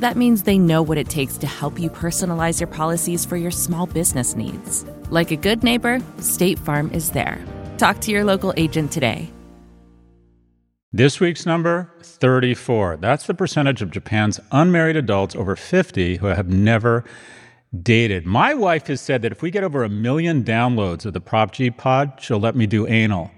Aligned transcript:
That 0.00 0.16
means 0.16 0.44
they 0.44 0.56
know 0.56 0.80
what 0.80 0.96
it 0.96 1.10
takes 1.10 1.36
to 1.36 1.46
help 1.46 1.78
you 1.78 1.90
personalize 1.90 2.58
your 2.58 2.68
policies 2.68 3.26
for 3.26 3.36
your 3.36 3.50
small 3.50 3.84
business 3.84 4.34
needs. 4.34 4.86
Like 5.10 5.30
a 5.30 5.36
good 5.36 5.62
neighbor, 5.62 6.00
State 6.20 6.58
Farm 6.58 6.90
is 6.94 7.10
there. 7.10 7.38
Talk 7.76 8.00
to 8.00 8.10
your 8.10 8.24
local 8.24 8.54
agent 8.56 8.92
today. 8.92 9.30
This 10.90 11.20
week's 11.20 11.44
number 11.44 11.92
34. 12.00 12.96
That's 12.96 13.26
the 13.26 13.34
percentage 13.34 13.82
of 13.82 13.90
Japan's 13.90 14.40
unmarried 14.50 14.96
adults 14.96 15.36
over 15.36 15.54
50 15.54 16.16
who 16.16 16.28
have 16.28 16.48
never 16.48 17.04
dated. 17.82 18.24
My 18.24 18.54
wife 18.54 18.86
has 18.86 19.02
said 19.02 19.20
that 19.20 19.32
if 19.32 19.42
we 19.42 19.50
get 19.50 19.64
over 19.64 19.84
a 19.84 19.90
million 19.90 20.42
downloads 20.42 21.04
of 21.04 21.12
the 21.12 21.20
Prof 21.20 21.52
G 21.52 21.70
pod, 21.70 22.14
she'll 22.18 22.40
let 22.40 22.56
me 22.56 22.66
do 22.66 22.86
anal. 22.86 23.30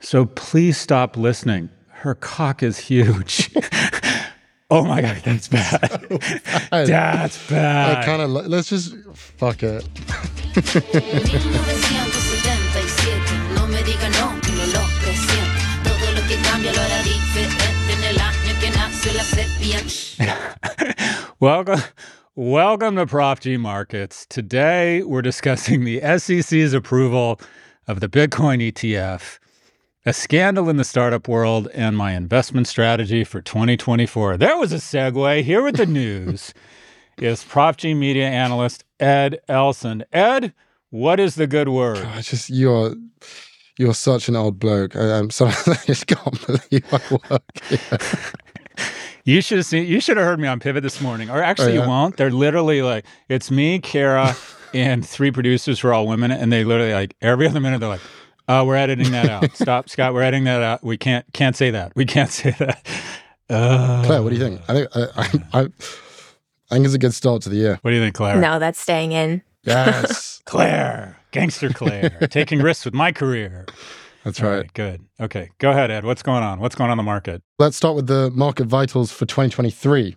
So 0.00 0.26
please 0.26 0.76
stop 0.78 1.16
listening. 1.16 1.70
Her 1.90 2.16
cock 2.16 2.60
is 2.60 2.78
huge. 2.78 3.54
oh 4.72 4.84
my 4.84 5.02
God, 5.02 5.20
that's 5.22 5.48
bad. 5.48 5.90
So 5.90 6.18
bad. 6.70 6.86
That's 6.86 7.50
bad. 7.50 7.98
I 7.98 8.06
kind 8.06 8.22
of, 8.22 8.30
let's 8.30 8.70
just, 8.70 8.96
fuck 9.12 9.62
it. 9.62 9.86
welcome, 21.40 21.80
welcome 22.34 22.96
to 22.96 23.06
Prof 23.06 23.40
G 23.40 23.58
Markets. 23.58 24.24
Today 24.30 25.02
we're 25.02 25.20
discussing 25.20 25.84
the 25.84 26.00
SEC's 26.18 26.72
approval 26.72 27.38
of 27.86 28.00
the 28.00 28.08
Bitcoin 28.08 28.72
ETF, 28.72 29.38
a 30.04 30.12
scandal 30.12 30.68
in 30.68 30.76
the 30.76 30.84
startup 30.84 31.28
world, 31.28 31.68
and 31.74 31.96
my 31.96 32.12
investment 32.12 32.66
strategy 32.66 33.24
for 33.24 33.40
2024. 33.40 34.36
There 34.36 34.56
was 34.56 34.72
a 34.72 34.76
segue. 34.76 35.42
Here 35.42 35.62
with 35.62 35.76
the 35.76 35.86
news 36.00 36.52
is 37.18 37.44
Prof 37.44 37.76
G 37.76 37.94
media 37.94 38.28
analyst 38.28 38.84
Ed 38.98 39.40
Elson. 39.48 40.04
Ed, 40.12 40.52
what 40.90 41.20
is 41.20 41.36
the 41.36 41.46
good 41.46 41.68
word? 41.68 41.98
I 41.98 42.20
just 42.20 42.50
you're 42.50 42.94
you're 43.78 43.94
such 43.94 44.28
an 44.28 44.36
old 44.36 44.58
bloke. 44.58 44.96
I, 44.96 45.18
am 45.18 45.30
sorry, 45.30 45.52
I 45.66 45.78
just 45.86 46.06
can't 46.06 46.46
believe 46.46 46.84
I 46.92 47.18
work 47.30 47.42
here. 47.64 47.98
You 49.24 49.40
should 49.40 49.58
have 49.58 49.66
seen. 49.66 49.86
You 49.86 50.00
should 50.00 50.16
have 50.16 50.26
heard 50.26 50.40
me 50.40 50.48
on 50.48 50.58
Pivot 50.58 50.82
this 50.82 51.00
morning, 51.00 51.30
or 51.30 51.42
actually, 51.42 51.72
oh, 51.72 51.74
yeah. 51.74 51.82
you 51.82 51.88
won't. 51.88 52.16
They're 52.16 52.32
literally 52.32 52.82
like, 52.82 53.04
it's 53.28 53.52
me, 53.52 53.78
Kara, 53.78 54.34
and 54.74 55.06
three 55.06 55.30
producers 55.30 55.78
who 55.78 55.88
are 55.88 55.94
all 55.94 56.08
women, 56.08 56.32
and 56.32 56.52
they 56.52 56.64
literally 56.64 56.92
like 56.92 57.14
every 57.22 57.46
other 57.46 57.60
minute 57.60 57.78
they're 57.78 57.88
like, 57.88 58.00
"Oh, 58.48 58.64
we're 58.64 58.76
editing 58.76 59.12
that 59.12 59.28
out. 59.28 59.50
Stop, 59.56 59.88
Scott. 59.88 60.14
We're 60.14 60.22
editing 60.22 60.44
that 60.44 60.62
out. 60.62 60.84
We 60.84 60.96
can't 60.96 61.24
can't 61.32 61.56
say 61.56 61.70
that. 61.70 61.92
We 61.94 62.04
can't 62.04 62.30
say 62.40 62.50
that." 62.58 62.86
Uh, 63.50 64.02
Claire, 64.06 64.22
what 64.22 64.30
do 64.30 64.36
you 64.36 64.42
think? 64.42 64.60
I 64.68 64.74
think 64.74 64.88
I, 64.94 65.00
I, 65.00 65.60
I, 65.60 65.60
I 65.62 66.74
think 66.74 66.84
it's 66.86 66.94
a 66.94 66.98
good 66.98 67.14
start 67.14 67.42
to 67.42 67.48
the 67.48 67.56
year. 67.56 67.78
What 67.82 67.90
do 67.90 67.96
you 67.96 68.02
think, 68.02 68.14
Claire? 68.14 68.36
No, 68.40 68.58
that's 68.58 68.80
staying 68.80 69.12
in. 69.12 69.42
Yes, 69.64 70.40
Claire, 70.46 71.18
gangster 71.30 71.68
Claire, 71.70 72.10
taking 72.30 72.60
risks 72.60 72.84
with 72.84 72.94
my 72.94 73.12
career. 73.12 73.66
That's 74.24 74.40
right. 74.40 74.56
right. 74.58 74.72
Good. 74.74 75.00
Okay. 75.20 75.50
Go 75.58 75.70
ahead, 75.70 75.90
Ed. 75.90 76.04
What's 76.04 76.22
going 76.22 76.42
on? 76.44 76.60
What's 76.60 76.74
going 76.74 76.90
on 76.90 76.92
in 76.92 76.96
the 76.98 77.02
market? 77.02 77.42
Let's 77.58 77.76
start 77.76 77.96
with 77.96 78.06
the 78.06 78.30
market 78.30 78.66
vitals 78.66 79.10
for 79.10 79.26
2023. 79.26 80.16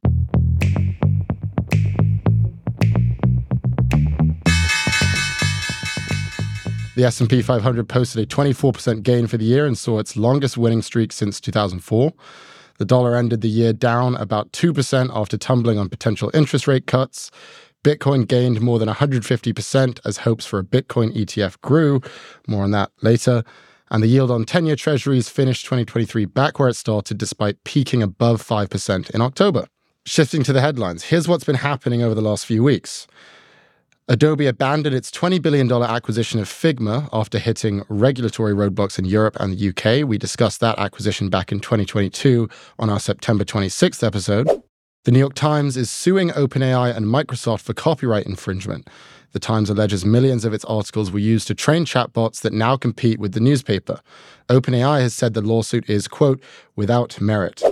The 6.96 7.04
S&P 7.04 7.42
500 7.42 7.90
posted 7.90 8.24
a 8.24 8.26
24% 8.26 9.04
gain 9.04 9.28
for 9.28 9.38
the 9.38 9.46
year 9.46 9.66
and 9.66 9.78
saw 9.78 10.00
its 10.00 10.16
longest 10.16 10.58
winning 10.58 10.82
streak 10.82 11.12
since 11.12 11.42
2004. 11.42 12.14
The 12.78 12.86
dollar 12.86 13.16
ended 13.16 13.42
the 13.42 13.50
year 13.50 13.74
down 13.74 14.16
about 14.16 14.52
2% 14.54 15.10
after 15.14 15.38
tumbling 15.38 15.78
on 15.78 15.90
potential 15.90 16.32
interest 16.34 16.68
rate 16.68 16.88
cuts. 16.88 17.32
Bitcoin 17.84 18.28
gained 18.28 18.62
more 18.62 18.80
than 18.80 18.90
150% 18.90 20.00
as 20.06 20.18
hopes 20.18 20.46
for 20.46 20.60
a 20.60 20.64
Bitcoin 20.64 21.16
ETF 21.16 21.60
grew. 21.62 22.02
More 22.48 22.64
on 22.64 22.72
that 22.72 22.92
later 23.02 23.44
and 23.92 24.02
the 24.02 24.08
yield 24.08 24.32
on 24.32 24.46
10 24.46 24.66
year 24.66 24.76
treasuries 24.76 25.30
finished 25.30 25.66
2023 25.66 26.26
back 26.26 26.60
where 26.60 26.70
it 26.70 26.76
started 26.76 27.18
despite 27.18 27.64
peaking 27.64 28.02
above 28.02 28.42
5% 28.42 29.10
in 29.12 29.22
October. 29.22 29.68
Shifting 30.06 30.44
to 30.44 30.54
the 30.54 30.62
headlines, 30.62 31.06
here's 31.06 31.28
what's 31.28 31.44
been 31.44 31.56
happening 31.56 32.04
over 32.04 32.16
the 32.16 32.22
last 32.22 32.46
few 32.46 32.64
weeks. 32.64 33.08
Adobe 34.08 34.46
abandoned 34.46 34.96
its 34.96 35.10
$20 35.10 35.42
billion 35.42 35.72
acquisition 35.72 36.40
of 36.40 36.48
Figma 36.48 37.10
after 37.12 37.40
hitting 37.40 37.84
regulatory 37.90 38.54
roadblocks 38.54 39.00
in 39.00 39.06
Europe 39.06 39.36
and 39.40 39.52
the 39.52 39.70
UK. 39.70 40.08
We 40.08 40.20
discussed 40.20 40.60
that 40.60 40.78
acquisition 40.78 41.30
back 41.30 41.52
in 41.52 41.60
2022 41.60 42.48
on 42.78 42.92
our 42.92 43.00
September 43.00 43.44
26th 43.44 44.06
episode. 44.06 44.48
The 45.06 45.12
New 45.12 45.18
York 45.18 45.34
Times 45.34 45.76
is 45.76 45.90
suing 45.90 46.30
OpenAI 46.30 46.96
and 46.96 47.08
Microsoft 47.08 47.62
for 47.62 47.74
copyright 47.74 48.28
infringement. 48.28 48.88
The 49.32 49.40
Times 49.40 49.72
alleges 49.72 50.06
millions 50.06 50.46
of 50.46 50.54
its 50.54 50.66
articles 50.66 51.10
were 51.12 51.18
used 51.18 51.48
to 51.48 51.56
train 51.56 51.84
chatbots 51.84 52.42
that 52.42 52.54
now 52.54 52.78
compete 52.78 53.20
with 53.20 53.32
the 53.32 53.40
newspaper. 53.40 54.02
OpenAI 54.50 55.02
has 55.02 55.16
said 55.16 55.34
the 55.34 55.42
lawsuit 55.42 55.90
is, 55.90 56.08
quote, 56.08 56.40
without 56.76 57.20
merit. 57.20 57.64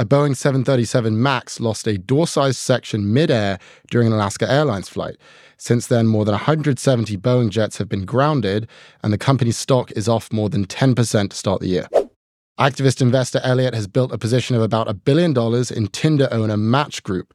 A 0.00 0.04
Boeing 0.04 0.36
737 0.36 1.20
MAX 1.20 1.58
lost 1.58 1.88
a 1.88 1.98
door 1.98 2.28
sized 2.28 2.58
section 2.58 3.12
midair 3.12 3.58
during 3.90 4.06
an 4.06 4.12
Alaska 4.12 4.48
Airlines 4.48 4.88
flight. 4.88 5.16
Since 5.56 5.88
then, 5.88 6.06
more 6.06 6.24
than 6.24 6.34
170 6.34 7.16
Boeing 7.16 7.50
jets 7.50 7.78
have 7.78 7.88
been 7.88 8.04
grounded, 8.04 8.68
and 9.02 9.12
the 9.12 9.18
company's 9.18 9.56
stock 9.56 9.90
is 9.96 10.08
off 10.08 10.32
more 10.32 10.48
than 10.48 10.66
10% 10.66 11.30
to 11.30 11.36
start 11.36 11.60
the 11.60 11.66
year. 11.66 11.88
Activist 12.60 13.02
investor 13.02 13.40
Elliott 13.42 13.74
has 13.74 13.88
built 13.88 14.12
a 14.12 14.18
position 14.18 14.54
of 14.54 14.62
about 14.62 14.86
a 14.86 14.94
billion 14.94 15.32
dollars 15.32 15.68
in 15.68 15.88
Tinder 15.88 16.28
owner 16.30 16.56
Match 16.56 17.02
Group. 17.02 17.34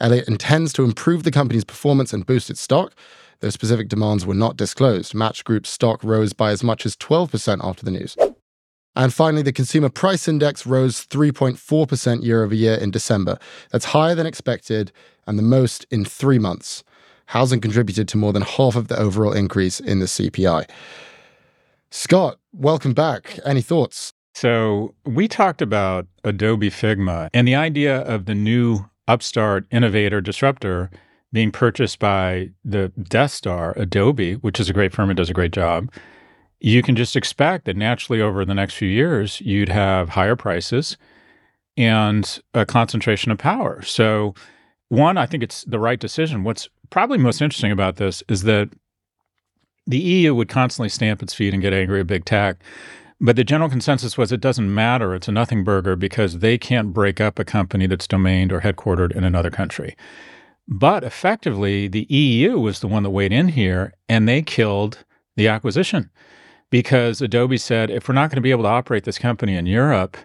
Elliott 0.00 0.28
intends 0.28 0.72
to 0.74 0.84
improve 0.84 1.24
the 1.24 1.32
company's 1.32 1.64
performance 1.64 2.12
and 2.12 2.24
boost 2.24 2.48
its 2.48 2.60
stock. 2.60 2.94
Their 3.40 3.50
specific 3.50 3.88
demands 3.88 4.24
were 4.24 4.34
not 4.34 4.56
disclosed. 4.56 5.16
Match 5.16 5.42
Group's 5.42 5.70
stock 5.70 6.04
rose 6.04 6.32
by 6.32 6.52
as 6.52 6.62
much 6.62 6.86
as 6.86 6.94
12% 6.94 7.58
after 7.64 7.84
the 7.84 7.90
news. 7.90 8.16
And 8.96 9.12
finally, 9.12 9.42
the 9.42 9.52
Consumer 9.52 9.88
Price 9.88 10.28
Index 10.28 10.66
rose 10.66 11.04
3.4% 11.06 12.22
year 12.22 12.44
over 12.44 12.54
year 12.54 12.74
in 12.74 12.90
December. 12.90 13.38
That's 13.72 13.86
higher 13.86 14.14
than 14.14 14.26
expected 14.26 14.92
and 15.26 15.38
the 15.38 15.42
most 15.42 15.86
in 15.90 16.04
three 16.04 16.38
months. 16.38 16.84
Housing 17.26 17.60
contributed 17.60 18.06
to 18.08 18.18
more 18.18 18.32
than 18.32 18.42
half 18.42 18.76
of 18.76 18.88
the 18.88 18.98
overall 18.98 19.32
increase 19.32 19.80
in 19.80 19.98
the 19.98 20.06
CPI. 20.06 20.68
Scott, 21.90 22.38
welcome 22.52 22.92
back. 22.92 23.38
Any 23.44 23.62
thoughts? 23.62 24.12
So, 24.34 24.94
we 25.04 25.28
talked 25.28 25.62
about 25.62 26.06
Adobe 26.24 26.70
Figma 26.70 27.30
and 27.32 27.46
the 27.46 27.54
idea 27.54 28.00
of 28.02 28.26
the 28.26 28.34
new 28.34 28.90
upstart 29.06 29.64
innovator 29.70 30.20
disruptor 30.20 30.90
being 31.32 31.50
purchased 31.50 31.98
by 31.98 32.50
the 32.64 32.88
Death 33.00 33.32
Star, 33.32 33.74
Adobe, 33.76 34.34
which 34.34 34.60
is 34.60 34.68
a 34.68 34.72
great 34.72 34.92
firm 34.92 35.10
and 35.10 35.16
does 35.16 35.30
a 35.30 35.34
great 35.34 35.52
job, 35.52 35.90
you 36.64 36.82
can 36.82 36.96
just 36.96 37.16
expect 37.16 37.66
that 37.66 37.76
naturally 37.76 38.20
over 38.20 38.44
the 38.44 38.54
next 38.54 38.74
few 38.74 38.88
years, 38.88 39.40
you'd 39.40 39.68
have 39.68 40.10
higher 40.10 40.36
prices 40.36 40.96
and 41.76 42.40
a 42.54 42.64
concentration 42.64 43.32
of 43.32 43.38
power. 43.38 43.82
So, 43.82 44.34
one, 44.88 45.16
I 45.16 45.26
think 45.26 45.42
it's 45.42 45.64
the 45.64 45.78
right 45.78 45.98
decision. 45.98 46.44
What's 46.44 46.68
probably 46.90 47.18
most 47.18 47.42
interesting 47.42 47.72
about 47.72 47.96
this 47.96 48.22
is 48.28 48.42
that 48.42 48.70
the 49.86 49.98
EU 49.98 50.34
would 50.34 50.48
constantly 50.48 50.88
stamp 50.88 51.22
its 51.22 51.34
feet 51.34 51.52
and 51.52 51.62
get 51.62 51.72
angry 51.72 52.00
at 52.00 52.06
big 52.06 52.24
tech 52.24 52.62
but 53.20 53.36
the 53.36 53.44
general 53.44 53.70
consensus 53.70 54.18
was 54.18 54.32
it 54.32 54.40
doesn't 54.40 54.74
matter. 54.74 55.14
It's 55.14 55.28
a 55.28 55.32
nothing 55.32 55.64
burger 55.64 55.96
because 55.96 56.40
they 56.40 56.58
can't 56.58 56.92
break 56.92 57.20
up 57.20 57.38
a 57.38 57.44
company 57.44 57.86
that's 57.86 58.06
domained 58.06 58.52
or 58.52 58.60
headquartered 58.60 59.12
in 59.12 59.24
another 59.24 59.50
country. 59.50 59.96
But 60.66 61.04
effectively, 61.04 61.88
the 61.88 62.06
EU 62.08 62.58
was 62.58 62.80
the 62.80 62.88
one 62.88 63.02
that 63.02 63.10
weighed 63.10 63.32
in 63.32 63.48
here 63.48 63.94
and 64.08 64.28
they 64.28 64.42
killed 64.42 65.04
the 65.36 65.48
acquisition. 65.48 66.10
Because 66.70 67.20
Adobe 67.20 67.56
said, 67.56 67.90
if 67.90 68.08
we're 68.08 68.14
not 68.14 68.30
going 68.30 68.36
to 68.36 68.42
be 68.42 68.50
able 68.50 68.64
to 68.64 68.68
operate 68.68 69.04
this 69.04 69.18
company 69.18 69.56
in 69.56 69.66
Europe, 69.66 70.16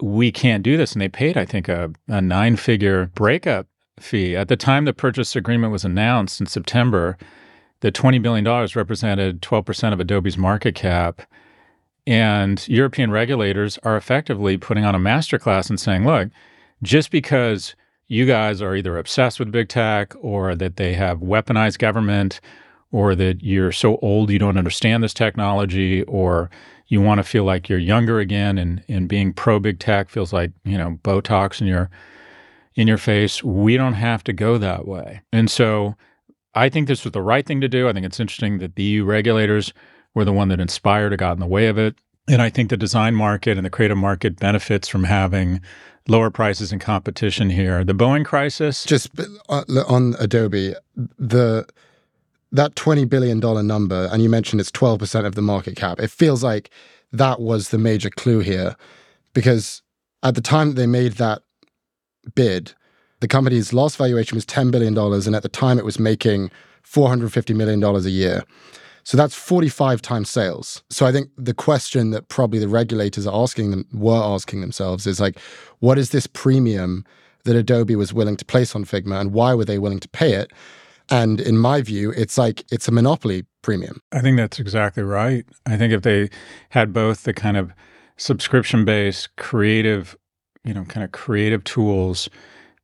we 0.00 0.32
can't 0.32 0.62
do 0.62 0.76
this. 0.76 0.92
And 0.92 1.02
they 1.02 1.08
paid, 1.08 1.36
I 1.36 1.44
think, 1.44 1.68
a, 1.68 1.90
a 2.08 2.20
nine 2.20 2.56
figure 2.56 3.06
breakup 3.14 3.66
fee. 3.98 4.36
At 4.36 4.48
the 4.48 4.56
time 4.56 4.84
the 4.84 4.92
purchase 4.92 5.36
agreement 5.36 5.72
was 5.72 5.84
announced 5.84 6.40
in 6.40 6.46
September, 6.46 7.18
the 7.80 7.92
$20 7.92 8.20
billion 8.22 8.44
represented 8.74 9.42
12% 9.42 9.92
of 9.92 10.00
Adobe's 10.00 10.38
market 10.38 10.74
cap. 10.74 11.22
And 12.06 12.66
European 12.68 13.10
regulators 13.10 13.78
are 13.82 13.96
effectively 13.96 14.56
putting 14.56 14.84
on 14.84 14.94
a 14.94 14.98
masterclass 14.98 15.70
and 15.70 15.78
saying, 15.78 16.04
look, 16.04 16.30
just 16.82 17.10
because 17.10 17.74
you 18.08 18.26
guys 18.26 18.60
are 18.60 18.74
either 18.74 18.98
obsessed 18.98 19.38
with 19.38 19.52
big 19.52 19.68
tech 19.68 20.14
or 20.20 20.54
that 20.56 20.76
they 20.76 20.94
have 20.94 21.18
weaponized 21.18 21.78
government 21.78 22.40
or 22.92 23.14
that 23.14 23.42
you're 23.42 23.72
so 23.72 23.96
old 23.98 24.30
you 24.30 24.38
don't 24.38 24.58
understand 24.58 25.02
this 25.02 25.14
technology 25.14 26.02
or 26.04 26.50
you 26.88 27.00
want 27.00 27.18
to 27.18 27.24
feel 27.24 27.44
like 27.44 27.68
you're 27.68 27.78
younger 27.78 28.18
again 28.18 28.58
and, 28.58 28.82
and 28.88 29.08
being 29.08 29.32
pro 29.32 29.60
big 29.60 29.78
tech 29.78 30.10
feels 30.10 30.32
like, 30.32 30.50
you 30.64 30.76
know, 30.76 30.98
Botox 31.02 31.60
in 31.60 31.66
your 31.66 31.88
in 32.74 32.88
your 32.88 32.98
face. 32.98 33.42
We 33.42 33.76
don't 33.76 33.94
have 33.94 34.24
to 34.24 34.32
go 34.32 34.58
that 34.58 34.86
way. 34.86 35.22
And 35.32 35.50
so 35.50 35.94
I 36.54 36.68
think 36.68 36.88
this 36.88 37.04
was 37.04 37.12
the 37.12 37.22
right 37.22 37.46
thing 37.46 37.60
to 37.60 37.68
do. 37.68 37.88
I 37.88 37.92
think 37.92 38.06
it's 38.06 38.20
interesting 38.20 38.58
that 38.58 38.74
the 38.74 38.82
EU 38.82 39.04
regulators 39.04 39.72
were 40.14 40.24
the 40.24 40.32
one 40.32 40.48
that 40.48 40.60
inspired 40.60 41.12
or 41.12 41.16
got 41.16 41.32
in 41.32 41.40
the 41.40 41.46
way 41.46 41.68
of 41.68 41.78
it. 41.78 41.96
And 42.28 42.42
I 42.42 42.50
think 42.50 42.70
the 42.70 42.76
design 42.76 43.14
market 43.14 43.56
and 43.56 43.64
the 43.64 43.70
creative 43.70 43.96
market 43.96 44.36
benefits 44.36 44.88
from 44.88 45.04
having 45.04 45.60
lower 46.08 46.30
prices 46.30 46.72
and 46.72 46.80
competition 46.80 47.50
here. 47.50 47.84
The 47.84 47.92
Boeing 47.92 48.24
crisis. 48.24 48.84
Just 48.84 49.10
uh, 49.48 49.64
on 49.86 50.16
Adobe, 50.18 50.74
the 51.18 51.66
that 52.52 52.74
$20 52.74 53.08
billion 53.08 53.38
number, 53.66 54.08
and 54.12 54.22
you 54.22 54.28
mentioned 54.28 54.60
it's 54.60 54.70
12% 54.70 55.24
of 55.24 55.34
the 55.34 55.42
market 55.42 55.76
cap, 55.76 56.00
it 56.00 56.10
feels 56.10 56.42
like 56.42 56.70
that 57.12 57.40
was 57.40 57.70
the 57.70 57.78
major 57.78 58.10
clue 58.10 58.40
here. 58.40 58.76
Because 59.32 59.82
at 60.22 60.34
the 60.34 60.40
time 60.40 60.74
they 60.74 60.86
made 60.86 61.12
that 61.12 61.42
bid, 62.34 62.72
the 63.20 63.28
company's 63.28 63.72
last 63.72 63.96
valuation 63.96 64.36
was 64.36 64.46
$10 64.46 64.70
billion, 64.70 64.96
and 64.96 65.36
at 65.36 65.42
the 65.42 65.48
time 65.48 65.78
it 65.78 65.84
was 65.84 65.98
making 65.98 66.50
$450 66.84 67.54
million 67.54 67.82
a 67.82 67.98
year. 68.08 68.44
So 69.04 69.16
that's 69.16 69.34
45 69.34 70.02
times 70.02 70.28
sales. 70.28 70.82
So 70.90 71.06
I 71.06 71.12
think 71.12 71.30
the 71.36 71.54
question 71.54 72.10
that 72.10 72.28
probably 72.28 72.58
the 72.58 72.68
regulators 72.68 73.26
are 73.26 73.42
asking 73.42 73.70
them 73.70 73.86
were 73.92 74.22
asking 74.22 74.60
themselves 74.60 75.06
is 75.06 75.20
like, 75.20 75.38
what 75.78 75.98
is 75.98 76.10
this 76.10 76.26
premium 76.26 77.04
that 77.44 77.56
Adobe 77.56 77.96
was 77.96 78.12
willing 78.12 78.36
to 78.36 78.44
place 78.44 78.74
on 78.74 78.84
Figma 78.84 79.20
and 79.20 79.32
why 79.32 79.54
were 79.54 79.64
they 79.64 79.78
willing 79.78 80.00
to 80.00 80.08
pay 80.08 80.34
it? 80.34 80.52
And 81.10 81.40
in 81.40 81.58
my 81.58 81.82
view, 81.82 82.12
it's 82.16 82.38
like 82.38 82.64
it's 82.70 82.86
a 82.86 82.92
monopoly 82.92 83.44
premium. 83.62 84.00
I 84.12 84.20
think 84.20 84.36
that's 84.36 84.60
exactly 84.60 85.02
right. 85.02 85.44
I 85.66 85.76
think 85.76 85.92
if 85.92 86.02
they 86.02 86.30
had 86.70 86.92
both 86.92 87.24
the 87.24 87.34
kind 87.34 87.56
of 87.56 87.72
subscription 88.16 88.84
based 88.84 89.34
creative, 89.36 90.16
you 90.64 90.72
know, 90.72 90.84
kind 90.84 91.04
of 91.04 91.12
creative 91.12 91.64
tools 91.64 92.28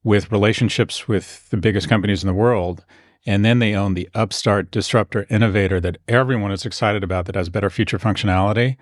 with 0.02 0.32
relationships 0.32 1.06
with 1.06 1.48
the 1.50 1.56
biggest 1.56 1.88
companies 1.88 2.22
in 2.22 2.26
the 2.26 2.34
world, 2.34 2.84
and 3.26 3.44
then 3.44 3.58
they 3.58 3.74
own 3.74 3.94
the 3.94 4.08
upstart 4.14 4.70
disruptor 4.70 5.26
innovator 5.28 5.80
that 5.80 5.98
everyone 6.08 6.52
is 6.52 6.64
excited 6.64 7.02
about 7.04 7.26
that 7.26 7.34
has 7.34 7.48
better 7.48 7.70
future 7.70 7.98
functionality, 7.98 8.76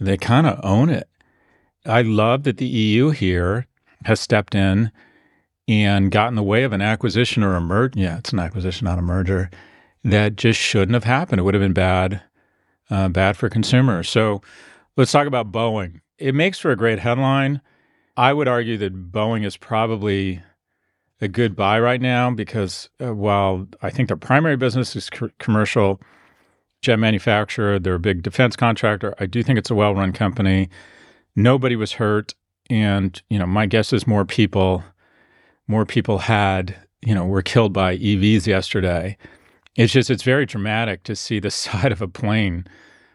they 0.00 0.16
kind 0.16 0.46
of 0.46 0.58
own 0.64 0.88
it. 0.88 1.08
I 1.86 2.02
love 2.02 2.44
that 2.44 2.56
the 2.56 2.66
EU 2.66 3.10
here 3.10 3.66
has 4.04 4.20
stepped 4.20 4.54
in 4.54 4.90
and 5.66 6.10
got 6.10 6.28
in 6.28 6.34
the 6.34 6.42
way 6.42 6.64
of 6.64 6.72
an 6.72 6.82
acquisition 6.82 7.42
or 7.42 7.54
a 7.54 7.60
merger. 7.60 7.98
Yeah, 7.98 8.18
it's 8.18 8.32
an 8.32 8.38
acquisition, 8.38 8.84
not 8.84 8.98
a 8.98 9.02
merger. 9.02 9.50
That 10.02 10.36
just 10.36 10.60
shouldn't 10.60 10.94
have 10.94 11.04
happened. 11.04 11.40
It 11.40 11.42
would 11.44 11.54
have 11.54 11.62
been 11.62 11.72
bad, 11.72 12.22
uh, 12.90 13.08
bad 13.08 13.36
for 13.36 13.48
consumers. 13.48 14.08
So 14.08 14.42
let's 14.96 15.12
talk 15.12 15.26
about 15.26 15.50
Boeing. 15.50 16.00
It 16.18 16.34
makes 16.34 16.58
for 16.58 16.70
a 16.70 16.76
great 16.76 16.98
headline. 16.98 17.60
I 18.16 18.32
would 18.32 18.48
argue 18.48 18.76
that 18.78 19.10
Boeing 19.12 19.44
is 19.44 19.56
probably 19.56 20.42
a 21.20 21.28
good 21.28 21.56
buy 21.56 21.80
right 21.80 22.00
now 22.00 22.30
because 22.30 22.90
uh, 23.02 23.14
while 23.14 23.66
I 23.82 23.90
think 23.90 24.08
their 24.08 24.16
primary 24.16 24.56
business 24.56 24.94
is 24.94 25.08
co- 25.08 25.30
commercial 25.38 26.00
jet 26.82 26.96
manufacturer, 26.98 27.78
they're 27.78 27.94
a 27.94 28.00
big 28.00 28.22
defense 28.22 28.56
contractor. 28.56 29.14
I 29.18 29.26
do 29.26 29.42
think 29.42 29.58
it's 29.58 29.70
a 29.70 29.74
well-run 29.74 30.12
company. 30.12 30.68
Nobody 31.34 31.76
was 31.76 31.92
hurt, 31.92 32.34
and 32.68 33.20
you 33.30 33.38
know 33.38 33.46
my 33.46 33.66
guess 33.66 33.92
is 33.92 34.06
more 34.06 34.24
people 34.24 34.84
more 35.66 35.86
people 35.86 36.18
had, 36.18 36.76
you 37.04 37.14
know, 37.14 37.24
were 37.24 37.42
killed 37.42 37.72
by 37.72 37.96
EVs 37.96 38.46
yesterday. 38.46 39.16
It's 39.76 39.92
just, 39.92 40.10
it's 40.10 40.22
very 40.22 40.46
dramatic 40.46 41.02
to 41.04 41.16
see 41.16 41.38
the 41.40 41.50
side 41.62 41.92
of 41.92 42.02
a 42.02 42.08
plane 42.08 42.66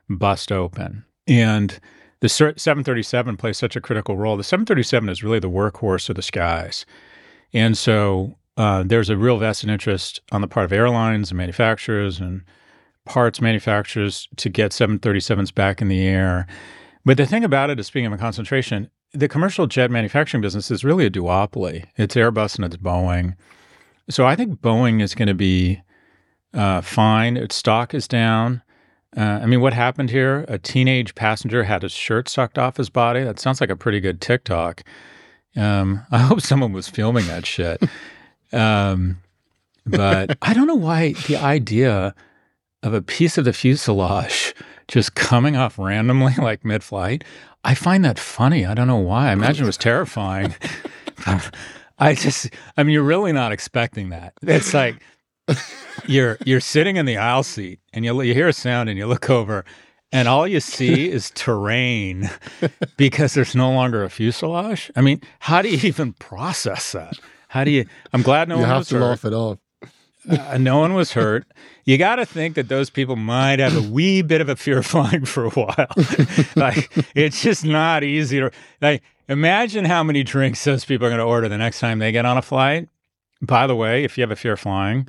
bust 0.09 0.51
open. 0.51 1.05
And 1.27 1.79
the 2.21 2.29
737 2.29 3.37
plays 3.37 3.57
such 3.57 3.75
a 3.75 3.81
critical 3.81 4.17
role. 4.17 4.35
The 4.35 4.43
737 4.43 5.09
is 5.09 5.23
really 5.23 5.39
the 5.39 5.49
workhorse 5.49 6.09
of 6.09 6.15
the 6.15 6.21
skies. 6.21 6.85
And 7.53 7.77
so 7.77 8.37
uh, 8.57 8.83
there's 8.83 9.09
a 9.09 9.17
real 9.17 9.37
vested 9.37 9.69
interest 9.69 10.21
on 10.31 10.41
the 10.41 10.47
part 10.47 10.65
of 10.65 10.73
airlines 10.73 11.31
and 11.31 11.37
manufacturers 11.37 12.19
and 12.19 12.43
parts 13.05 13.41
manufacturers 13.41 14.27
to 14.35 14.49
get 14.49 14.71
737s 14.71 15.53
back 15.53 15.81
in 15.81 15.87
the 15.87 16.05
air. 16.05 16.45
But 17.05 17.17
the 17.17 17.25
thing 17.25 17.43
about 17.43 17.69
it 17.69 17.79
is, 17.79 17.87
speaking 17.87 18.07
of 18.07 18.13
a 18.13 18.17
concentration, 18.17 18.89
the 19.13 19.27
commercial 19.27 19.67
jet 19.67 19.89
manufacturing 19.89 20.41
business 20.41 20.69
is 20.69 20.83
really 20.83 21.05
a 21.05 21.09
duopoly. 21.09 21.85
It's 21.97 22.15
Airbus 22.15 22.55
and 22.55 22.65
it's 22.65 22.77
Boeing. 22.77 23.35
So 24.09 24.25
I 24.25 24.35
think 24.35 24.61
Boeing 24.61 25.01
is 25.01 25.15
going 25.15 25.27
to 25.27 25.33
be 25.33 25.81
uh, 26.53 26.81
fine. 26.81 27.37
Its 27.37 27.55
stock 27.55 27.93
is 27.93 28.07
down. 28.07 28.61
Uh, 29.17 29.39
I 29.41 29.45
mean, 29.45 29.61
what 29.61 29.73
happened 29.73 30.11
here? 30.11 30.45
A 30.47 30.59
teenage 30.59 31.15
passenger 31.15 31.63
had 31.63 31.81
his 31.81 31.91
shirt 31.91 32.29
sucked 32.29 32.57
off 32.57 32.77
his 32.77 32.89
body. 32.89 33.23
That 33.23 33.39
sounds 33.39 33.59
like 33.59 33.71
a 33.71 33.75
pretty 33.75 33.99
good 33.99 34.21
TikTok. 34.21 34.83
Um, 35.55 36.05
I 36.11 36.19
hope 36.19 36.41
someone 36.41 36.73
was 36.73 36.87
filming 36.87 37.27
that 37.27 37.45
shit. 37.45 37.81
Um, 38.53 39.21
but 39.85 40.37
I 40.41 40.53
don't 40.53 40.67
know 40.67 40.75
why 40.75 41.13
the 41.27 41.37
idea 41.37 42.13
of 42.83 42.93
a 42.93 43.01
piece 43.01 43.37
of 43.37 43.45
the 43.45 43.53
fuselage 43.53 44.53
just 44.89 45.15
coming 45.15 45.55
off 45.55 45.79
randomly, 45.79 46.33
like 46.37 46.65
mid 46.65 46.83
flight, 46.83 47.23
I 47.63 47.75
find 47.75 48.03
that 48.03 48.19
funny. 48.19 48.65
I 48.65 48.73
don't 48.73 48.87
know 48.87 48.97
why. 48.97 49.29
I 49.29 49.33
imagine 49.33 49.63
it 49.63 49.67
was 49.67 49.77
terrifying. 49.77 50.55
I 51.99 52.15
just, 52.15 52.49
I 52.77 52.83
mean, 52.83 52.93
you're 52.93 53.03
really 53.03 53.31
not 53.33 53.51
expecting 53.51 54.09
that. 54.09 54.33
It's 54.41 54.73
like 54.73 55.01
you're 56.07 56.37
you're 56.45 56.61
sitting 56.61 56.95
in 56.97 57.05
the 57.05 57.17
aisle 57.17 57.43
seat 57.43 57.79
and 57.93 58.05
you 58.05 58.21
you 58.21 58.33
hear 58.33 58.47
a 58.47 58.53
sound 58.53 58.89
and 58.89 58.97
you 58.97 59.05
look 59.05 59.29
over 59.29 59.65
and 60.11 60.27
all 60.27 60.47
you 60.47 60.59
see 60.59 61.09
is 61.11 61.31
terrain 61.31 62.29
because 62.97 63.33
there's 63.33 63.55
no 63.55 63.71
longer 63.71 64.03
a 64.03 64.09
fuselage. 64.09 64.91
I 64.95 65.01
mean, 65.01 65.21
how 65.39 65.61
do 65.61 65.69
you 65.69 65.79
even 65.87 66.13
process 66.13 66.93
that? 66.93 67.19
How 67.49 67.63
do 67.63 67.71
you? 67.71 67.85
I'm 68.13 68.21
glad 68.21 68.47
no 68.47 68.55
you 68.55 68.61
one 68.61 68.69
have 68.69 68.77
was 68.79 68.87
to 68.89 68.95
hurt. 68.95 69.01
laugh 69.01 69.25
it 69.25 69.33
off. 69.33 69.57
Uh, 70.29 70.57
no 70.57 70.77
one 70.79 70.93
was 70.93 71.13
hurt. 71.13 71.45
You 71.85 71.97
got 71.97 72.17
to 72.17 72.25
think 72.25 72.55
that 72.55 72.69
those 72.69 72.89
people 72.89 73.15
might 73.15 73.59
have 73.59 73.75
a 73.75 73.81
wee 73.81 74.21
bit 74.21 74.41
of 74.41 74.49
a 74.49 74.55
fear 74.55 74.79
of 74.79 74.85
flying 74.85 75.25
for 75.25 75.45
a 75.45 75.49
while. 75.49 75.87
like 76.55 76.91
it's 77.15 77.41
just 77.41 77.65
not 77.65 78.03
easy 78.03 78.39
to 78.39 78.51
like 78.81 79.01
imagine 79.27 79.85
how 79.85 80.03
many 80.03 80.23
drinks 80.23 80.63
those 80.63 80.85
people 80.85 81.07
are 81.07 81.09
going 81.09 81.19
to 81.19 81.25
order 81.25 81.49
the 81.49 81.57
next 81.57 81.79
time 81.79 81.99
they 81.99 82.11
get 82.11 82.25
on 82.25 82.37
a 82.37 82.41
flight. 82.41 82.89
By 83.41 83.67
the 83.67 83.75
way, 83.75 84.03
if 84.03 84.17
you 84.17 84.21
have 84.21 84.31
a 84.31 84.35
fear 84.35 84.53
of 84.53 84.59
flying, 84.59 85.07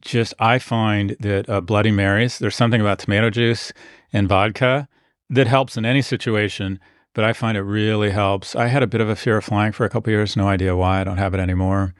just 0.00 0.34
I 0.38 0.58
find 0.58 1.16
that 1.20 1.48
uh, 1.48 1.60
Bloody 1.60 1.90
Marys. 1.90 2.38
There's 2.38 2.56
something 2.56 2.80
about 2.80 3.00
tomato 3.00 3.30
juice 3.30 3.72
and 4.12 4.28
vodka 4.28 4.88
that 5.30 5.46
helps 5.46 5.76
in 5.76 5.84
any 5.84 6.02
situation. 6.02 6.78
But 7.14 7.24
I 7.24 7.32
find 7.32 7.56
it 7.56 7.62
really 7.62 8.10
helps. 8.10 8.56
I 8.56 8.66
had 8.66 8.82
a 8.82 8.88
bit 8.88 9.00
of 9.00 9.08
a 9.08 9.14
fear 9.16 9.36
of 9.36 9.44
flying 9.44 9.72
for 9.72 9.84
a 9.84 9.88
couple 9.88 10.12
years. 10.12 10.36
No 10.36 10.48
idea 10.48 10.76
why. 10.76 11.00
I 11.00 11.04
don't 11.04 11.16
have 11.16 11.32
it 11.32 11.40
anymore. 11.40 11.94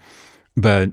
But 0.57 0.91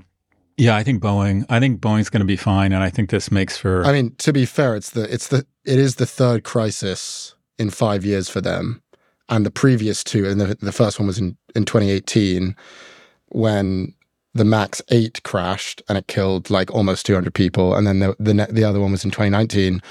yeah, 0.56 0.76
I 0.76 0.82
think 0.82 1.02
Boeing. 1.02 1.44
I 1.48 1.60
think 1.60 1.80
Boeing's 1.80 2.10
going 2.10 2.20
to 2.20 2.26
be 2.26 2.36
fine, 2.36 2.72
and 2.72 2.82
I 2.82 2.90
think 2.90 3.10
this 3.10 3.30
makes 3.30 3.56
for. 3.56 3.84
I 3.84 3.92
mean, 3.92 4.14
to 4.18 4.32
be 4.32 4.44
fair, 4.44 4.76
it's 4.76 4.90
the 4.90 5.12
it's 5.12 5.28
the 5.28 5.46
it 5.64 5.78
is 5.78 5.96
the 5.96 6.06
third 6.06 6.44
crisis 6.44 7.34
in 7.58 7.70
five 7.70 8.04
years 8.04 8.28
for 8.28 8.40
them, 8.40 8.82
and 9.28 9.46
the 9.46 9.50
previous 9.50 10.04
two, 10.04 10.26
and 10.26 10.40
the, 10.40 10.56
the 10.60 10.72
first 10.72 10.98
one 10.98 11.06
was 11.06 11.18
in 11.18 11.36
in 11.54 11.64
2018 11.64 12.56
when 13.28 13.94
the 14.34 14.44
Max 14.44 14.80
8 14.90 15.22
crashed 15.24 15.82
and 15.88 15.98
it 15.98 16.06
killed 16.06 16.48
like 16.48 16.70
almost 16.70 17.06
200 17.06 17.34
people, 17.34 17.74
and 17.74 17.86
then 17.86 18.00
the 18.00 18.16
the 18.18 18.48
the 18.50 18.64
other 18.64 18.80
one 18.80 18.92
was 18.92 19.04
in 19.04 19.10
2019 19.10 19.82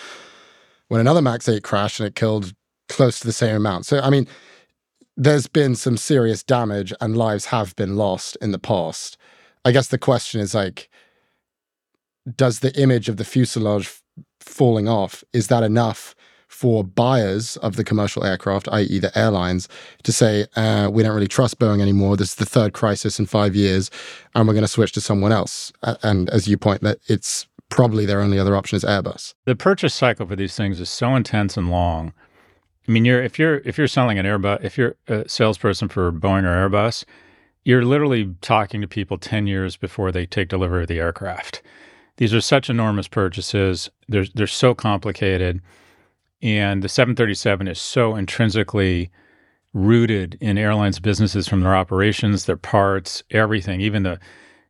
when 0.87 1.01
another 1.01 1.21
Max 1.21 1.47
8 1.47 1.63
crashed 1.63 1.99
and 1.99 2.07
it 2.07 2.15
killed 2.15 2.53
close 2.89 3.19
to 3.19 3.27
the 3.27 3.33
same 3.33 3.55
amount. 3.55 3.85
So 3.85 3.99
I 3.99 4.09
mean, 4.09 4.27
there's 5.17 5.47
been 5.47 5.75
some 5.75 5.97
serious 5.97 6.43
damage 6.43 6.93
and 7.01 7.17
lives 7.17 7.45
have 7.45 7.75
been 7.75 7.95
lost 7.95 8.37
in 8.41 8.51
the 8.51 8.59
past. 8.59 9.17
I 9.65 9.71
guess 9.71 9.87
the 9.87 9.97
question 9.97 10.41
is 10.41 10.53
like, 10.53 10.89
does 12.35 12.59
the 12.59 12.73
image 12.79 13.09
of 13.09 13.17
the 13.17 13.23
fuselage 13.23 13.85
f- 13.85 14.01
falling 14.39 14.87
off 14.87 15.23
is 15.33 15.47
that 15.47 15.63
enough 15.63 16.15
for 16.47 16.83
buyers 16.83 17.57
of 17.57 17.75
the 17.75 17.83
commercial 17.83 18.23
aircraft, 18.23 18.67
i.e., 18.71 18.99
the 18.99 19.17
airlines, 19.17 19.69
to 20.03 20.11
say 20.11 20.45
uh, 20.55 20.89
we 20.91 21.01
don't 21.01 21.15
really 21.15 21.27
trust 21.27 21.57
Boeing 21.59 21.81
anymore? 21.81 22.17
This 22.17 22.29
is 22.29 22.35
the 22.35 22.45
third 22.45 22.73
crisis 22.73 23.19
in 23.19 23.25
five 23.25 23.55
years, 23.55 23.89
and 24.35 24.47
we're 24.47 24.53
going 24.53 24.63
to 24.63 24.67
switch 24.67 24.91
to 24.93 25.01
someone 25.01 25.31
else. 25.31 25.71
And 26.03 26.29
as 26.29 26.47
you 26.47 26.57
point, 26.57 26.81
that 26.81 26.99
it's 27.07 27.47
probably 27.69 28.05
their 28.05 28.21
only 28.21 28.37
other 28.37 28.55
option 28.55 28.75
is 28.75 28.83
Airbus. 28.83 29.33
The 29.45 29.55
purchase 29.55 29.93
cycle 29.93 30.27
for 30.27 30.35
these 30.35 30.55
things 30.55 30.79
is 30.79 30.89
so 30.89 31.15
intense 31.15 31.55
and 31.55 31.71
long. 31.71 32.13
I 32.87 32.91
mean, 32.91 33.05
you're 33.05 33.23
if 33.23 33.39
you're 33.39 33.59
if 33.59 33.77
you're 33.77 33.87
selling 33.87 34.19
an 34.19 34.25
Airbus, 34.25 34.63
if 34.63 34.77
you're 34.77 34.95
a 35.07 35.27
salesperson 35.29 35.87
for 35.87 36.11
Boeing 36.11 36.43
or 36.43 36.69
Airbus, 36.69 37.05
you're 37.63 37.85
literally 37.85 38.35
talking 38.41 38.81
to 38.81 38.87
people 38.87 39.17
10 39.17 39.47
years 39.47 39.77
before 39.77 40.11
they 40.11 40.25
take 40.25 40.49
delivery 40.49 40.83
of 40.83 40.87
the 40.87 40.99
aircraft. 40.99 41.61
These 42.17 42.33
are 42.33 42.41
such 42.41 42.69
enormous 42.69 43.07
purchases. 43.07 43.89
They're 44.07 44.25
they're 44.33 44.47
so 44.47 44.73
complicated. 44.75 45.61
And 46.41 46.83
the 46.83 46.89
737 46.89 47.67
is 47.67 47.79
so 47.79 48.15
intrinsically 48.15 49.11
rooted 49.73 50.37
in 50.41 50.57
airlines 50.57 50.99
businesses 50.99 51.47
from 51.47 51.61
their 51.61 51.75
operations, 51.75 52.45
their 52.45 52.57
parts, 52.57 53.23
everything, 53.31 53.81
even 53.81 54.03
the 54.03 54.19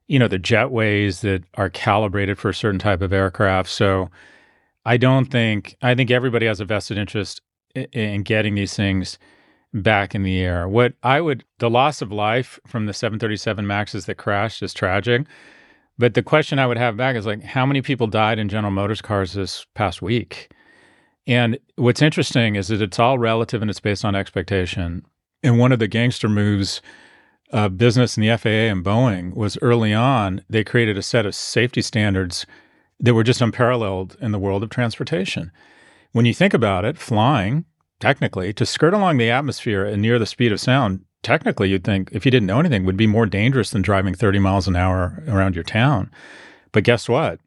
you 0.07 0.19
know, 0.19 0.27
the 0.27 0.39
jetways 0.39 1.21
that 1.21 1.43
are 1.53 1.69
calibrated 1.69 2.37
for 2.37 2.49
a 2.49 2.53
certain 2.53 2.79
type 2.79 3.01
of 3.01 3.13
aircraft. 3.13 3.69
So 3.69 4.09
I 4.85 4.97
don't 4.97 5.25
think 5.25 5.75
I 5.81 5.95
think 5.95 6.11
everybody 6.11 6.45
has 6.45 6.59
a 6.59 6.65
vested 6.65 6.97
interest 6.97 7.41
in, 7.73 7.85
in 7.93 8.23
getting 8.23 8.55
these 8.55 8.75
things 8.75 9.17
back 9.73 10.13
in 10.13 10.23
the 10.23 10.39
air. 10.39 10.67
What 10.67 10.93
I 11.03 11.21
would 11.21 11.43
the 11.59 11.69
loss 11.69 12.01
of 12.01 12.11
life 12.11 12.59
from 12.67 12.85
the 12.85 12.93
737 12.93 13.65
Maxes 13.65 14.05
that 14.05 14.15
crashed 14.15 14.61
is 14.61 14.73
tragic. 14.73 15.25
But 15.97 16.13
the 16.13 16.23
question 16.23 16.57
I 16.57 16.67
would 16.67 16.77
have 16.77 16.97
back 16.97 17.15
is 17.15 17.25
like 17.25 17.43
how 17.43 17.65
many 17.65 17.81
people 17.81 18.07
died 18.07 18.39
in 18.39 18.49
General 18.49 18.71
Motors 18.71 19.01
cars 19.01 19.33
this 19.33 19.65
past 19.75 20.01
week? 20.01 20.51
And 21.27 21.59
what's 21.75 22.01
interesting 22.01 22.55
is 22.55 22.69
that 22.69 22.81
it's 22.81 22.99
all 22.99 23.19
relative 23.19 23.61
and 23.61 23.69
it's 23.69 23.79
based 23.79 24.03
on 24.03 24.15
expectation. 24.15 25.05
And 25.43 25.59
one 25.59 25.71
of 25.71 25.79
the 25.79 25.87
gangster 25.87 26.27
moves 26.27 26.81
uh, 27.53 27.69
business 27.69 28.17
in 28.17 28.23
the 28.23 28.35
FAA 28.37 28.49
and 28.49 28.83
Boeing 28.83 29.35
was 29.35 29.57
early 29.61 29.93
on, 29.93 30.43
they 30.49 30.63
created 30.63 30.97
a 30.97 31.03
set 31.03 31.25
of 31.25 31.35
safety 31.35 31.81
standards 31.81 32.45
that 32.99 33.13
were 33.13 33.23
just 33.23 33.41
unparalleled 33.41 34.17
in 34.21 34.31
the 34.31 34.39
world 34.39 34.63
of 34.63 34.69
transportation. 34.69 35.51
When 36.11 36.25
you 36.25 36.33
think 36.33 36.53
about 36.53 36.85
it, 36.85 36.97
flying, 36.97 37.65
technically, 38.01 38.51
to 38.53 38.65
skirt 38.65 38.93
along 38.93 39.17
the 39.17 39.29
atmosphere 39.29 39.85
and 39.85 40.01
near 40.01 40.19
the 40.19 40.25
speed 40.25 40.51
of 40.51 40.59
sound, 40.59 41.05
technically, 41.23 41.69
you'd 41.69 41.85
think, 41.85 42.09
if 42.11 42.25
you 42.25 42.31
didn't 42.31 42.47
know 42.47 42.59
anything, 42.59 42.83
would 42.83 42.97
be 42.97 43.07
more 43.07 43.25
dangerous 43.25 43.69
than 43.69 43.81
driving 43.81 44.13
30 44.13 44.39
miles 44.39 44.67
an 44.67 44.75
hour 44.75 45.23
around 45.27 45.55
your 45.55 45.63
town. 45.63 46.11
But 46.73 46.83
guess 46.83 47.07
what? 47.07 47.39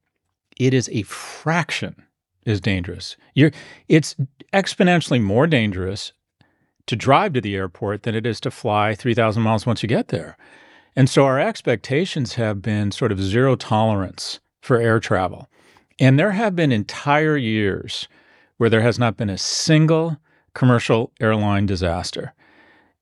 It 0.56 0.72
is 0.72 0.88
a 0.92 1.02
fraction 1.02 2.02
as 2.46 2.60
dangerous. 2.60 3.16
You're, 3.34 3.50
it's 3.88 4.16
exponentially 4.52 5.20
more 5.20 5.46
dangerous 5.46 6.12
to 6.86 6.96
drive 6.96 7.32
to 7.32 7.40
the 7.40 7.56
airport 7.56 8.04
than 8.04 8.14
it 8.14 8.26
is 8.26 8.40
to 8.40 8.50
fly 8.50 8.94
3,000 8.94 9.42
miles 9.42 9.66
once 9.66 9.82
you 9.82 9.88
get 9.88 10.08
there. 10.08 10.36
And 10.96 11.10
so 11.10 11.24
our 11.24 11.40
expectations 11.40 12.34
have 12.34 12.62
been 12.62 12.92
sort 12.92 13.10
of 13.10 13.20
zero 13.20 13.56
tolerance 13.56 14.38
for 14.60 14.80
air 14.80 15.00
travel. 15.00 15.48
And 15.98 16.18
there 16.18 16.32
have 16.32 16.54
been 16.54 16.72
entire 16.72 17.36
years 17.36 18.06
where 18.58 18.70
there 18.70 18.82
has 18.82 18.98
not 18.98 19.16
been 19.16 19.30
a 19.30 19.38
single 19.38 20.18
commercial 20.54 21.12
airline 21.20 21.66
disaster. 21.66 22.32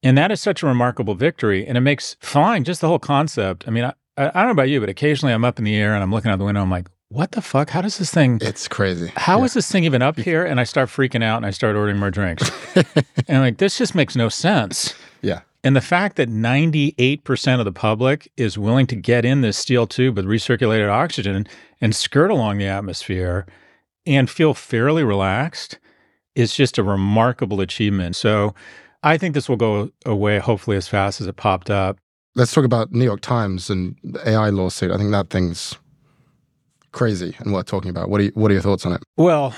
And 0.03 0.19
that 0.19 0.33
is 0.33 0.41
such 0.41 0.63
a 0.63 0.67
remarkable 0.67 1.15
victory. 1.15 1.67
And 1.67 1.79
it 1.79 1.83
makes 1.83 2.17
flying, 2.21 2.65
just 2.65 2.81
the 2.81 2.89
whole 2.89 2.99
concept. 2.99 3.65
I 3.69 3.71
mean, 3.71 3.85
I, 3.85 3.93
I 4.17 4.25
don't 4.25 4.47
know 4.47 4.51
about 4.51 4.69
you, 4.69 4.81
but 4.81 4.89
occasionally 4.89 5.33
I'm 5.33 5.45
up 5.45 5.59
in 5.59 5.65
the 5.65 5.77
air 5.77 5.95
and 5.95 6.03
I'm 6.03 6.11
looking 6.11 6.31
out 6.31 6.39
the 6.39 6.45
window. 6.45 6.61
I'm 6.61 6.71
like, 6.71 6.89
what 7.09 7.33
the 7.33 7.43
fuck? 7.43 7.71
How 7.71 7.83
does 7.83 7.99
this 7.99 8.13
thing? 8.13 8.39
It's 8.41 8.67
crazy. 8.67 9.13
How 9.17 9.39
yeah. 9.39 9.45
is 9.45 9.55
this 9.55 9.71
thing 9.71 9.85
even 9.85 10.03
up 10.03 10.19
here? 10.19 10.45
And 10.45 10.59
I 10.59 10.65
start 10.65 10.89
freaking 10.89 11.23
out 11.23 11.37
and 11.37 11.47
I 11.47 11.51
start 11.51 11.77
ordering 11.77 11.99
more 11.99 12.11
drinks. 12.11 12.51
and 13.29 13.43
like, 13.43 13.59
this 13.59 13.79
just 13.79 13.95
makes 13.95 14.17
no 14.17 14.29
sense. 14.29 14.95
Yeah. 15.21 15.43
And 15.63 15.77
the 15.77 15.81
fact 15.81 16.17
that 16.17 16.29
98% 16.29 17.59
of 17.59 17.65
the 17.65 17.73
public 17.73 18.33
is 18.37 18.59
willing 18.59 18.87
to 18.89 18.97
get 18.97 19.25
in 19.25 19.43
this 19.43 19.57
steel 19.57 19.87
tube 19.87 20.17
with 20.17 20.25
recirculated 20.25 20.91
oxygen 20.91 21.47
and 21.81 21.95
skirt 21.95 22.31
along 22.31 22.59
the 22.59 22.67
atmosphere 22.67 23.47
and 24.05 24.29
feel 24.29 24.55
fairly 24.55 25.05
relaxed 25.05 25.79
is 26.35 26.55
just 26.55 26.79
a 26.79 26.83
remarkable 26.83 27.61
achievement. 27.61 28.17
So 28.17 28.55
I 29.03 29.19
think 29.19 29.35
this 29.35 29.49
will 29.49 29.57
go 29.57 29.91
away 30.07 30.39
hopefully 30.39 30.77
as 30.77 30.89
fast 30.89 31.21
as 31.21 31.27
it 31.27 31.37
popped 31.37 31.71
up. 31.71 31.99
Let's 32.35 32.53
talk 32.53 32.65
about 32.65 32.93
New 32.93 33.05
York 33.05 33.21
Times 33.21 33.69
and 33.69 33.97
the 34.03 34.27
AI 34.29 34.49
lawsuit. 34.49 34.91
I 34.91 34.97
think 34.97 35.11
that 35.11 35.29
thing's 35.31 35.77
crazy 36.93 37.37
and 37.39 37.53
worth 37.53 37.67
talking 37.67 37.91
about. 37.91 38.09
What 38.09 38.21
are 38.21 38.25
you, 38.25 38.33
what 38.35 38.51
are 38.51 38.55
your 38.55 38.63
thoughts 38.63 38.87
on 38.87 38.93
it? 38.93 39.03
Well, 39.17 39.55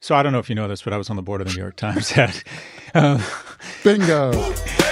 so 0.00 0.14
I 0.14 0.22
don't 0.22 0.32
know 0.32 0.38
if 0.38 0.48
you 0.48 0.54
know 0.54 0.68
this, 0.68 0.82
but 0.82 0.92
I 0.92 0.96
was 0.96 1.10
on 1.10 1.16
the 1.16 1.22
board 1.22 1.42
of 1.42 1.48
the 1.48 1.54
New 1.54 1.60
York 1.60 1.76
Times. 1.76 2.12
um, 2.94 3.22
Bingo. 3.84 4.54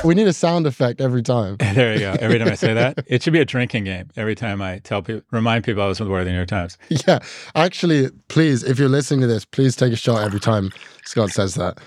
We 0.04 0.14
need 0.14 0.28
a 0.28 0.32
sound 0.32 0.66
effect 0.66 1.00
every 1.00 1.22
time. 1.22 1.56
there 1.74 1.92
you 1.94 2.00
go. 2.00 2.16
Every 2.20 2.38
time 2.38 2.48
I 2.48 2.54
say 2.54 2.72
that, 2.72 3.04
it 3.06 3.22
should 3.22 3.32
be 3.32 3.40
a 3.40 3.44
drinking 3.44 3.84
game. 3.84 4.10
Every 4.16 4.34
time 4.34 4.62
I 4.62 4.78
tell 4.78 5.02
people, 5.02 5.22
remind 5.30 5.64
people 5.64 5.82
I 5.82 5.86
was 5.86 5.98
with 5.98 6.06
the 6.06 6.10
board 6.10 6.20
of 6.20 6.26
the 6.26 6.32
New 6.32 6.38
York 6.38 6.48
Times. 6.48 6.78
Yeah, 6.88 7.18
actually, 7.54 8.10
please, 8.28 8.62
if 8.62 8.78
you're 8.78 8.88
listening 8.88 9.20
to 9.22 9.26
this, 9.26 9.44
please 9.44 9.76
take 9.76 9.92
a 9.92 9.96
shot 9.96 10.22
every 10.22 10.40
time 10.40 10.70
Scott 11.04 11.30
says 11.30 11.56
that. 11.56 11.78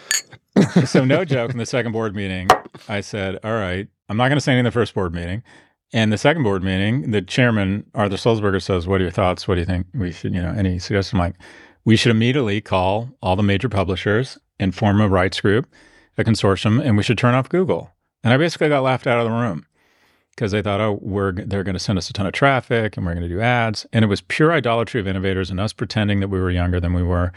so 0.85 1.05
no 1.05 1.23
joke. 1.25 1.51
In 1.51 1.57
the 1.57 1.65
second 1.65 1.93
board 1.93 2.15
meeting, 2.15 2.47
I 2.89 3.01
said, 3.01 3.39
"All 3.43 3.53
right, 3.53 3.87
I'm 4.09 4.17
not 4.17 4.27
going 4.27 4.37
to 4.37 4.41
say 4.41 4.51
anything 4.51 4.59
in 4.59 4.65
the 4.65 4.71
first 4.71 4.93
board 4.93 5.13
meeting." 5.13 5.43
And 5.93 6.11
the 6.11 6.17
second 6.17 6.43
board 6.43 6.63
meeting, 6.63 7.11
the 7.11 7.21
chairman, 7.21 7.85
Arthur 7.93 8.15
Sulzberger, 8.15 8.61
says, 8.61 8.87
What 8.87 9.01
are 9.01 9.03
your 9.03 9.11
thoughts? 9.11 9.47
What 9.47 9.55
do 9.55 9.59
you 9.59 9.65
think 9.65 9.87
we 9.93 10.11
should, 10.11 10.33
you 10.33 10.41
know, 10.41 10.53
any 10.55 10.79
suggestions? 10.79 11.19
like, 11.19 11.35
we 11.83 11.95
should 11.95 12.11
immediately 12.11 12.61
call 12.61 13.09
all 13.21 13.35
the 13.35 13.43
major 13.43 13.67
publishers 13.67 14.37
and 14.59 14.73
form 14.73 15.01
a 15.01 15.09
rights 15.09 15.41
group, 15.41 15.67
a 16.17 16.23
consortium, 16.23 16.81
and 16.81 16.95
we 16.95 17.03
should 17.03 17.17
turn 17.17 17.33
off 17.33 17.49
Google. 17.49 17.91
And 18.23 18.33
I 18.33 18.37
basically 18.37 18.69
got 18.69 18.83
laughed 18.83 19.07
out 19.07 19.19
of 19.19 19.25
the 19.25 19.31
room 19.31 19.65
because 20.31 20.51
they 20.51 20.61
thought, 20.61 20.81
oh, 20.81 20.99
we're 21.01 21.31
they're 21.31 21.63
going 21.63 21.73
to 21.73 21.79
send 21.79 21.97
us 21.97 22.09
a 22.09 22.13
ton 22.13 22.25
of 22.25 22.33
traffic 22.33 22.97
and 22.97 23.05
we're 23.05 23.13
going 23.13 23.27
to 23.27 23.33
do 23.33 23.41
ads. 23.41 23.85
And 23.91 24.03
it 24.03 24.07
was 24.07 24.21
pure 24.21 24.51
idolatry 24.51 24.99
of 24.99 25.07
innovators 25.07 25.49
and 25.49 25.59
us 25.59 25.73
pretending 25.73 26.19
that 26.19 26.29
we 26.29 26.39
were 26.39 26.51
younger 26.51 26.79
than 26.79 26.93
we 26.93 27.03
were. 27.03 27.31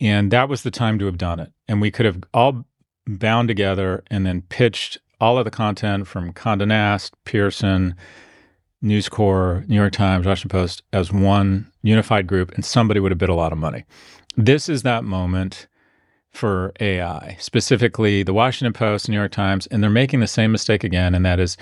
And 0.00 0.30
that 0.30 0.48
was 0.48 0.62
the 0.62 0.70
time 0.70 0.98
to 0.98 1.06
have 1.06 1.18
done 1.18 1.40
it. 1.40 1.52
And 1.68 1.80
we 1.80 1.90
could 1.90 2.06
have 2.06 2.22
all 2.34 2.64
bound 3.06 3.48
together 3.48 4.02
and 4.10 4.26
then 4.26 4.42
pitched 4.42 4.98
all 5.20 5.38
of 5.38 5.44
the 5.44 5.50
content 5.50 6.08
from 6.08 6.32
Condé 6.32 6.66
Nast, 6.66 7.14
Pearson, 7.24 7.94
News 8.80 9.08
Corp, 9.08 9.68
New 9.68 9.76
York 9.76 9.92
Times, 9.92 10.26
Washington 10.26 10.58
Post 10.58 10.82
as 10.92 11.12
one 11.12 11.70
unified 11.82 12.26
group, 12.26 12.52
and 12.52 12.64
somebody 12.64 12.98
would 12.98 13.12
have 13.12 13.18
bid 13.18 13.28
a 13.28 13.34
lot 13.34 13.52
of 13.52 13.58
money. 13.58 13.84
This 14.36 14.68
is 14.68 14.82
that 14.82 15.04
moment 15.04 15.68
for 16.32 16.72
AI, 16.80 17.36
specifically 17.38 18.22
the 18.22 18.32
Washington 18.32 18.72
Post, 18.72 19.08
New 19.08 19.16
York 19.16 19.32
Times, 19.32 19.66
and 19.68 19.82
they're 19.82 19.90
making 19.90 20.20
the 20.20 20.26
same 20.26 20.52
mistake 20.52 20.82
again, 20.84 21.14
and 21.14 21.24
that 21.24 21.38
is 21.38 21.56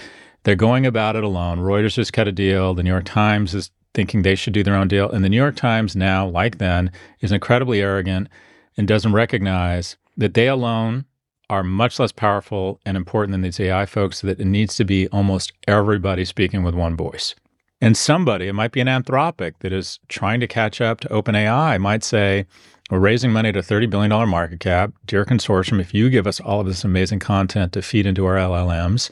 they're 0.44 0.54
going 0.54 0.86
about 0.86 1.16
it 1.16 1.24
alone. 1.24 1.58
Reuters 1.58 1.94
just 1.94 2.12
cut 2.12 2.28
a 2.28 2.32
deal. 2.32 2.74
The 2.74 2.82
New 2.82 2.90
York 2.90 3.04
Times 3.04 3.54
is 3.54 3.70
thinking 3.92 4.22
they 4.22 4.34
should 4.34 4.52
do 4.52 4.62
their 4.62 4.76
own 4.76 4.88
deal. 4.88 5.10
And 5.10 5.24
the 5.24 5.28
New 5.28 5.36
York 5.36 5.56
Times 5.56 5.96
now, 5.96 6.26
like 6.26 6.58
then, 6.58 6.90
is 7.20 7.32
incredibly 7.32 7.80
arrogant 7.80 8.28
and 8.76 8.86
doesn't 8.86 9.12
recognize 9.12 9.96
that 10.16 10.34
they 10.34 10.48
alone 10.48 11.04
are 11.50 11.64
much 11.64 11.98
less 11.98 12.12
powerful 12.12 12.80
and 12.86 12.96
important 12.96 13.32
than 13.32 13.42
these 13.42 13.58
AI 13.58 13.84
folks, 13.84 14.20
that 14.20 14.40
it 14.40 14.46
needs 14.46 14.76
to 14.76 14.84
be 14.84 15.08
almost 15.08 15.52
everybody 15.66 16.24
speaking 16.24 16.62
with 16.62 16.74
one 16.74 16.96
voice. 16.96 17.34
And 17.80 17.96
somebody, 17.96 18.46
it 18.46 18.52
might 18.52 18.72
be 18.72 18.80
an 18.80 18.86
Anthropic 18.86 19.54
that 19.60 19.72
is 19.72 19.98
trying 20.08 20.38
to 20.40 20.46
catch 20.46 20.80
up 20.80 21.00
to 21.00 21.08
OpenAI, 21.08 21.80
might 21.80 22.04
say, 22.04 22.46
We're 22.90 22.98
raising 22.98 23.30
money 23.32 23.52
to 23.52 23.60
$30 23.60 23.88
billion 23.88 24.28
market 24.28 24.58
cap. 24.58 24.92
Dear 25.06 25.24
consortium, 25.24 25.80
if 25.80 25.94
you 25.94 26.10
give 26.10 26.26
us 26.26 26.40
all 26.40 26.60
of 26.60 26.66
this 26.66 26.82
amazing 26.82 27.20
content 27.20 27.72
to 27.74 27.82
feed 27.82 28.04
into 28.04 28.26
our 28.26 28.34
LLMs, 28.34 29.10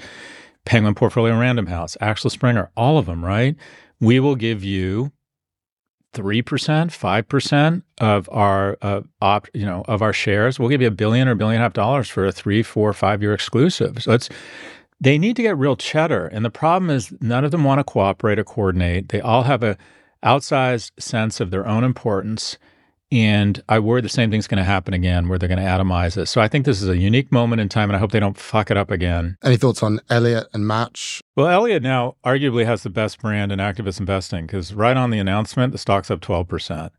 Penguin 0.64 0.96
Portfolio 0.96 1.38
Random 1.38 1.66
House, 1.66 1.96
Axel 2.00 2.28
Springer, 2.28 2.72
all 2.76 2.98
of 2.98 3.06
them, 3.06 3.24
right? 3.24 3.54
We 4.00 4.18
will 4.18 4.34
give 4.34 4.64
you 4.64 5.12
3%, 6.12 6.42
5% 6.42 7.82
of 8.00 8.28
our 8.32 8.76
uh, 8.82 9.02
op, 9.22 9.46
you 9.54 9.64
know, 9.64 9.84
of 9.86 10.02
our 10.02 10.12
shares. 10.12 10.58
We'll 10.58 10.70
give 10.70 10.82
you 10.82 10.88
a 10.88 10.92
billion 10.92 11.28
or 11.28 11.32
a 11.32 11.36
billion 11.36 11.56
and 11.56 11.62
a 11.62 11.66
half 11.66 11.72
dollars 11.72 12.08
for 12.08 12.26
a 12.26 12.32
three, 12.32 12.64
four, 12.64 12.92
five 12.92 13.22
year 13.22 13.32
exclusive. 13.32 14.02
So 14.02 14.12
it's 14.12 14.28
they 15.00 15.18
need 15.18 15.36
to 15.36 15.42
get 15.42 15.56
real 15.56 15.76
cheddar. 15.76 16.26
And 16.26 16.44
the 16.44 16.50
problem 16.50 16.90
is 16.90 17.14
none 17.20 17.44
of 17.44 17.52
them 17.52 17.62
want 17.62 17.78
to 17.78 17.84
cooperate 17.84 18.40
or 18.40 18.44
coordinate. 18.44 19.10
They 19.10 19.20
all 19.20 19.44
have 19.44 19.62
a 19.62 19.78
outsized 20.24 20.90
sense 20.98 21.38
of 21.38 21.52
their 21.52 21.64
own 21.64 21.84
importance 21.84 22.58
and 23.10 23.62
I 23.68 23.78
worry 23.78 24.02
the 24.02 24.08
same 24.08 24.30
thing's 24.30 24.46
going 24.46 24.58
to 24.58 24.64
happen 24.64 24.92
again 24.92 25.28
where 25.28 25.38
they're 25.38 25.48
going 25.48 25.60
to 25.60 25.64
atomize 25.64 26.18
it. 26.18 26.26
So 26.26 26.42
I 26.42 26.48
think 26.48 26.66
this 26.66 26.82
is 26.82 26.88
a 26.88 26.96
unique 26.96 27.32
moment 27.32 27.60
in 27.60 27.68
time 27.68 27.88
and 27.88 27.96
I 27.96 27.98
hope 27.98 28.12
they 28.12 28.20
don't 28.20 28.36
fuck 28.36 28.70
it 28.70 28.76
up 28.76 28.90
again. 28.90 29.36
Any 29.42 29.56
thoughts 29.56 29.82
on 29.82 30.00
Elliott 30.10 30.46
and 30.52 30.66
Match? 30.66 31.22
Well, 31.34 31.48
Elliott 31.48 31.82
now 31.82 32.16
arguably 32.24 32.66
has 32.66 32.82
the 32.82 32.90
best 32.90 33.20
brand 33.20 33.50
in 33.50 33.60
activist 33.60 33.98
investing 33.98 34.44
because 34.46 34.74
right 34.74 34.96
on 34.96 35.10
the 35.10 35.18
announcement, 35.18 35.72
the 35.72 35.78
stock's 35.78 36.10
up 36.10 36.20
12%. 36.20 36.90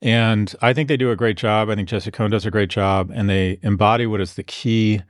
And 0.00 0.54
I 0.62 0.72
think 0.72 0.88
they 0.88 0.96
do 0.96 1.10
a 1.10 1.16
great 1.16 1.36
job. 1.36 1.70
I 1.70 1.74
think 1.74 1.88
Jesse 1.88 2.10
Cohn 2.12 2.30
does 2.30 2.46
a 2.46 2.50
great 2.50 2.70
job 2.70 3.10
and 3.12 3.28
they 3.28 3.58
embody 3.62 4.06
what 4.06 4.20
is 4.20 4.34
the 4.34 4.42
key 4.44 5.02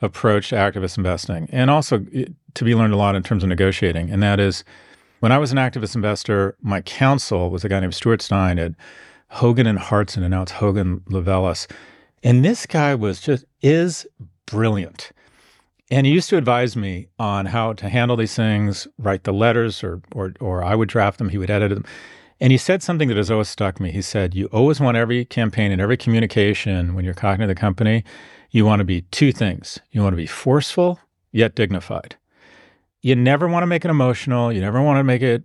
approach 0.00 0.48
to 0.50 0.56
activist 0.56 0.96
investing 0.96 1.48
and 1.52 1.70
also 1.70 2.04
eh, 2.12 2.26
to 2.54 2.64
be 2.64 2.74
learned 2.74 2.92
a 2.92 2.96
lot 2.96 3.14
in 3.14 3.22
terms 3.22 3.42
of 3.42 3.48
negotiating. 3.48 4.10
And 4.10 4.22
that 4.22 4.38
is 4.38 4.64
when 5.20 5.30
I 5.30 5.38
was 5.38 5.52
an 5.52 5.58
activist 5.58 5.94
investor, 5.94 6.56
my 6.60 6.80
counsel 6.80 7.50
was 7.50 7.64
a 7.64 7.68
guy 7.68 7.78
named 7.80 7.94
Stuart 7.94 8.20
Stein 8.22 8.58
at 8.58 8.72
Hogan 9.32 9.66
and 9.66 9.78
Hartson, 9.78 10.22
and 10.22 10.30
now 10.30 10.42
it's 10.42 10.52
Hogan 10.52 11.00
Lovells. 11.08 11.66
And 12.22 12.44
this 12.44 12.66
guy 12.66 12.94
was 12.94 13.18
just 13.18 13.46
is 13.62 14.06
brilliant. 14.44 15.10
And 15.90 16.06
he 16.06 16.12
used 16.12 16.28
to 16.30 16.36
advise 16.36 16.76
me 16.76 17.08
on 17.18 17.46
how 17.46 17.72
to 17.74 17.88
handle 17.88 18.16
these 18.16 18.34
things, 18.34 18.86
write 18.98 19.24
the 19.24 19.32
letters, 19.32 19.82
or 19.82 20.02
or 20.14 20.34
or 20.38 20.62
I 20.62 20.74
would 20.74 20.90
draft 20.90 21.18
them. 21.18 21.30
He 21.30 21.38
would 21.38 21.50
edit 21.50 21.70
them. 21.70 21.84
And 22.40 22.52
he 22.52 22.58
said 22.58 22.82
something 22.82 23.08
that 23.08 23.16
has 23.16 23.30
always 23.30 23.48
stuck 23.48 23.80
me. 23.80 23.90
He 23.90 24.02
said, 24.02 24.34
"You 24.34 24.46
always 24.52 24.80
want 24.80 24.98
every 24.98 25.24
campaign 25.24 25.72
and 25.72 25.80
every 25.80 25.96
communication 25.96 26.94
when 26.94 27.04
you're 27.04 27.14
talking 27.14 27.40
to 27.40 27.46
the 27.46 27.54
company, 27.54 28.04
you 28.50 28.66
want 28.66 28.80
to 28.80 28.84
be 28.84 29.02
two 29.12 29.32
things. 29.32 29.80
You 29.92 30.02
want 30.02 30.12
to 30.12 30.18
be 30.18 30.26
forceful 30.26 31.00
yet 31.30 31.54
dignified. 31.54 32.16
You 33.00 33.16
never 33.16 33.48
want 33.48 33.62
to 33.62 33.66
make 33.66 33.84
it 33.84 33.90
emotional. 33.90 34.52
You 34.52 34.60
never 34.60 34.82
want 34.82 34.98
to 34.98 35.04
make 35.04 35.22
it, 35.22 35.42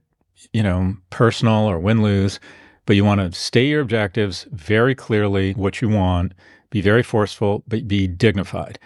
you 0.52 0.62
know, 0.62 0.98
personal 1.10 1.66
or 1.66 1.80
win 1.80 2.02
lose." 2.02 2.42
But 2.88 2.96
you 2.96 3.06
want 3.06 3.22
to 3.22 3.38
state 3.38 3.68
your 3.68 3.82
objectives 3.82 4.48
very 4.52 4.96
clearly, 4.96 5.54
what 5.54 5.82
you 5.82 5.90
want, 5.90 6.34
be 6.72 6.82
very 6.82 7.04
forceful, 7.04 7.64
but 7.68 7.88
be 7.88 8.08
dignified. 8.08 8.80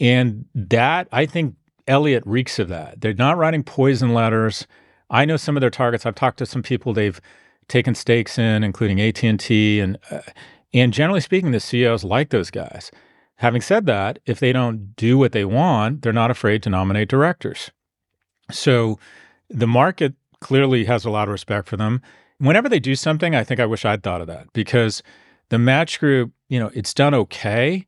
And 0.00 0.44
that, 0.54 1.08
I 1.12 1.24
think 1.24 1.54
Elliott 1.86 2.24
reeks 2.26 2.58
of 2.58 2.68
that. 2.68 3.00
They're 3.00 3.14
not 3.14 3.38
writing 3.38 3.62
poison 3.62 4.12
letters. 4.12 4.66
I 5.08 5.24
know 5.24 5.36
some 5.36 5.56
of 5.56 5.60
their 5.60 5.70
targets. 5.70 6.04
I've 6.04 6.14
talked 6.14 6.38
to 6.38 6.46
some 6.46 6.62
people 6.62 6.92
they've 6.92 7.20
taken 7.68 7.94
stakes 7.94 8.36
in, 8.36 8.64
including 8.64 9.00
AT&T 9.00 9.80
and 9.80 9.96
uh, 10.10 10.20
and 10.72 10.92
generally 10.92 11.20
speaking, 11.20 11.50
the 11.50 11.60
CEOs 11.60 12.04
like 12.04 12.30
those 12.30 12.50
guys. 12.50 12.92
Having 13.36 13.62
said 13.62 13.86
that, 13.86 14.18
if 14.26 14.38
they 14.38 14.52
don't 14.52 14.94
do 14.94 15.18
what 15.18 15.32
they 15.32 15.44
want, 15.44 16.02
they're 16.02 16.12
not 16.12 16.30
afraid 16.30 16.62
to 16.62 16.70
nominate 16.70 17.08
directors. 17.08 17.70
So 18.52 18.98
the 19.48 19.66
market 19.66 20.14
clearly 20.40 20.84
has 20.84 21.04
a 21.04 21.10
lot 21.10 21.26
of 21.26 21.32
respect 21.32 21.68
for 21.68 21.76
them 21.76 22.02
whenever 22.40 22.68
they 22.68 22.80
do 22.80 22.94
something, 22.96 23.34
I 23.34 23.44
think 23.44 23.60
I 23.60 23.66
wish 23.66 23.84
I'd 23.84 24.02
thought 24.02 24.20
of 24.20 24.26
that 24.26 24.52
because 24.52 25.02
the 25.50 25.58
match 25.58 26.00
group, 26.00 26.32
you 26.48 26.58
know, 26.58 26.70
it's 26.74 26.94
done 26.94 27.14
okay, 27.14 27.86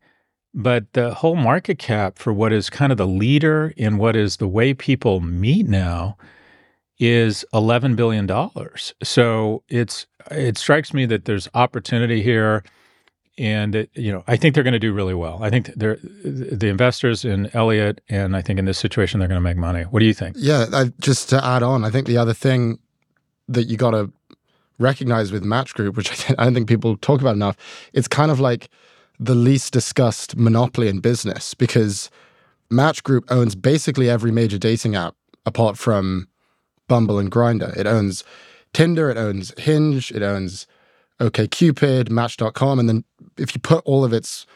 but 0.55 0.93
the 0.93 1.15
whole 1.15 1.37
market 1.37 1.79
cap 1.79 2.19
for 2.19 2.33
what 2.33 2.53
is 2.53 2.71
kind 2.71 2.93
of 2.93 2.99
the 2.99 3.07
leader 3.07 3.73
in 3.77 3.97
what 3.97 4.15
is 4.15 4.37
the 4.37 4.49
way 4.49 4.75
people 4.75 5.21
meet 5.21 5.67
now 5.67 6.17
is 6.99 7.45
11 7.53 7.97
billion 7.97 8.27
dollars. 8.27 8.95
So 9.03 9.65
it's 9.69 10.07
it 10.31 10.59
strikes 10.59 10.95
me 10.95 11.07
that 11.07 11.25
there's 11.25 11.49
opportunity 11.55 12.23
here 12.23 12.63
and 13.39 13.75
it, 13.75 13.91
you 13.95 14.13
know, 14.13 14.23
I 14.29 14.37
think 14.37 14.55
they're 14.55 14.63
going 14.63 14.73
to 14.73 14.79
do 14.79 14.93
really 14.93 15.15
well. 15.15 15.43
I 15.43 15.49
think 15.49 15.73
they're 15.75 15.99
the 16.03 16.69
investors 16.69 17.25
in 17.25 17.49
Elliott, 17.55 18.03
and 18.11 18.37
I 18.37 18.43
think 18.43 18.59
in 18.59 18.67
this 18.67 18.79
situation 18.79 19.19
they're 19.19 19.29
going 19.29 19.41
to 19.41 19.43
make 19.43 19.57
money. 19.57 19.85
What 19.85 20.01
do 20.01 20.07
you 20.07 20.13
think? 20.13 20.37
Yeah, 20.39 20.67
I, 20.71 20.93
just 21.01 21.31
to 21.31 21.43
add 21.43 21.63
on, 21.63 21.83
I 21.83 21.91
think 21.91 22.07
the 22.07 22.19
other 22.19 22.35
thing 22.35 22.79
that 23.49 23.65
you 23.65 23.77
got 23.77 23.93
to 23.93 24.13
recognized 24.83 25.33
with 25.33 25.45
Match 25.45 25.75
Group, 25.75 25.97
which 25.97 26.31
I 26.39 26.45
don't 26.45 26.55
think 26.55 26.69
people 26.69 26.97
talk 26.99 27.21
about 27.21 27.35
enough, 27.35 27.57
it's 27.93 28.09
kind 28.09 28.31
of 28.31 28.41
like 28.41 28.69
the 29.19 29.35
least 29.35 29.73
discussed 29.73 30.37
monopoly 30.37 30.89
in 30.89 30.99
business 30.99 31.55
because 31.55 32.11
Match 32.71 33.03
Group 33.03 33.25
owns 33.31 33.55
basically 33.55 34.11
every 34.11 34.33
major 34.33 34.59
dating 34.59 34.97
app 34.97 35.15
apart 35.47 35.79
from 35.79 36.29
Bumble 36.89 37.19
and 37.19 37.31
Grindr. 37.31 37.77
It 37.77 37.87
owns 37.87 38.25
Tinder, 38.73 39.11
it 39.11 39.17
owns 39.17 39.53
Hinge, 39.59 40.11
it 40.11 40.23
owns 40.23 40.67
OKCupid, 41.21 42.11
Match.com, 42.11 42.79
and 42.79 42.89
then 42.89 43.05
if 43.39 43.55
you 43.55 43.61
put 43.61 43.85
all 43.85 44.05
of 44.05 44.13
its 44.13 44.47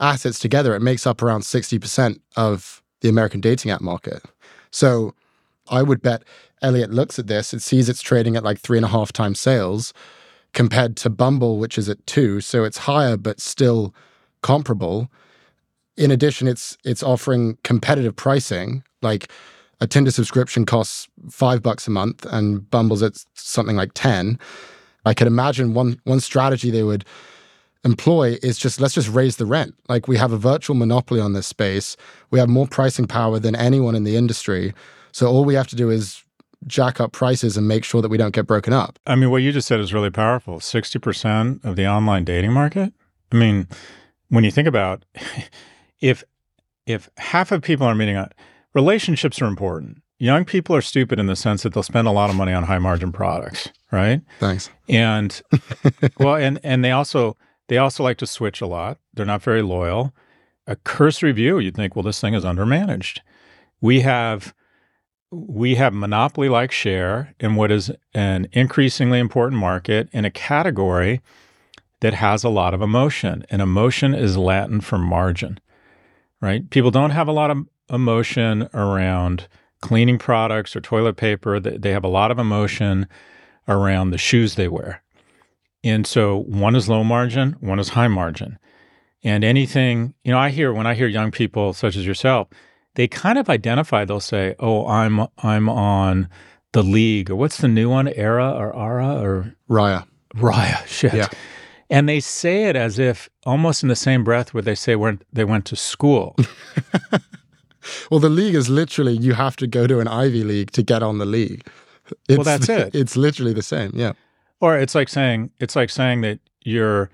assets 0.00 0.38
together, 0.38 0.74
it 0.74 0.80
makes 0.80 1.06
up 1.06 1.22
around 1.22 1.42
60% 1.42 2.20
of 2.36 2.82
the 3.00 3.08
American 3.08 3.40
dating 3.40 3.70
app 3.70 3.80
market. 3.80 4.22
So 4.70 5.14
I 5.68 5.82
would 5.82 6.02
bet 6.02 6.22
Elliott 6.62 6.90
looks 6.90 7.18
at 7.18 7.26
this, 7.26 7.54
it 7.54 7.62
sees 7.62 7.88
it's 7.88 8.02
trading 8.02 8.36
at 8.36 8.44
like 8.44 8.58
three 8.58 8.78
and 8.78 8.84
a 8.84 8.90
half 8.90 9.12
times 9.12 9.40
sales 9.40 9.92
compared 10.52 10.96
to 10.96 11.10
Bumble, 11.10 11.58
which 11.58 11.78
is 11.78 11.88
at 11.88 12.04
two. 12.06 12.40
So 12.40 12.64
it's 12.64 12.78
higher, 12.78 13.16
but 13.16 13.40
still 13.40 13.94
comparable. 14.42 15.08
In 15.96 16.10
addition, 16.10 16.48
it's 16.48 16.76
it's 16.84 17.02
offering 17.02 17.58
competitive 17.62 18.16
pricing. 18.16 18.82
Like 19.02 19.30
a 19.80 19.86
Tinder 19.86 20.10
subscription 20.10 20.66
costs 20.66 21.08
five 21.30 21.62
bucks 21.62 21.86
a 21.86 21.90
month, 21.90 22.26
and 22.26 22.68
Bumble's 22.70 23.02
at 23.02 23.24
something 23.34 23.76
like 23.76 23.92
ten. 23.94 24.38
I 25.04 25.14
could 25.14 25.26
imagine 25.26 25.74
one 25.74 26.00
one 26.04 26.20
strategy 26.20 26.70
they 26.70 26.82
would 26.82 27.04
employ 27.84 28.36
is 28.42 28.58
just 28.58 28.80
let's 28.80 28.94
just 28.94 29.08
raise 29.08 29.36
the 29.36 29.46
rent. 29.46 29.74
Like 29.88 30.08
we 30.08 30.16
have 30.18 30.32
a 30.32 30.36
virtual 30.36 30.76
monopoly 30.76 31.20
on 31.20 31.32
this 31.32 31.46
space. 31.46 31.96
We 32.30 32.38
have 32.38 32.48
more 32.48 32.66
pricing 32.66 33.06
power 33.06 33.38
than 33.38 33.54
anyone 33.56 33.94
in 33.94 34.04
the 34.04 34.16
industry. 34.16 34.74
So 35.12 35.26
all 35.26 35.44
we 35.44 35.54
have 35.54 35.68
to 35.68 35.76
do 35.76 35.90
is 35.90 36.22
jack 36.66 37.00
up 37.00 37.12
prices 37.12 37.56
and 37.56 37.66
make 37.66 37.84
sure 37.84 38.02
that 38.02 38.10
we 38.10 38.18
don't 38.18 38.34
get 38.34 38.46
broken 38.46 38.72
up. 38.72 38.98
I 39.06 39.14
mean, 39.14 39.30
what 39.30 39.42
you 39.42 39.52
just 39.52 39.66
said 39.66 39.80
is 39.80 39.94
really 39.94 40.10
powerful. 40.10 40.58
60% 40.58 41.64
of 41.64 41.76
the 41.76 41.86
online 41.86 42.24
dating 42.24 42.52
market. 42.52 42.92
I 43.32 43.36
mean, 43.36 43.66
when 44.28 44.44
you 44.44 44.50
think 44.50 44.68
about 44.68 45.04
if 46.00 46.24
if 46.86 47.08
half 47.18 47.52
of 47.52 47.62
people 47.62 47.86
are 47.86 47.94
meeting 47.94 48.16
on 48.16 48.30
relationships 48.74 49.40
are 49.40 49.46
important. 49.46 50.02
Young 50.18 50.44
people 50.44 50.76
are 50.76 50.82
stupid 50.82 51.18
in 51.18 51.26
the 51.26 51.36
sense 51.36 51.62
that 51.62 51.72
they'll 51.72 51.82
spend 51.82 52.06
a 52.06 52.12
lot 52.12 52.30
of 52.30 52.36
money 52.36 52.52
on 52.52 52.64
high 52.64 52.78
margin 52.78 53.10
products, 53.10 53.70
right? 53.90 54.20
Thanks. 54.38 54.68
And 54.88 55.40
well, 56.18 56.36
and 56.36 56.58
and 56.62 56.84
they 56.84 56.90
also 56.90 57.36
they 57.68 57.78
also 57.78 58.02
like 58.02 58.18
to 58.18 58.26
switch 58.26 58.60
a 58.60 58.66
lot. 58.66 58.98
They're 59.14 59.24
not 59.24 59.42
very 59.42 59.62
loyal. 59.62 60.12
A 60.66 60.76
cursory 60.76 61.32
view, 61.32 61.58
you'd 61.58 61.74
think, 61.74 61.96
well, 61.96 62.02
this 62.02 62.20
thing 62.20 62.34
is 62.34 62.44
undermanaged. 62.44 63.20
We 63.80 64.00
have 64.00 64.54
we 65.30 65.76
have 65.76 65.94
monopoly 65.94 66.48
like 66.48 66.72
share 66.72 67.34
in 67.38 67.54
what 67.54 67.70
is 67.70 67.90
an 68.14 68.48
increasingly 68.52 69.18
important 69.18 69.60
market 69.60 70.08
in 70.12 70.24
a 70.24 70.30
category 70.30 71.20
that 72.00 72.14
has 72.14 72.42
a 72.42 72.48
lot 72.48 72.74
of 72.74 72.82
emotion. 72.82 73.44
And 73.50 73.62
emotion 73.62 74.14
is 74.14 74.36
Latin 74.36 74.80
for 74.80 74.98
margin, 74.98 75.60
right? 76.40 76.68
People 76.70 76.90
don't 76.90 77.10
have 77.10 77.28
a 77.28 77.32
lot 77.32 77.50
of 77.50 77.58
emotion 77.88 78.68
around 78.74 79.46
cleaning 79.80 80.18
products 80.18 80.74
or 80.74 80.80
toilet 80.80 81.16
paper. 81.16 81.60
They 81.60 81.92
have 81.92 82.04
a 82.04 82.08
lot 82.08 82.30
of 82.30 82.38
emotion 82.38 83.06
around 83.68 84.10
the 84.10 84.18
shoes 84.18 84.54
they 84.54 84.68
wear. 84.68 85.02
And 85.84 86.06
so 86.06 86.36
one 86.36 86.76
is 86.76 86.88
low 86.88 87.04
margin, 87.04 87.56
one 87.60 87.78
is 87.78 87.90
high 87.90 88.08
margin. 88.08 88.58
And 89.22 89.44
anything, 89.44 90.14
you 90.24 90.32
know, 90.32 90.38
I 90.38 90.50
hear 90.50 90.72
when 90.72 90.86
I 90.86 90.94
hear 90.94 91.06
young 91.06 91.30
people 91.30 91.72
such 91.72 91.96
as 91.96 92.06
yourself, 92.06 92.48
they 92.94 93.08
kind 93.08 93.38
of 93.38 93.48
identify. 93.48 94.04
They'll 94.04 94.20
say, 94.20 94.54
"Oh, 94.58 94.86
I'm 94.86 95.26
I'm 95.38 95.68
on 95.68 96.28
the 96.72 96.82
league," 96.82 97.30
or 97.30 97.36
what's 97.36 97.58
the 97.58 97.68
new 97.68 97.90
one, 97.90 98.08
Era 98.08 98.50
or 98.50 98.74
Ara 98.74 99.20
or 99.20 99.54
Raya. 99.68 100.06
Raya, 100.36 100.86
shit. 100.86 101.14
Yeah. 101.14 101.28
And 101.88 102.08
they 102.08 102.20
say 102.20 102.64
it 102.64 102.76
as 102.76 103.00
if 103.00 103.28
almost 103.44 103.82
in 103.82 103.88
the 103.88 103.96
same 103.96 104.22
breath 104.22 104.54
where 104.54 104.62
they 104.62 104.76
say 104.76 104.94
where 104.94 105.18
they 105.32 105.44
went 105.44 105.64
to 105.66 105.76
school. 105.76 106.36
well, 108.10 108.20
the 108.20 108.28
league 108.28 108.54
is 108.54 108.68
literally 108.68 109.16
you 109.16 109.34
have 109.34 109.56
to 109.56 109.66
go 109.66 109.86
to 109.86 110.00
an 110.00 110.08
Ivy 110.08 110.44
League 110.44 110.70
to 110.72 110.82
get 110.82 111.02
on 111.02 111.18
the 111.18 111.26
league. 111.26 111.66
It's, 112.28 112.38
well, 112.38 112.44
that's 112.44 112.68
it. 112.68 112.94
It's 112.94 113.16
literally 113.16 113.52
the 113.52 113.62
same. 113.62 113.92
Yeah. 113.94 114.12
Or 114.60 114.76
it's 114.76 114.94
like 114.94 115.08
saying 115.08 115.50
it's 115.58 115.74
like 115.74 115.90
saying 115.90 116.20
that 116.22 116.38
you're 116.62 117.10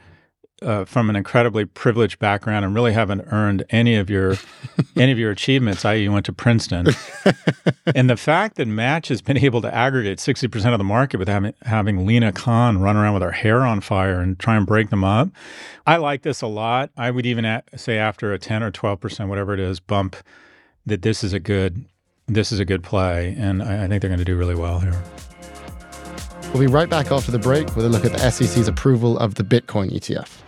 uh, 0.62 0.85
from 0.85 1.11
an 1.11 1.16
incredibly 1.16 1.64
privileged 1.64 2.19
background 2.19 2.64
and 2.64 2.75
really 2.75 2.92
haven't 2.92 3.21
earned 3.31 3.64
any 3.71 3.95
of 3.95 4.09
your 4.09 4.37
any 4.97 5.12
of 5.12 5.19
your 5.19 5.31
achievements, 5.31 5.85
i.e., 5.85 6.03
you 6.03 6.11
went 6.11 6.25
to 6.27 6.33
Princeton. 6.33 6.87
and 7.95 8.09
the 8.09 8.16
fact 8.16 8.57
that 8.57 8.66
Match 8.66 9.09
has 9.09 9.21
been 9.21 9.37
able 9.37 9.61
to 9.62 9.75
aggregate 9.75 10.19
sixty 10.19 10.49
percent 10.49 10.73
of 10.75 10.79
the 10.79 10.85
market 10.85 11.19
with 11.19 11.29
having 11.29 11.55
having 11.62 12.07
Lina 12.07 12.33
Khan 12.33 12.79
run 12.79 12.97
around 12.97 13.14
with 13.14 13.23
her 13.23 13.33
hair 13.33 13.62
on 13.62 13.81
fire 13.81 14.21
and 14.21 14.38
try 14.38 14.57
and 14.57 14.66
break 14.66 14.90
them 14.90 15.05
up, 15.05 15.29
I 15.87 15.97
like 15.97 16.23
this 16.23 16.40
a 16.40 16.47
lot. 16.47 16.90
I 16.97 17.11
would 17.11 17.27
even 17.27 17.45
a- 17.45 17.62
say 17.77 17.99
after 17.99 18.33
a 18.33 18.38
ten 18.38 18.62
or 18.62 18.71
twelve 18.71 19.01
percent, 19.01 19.29
whatever 19.29 19.53
it 19.53 19.61
is, 19.61 19.79
bump, 19.79 20.16
that 20.87 21.03
this 21.03 21.23
is 21.23 21.33
a 21.33 21.40
good 21.40 21.85
this 22.29 22.51
is 22.51 22.59
a 22.59 22.64
good 22.64 22.83
play, 22.83 23.35
and 23.38 23.62
I, 23.62 23.85
I 23.85 23.88
think 23.88 24.01
they're 24.01 24.09
going 24.09 24.19
to 24.19 24.25
do 24.25 24.37
really 24.37 24.55
well 24.55 24.81
here. 24.81 25.01
We'll 26.53 26.61
be 26.61 26.73
right 26.73 26.88
back 26.88 27.12
after 27.12 27.31
the 27.31 27.38
break 27.38 27.77
with 27.77 27.85
a 27.85 27.88
look 27.88 28.05
at 28.05 28.12
the 28.12 28.31
SEC's 28.31 28.66
approval 28.66 29.19
of 29.19 29.35
the 29.35 29.42
Bitcoin 29.42 29.92
ETF. 29.92 30.45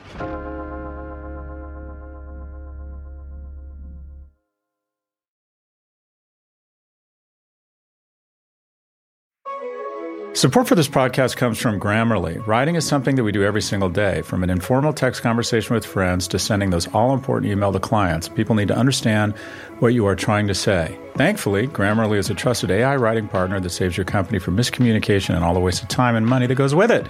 Support 10.38 10.68
for 10.68 10.77
this 10.77 10.87
podcast 10.87 11.37
comes 11.37 11.59
from 11.59 11.81
Grammarly. 11.81 12.46
Writing 12.46 12.77
is 12.77 12.87
something 12.87 13.16
that 13.16 13.24
we 13.24 13.33
do 13.33 13.42
every 13.42 13.61
single 13.61 13.88
day, 13.88 14.22
from 14.22 14.44
an 14.44 14.51
informal 14.51 14.92
text 14.92 15.20
conversation 15.20 15.74
with 15.74 15.85
friends 15.85 16.29
to 16.29 16.38
sending 16.38 16.70
those 16.70 16.87
all 16.94 17.12
important 17.12 17.51
email 17.51 17.72
to 17.72 17.81
clients. 17.81 18.29
People 18.29 18.55
need 18.55 18.68
to 18.68 18.77
understand 18.77 19.37
what 19.81 19.94
you 19.94 20.07
are 20.07 20.14
trying 20.14 20.46
to 20.46 20.55
say. 20.55 20.96
Thankfully, 21.16 21.66
Grammarly 21.66 22.18
is 22.18 22.31
a 22.31 22.35
trusted 22.35 22.70
AI 22.70 22.94
writing 22.94 23.27
partner 23.27 23.59
that 23.59 23.70
saves 23.70 23.96
your 23.96 24.05
company 24.05 24.38
from 24.38 24.57
miscommunication 24.57 25.35
and 25.35 25.44
all 25.44 25.55
the 25.55 25.59
waste 25.59 25.83
of 25.83 25.88
time 25.88 26.14
and 26.14 26.24
money 26.24 26.46
that 26.46 26.55
goes 26.55 26.72
with 26.72 26.92
it. 26.92 27.09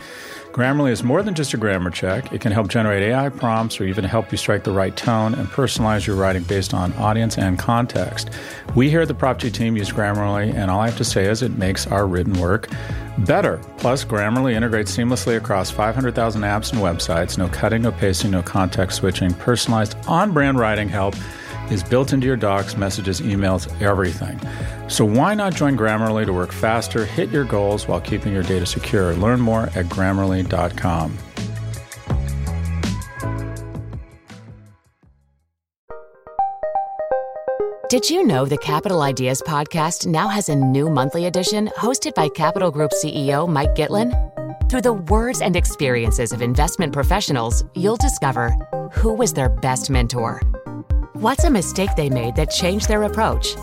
Grammarly 0.52 0.90
is 0.90 1.04
more 1.04 1.22
than 1.22 1.34
just 1.34 1.54
a 1.54 1.56
grammar 1.56 1.90
check. 1.90 2.32
It 2.32 2.40
can 2.40 2.52
help 2.52 2.68
generate 2.68 3.02
AI 3.02 3.28
prompts 3.28 3.80
or 3.80 3.84
even 3.84 4.04
help 4.04 4.32
you 4.32 4.38
strike 4.38 4.64
the 4.64 4.72
right 4.72 4.96
tone 4.96 5.34
and 5.34 5.46
personalize 5.48 6.06
your 6.06 6.16
writing 6.16 6.42
based 6.42 6.74
on 6.74 6.92
audience 6.94 7.38
and 7.38 7.58
context. 7.58 8.30
We 8.74 8.88
here 8.88 9.02
at 9.02 9.08
the 9.08 9.14
Prof 9.14 9.38
G 9.38 9.50
team 9.50 9.76
use 9.76 9.90
Grammarly, 9.90 10.54
and 10.54 10.70
all 10.70 10.80
I 10.80 10.88
have 10.88 10.96
to 10.98 11.04
say 11.04 11.26
is 11.26 11.42
it 11.42 11.58
makes 11.58 11.86
our 11.86 12.06
written 12.06 12.32
work 12.40 12.68
better. 13.18 13.60
Plus, 13.76 14.04
Grammarly 14.04 14.54
integrates 14.54 14.96
seamlessly 14.96 15.36
across 15.36 15.70
500,000 15.70 16.42
apps 16.42 16.72
and 16.72 16.80
websites. 16.80 17.36
No 17.36 17.48
cutting, 17.48 17.82
no 17.82 17.92
pasting, 17.92 18.30
no 18.30 18.42
context 18.42 18.98
switching. 18.98 19.34
Personalized 19.34 19.96
on 20.06 20.32
brand 20.32 20.58
writing 20.58 20.88
help 20.88 21.14
is 21.70 21.82
built 21.82 22.12
into 22.12 22.26
your 22.26 22.36
docs, 22.36 22.76
messages, 22.76 23.20
emails, 23.20 23.68
everything. 23.80 24.38
So 24.88 25.04
why 25.04 25.34
not 25.34 25.54
join 25.54 25.76
Grammarly 25.76 26.26
to 26.26 26.32
work 26.32 26.52
faster, 26.52 27.04
hit 27.04 27.30
your 27.30 27.44
goals 27.44 27.86
while 27.86 28.00
keeping 28.00 28.32
your 28.32 28.42
data 28.42 28.66
secure? 28.66 29.14
Learn 29.14 29.40
more 29.40 29.64
at 29.74 29.86
grammarly.com. 29.86 31.18
Did 37.88 38.10
you 38.10 38.22
know 38.22 38.44
the 38.44 38.58
Capital 38.58 39.00
Ideas 39.00 39.40
podcast 39.46 40.06
now 40.06 40.28
has 40.28 40.50
a 40.50 40.54
new 40.54 40.90
monthly 40.90 41.24
edition 41.24 41.68
hosted 41.68 42.14
by 42.14 42.28
Capital 42.28 42.70
Group 42.70 42.90
CEO 42.90 43.48
Mike 43.48 43.74
Gitlin? 43.74 44.12
Through 44.68 44.82
the 44.82 44.92
words 44.92 45.40
and 45.40 45.56
experiences 45.56 46.30
of 46.30 46.42
investment 46.42 46.92
professionals, 46.92 47.64
you'll 47.74 47.96
discover 47.96 48.50
who 48.92 49.14
was 49.14 49.32
their 49.32 49.48
best 49.48 49.88
mentor, 49.88 50.42
what's 51.20 51.42
a 51.42 51.50
mistake 51.50 51.90
they 51.96 52.08
made 52.08 52.36
that 52.36 52.48
changed 52.48 52.86
their 52.86 53.02
approach, 53.02 53.56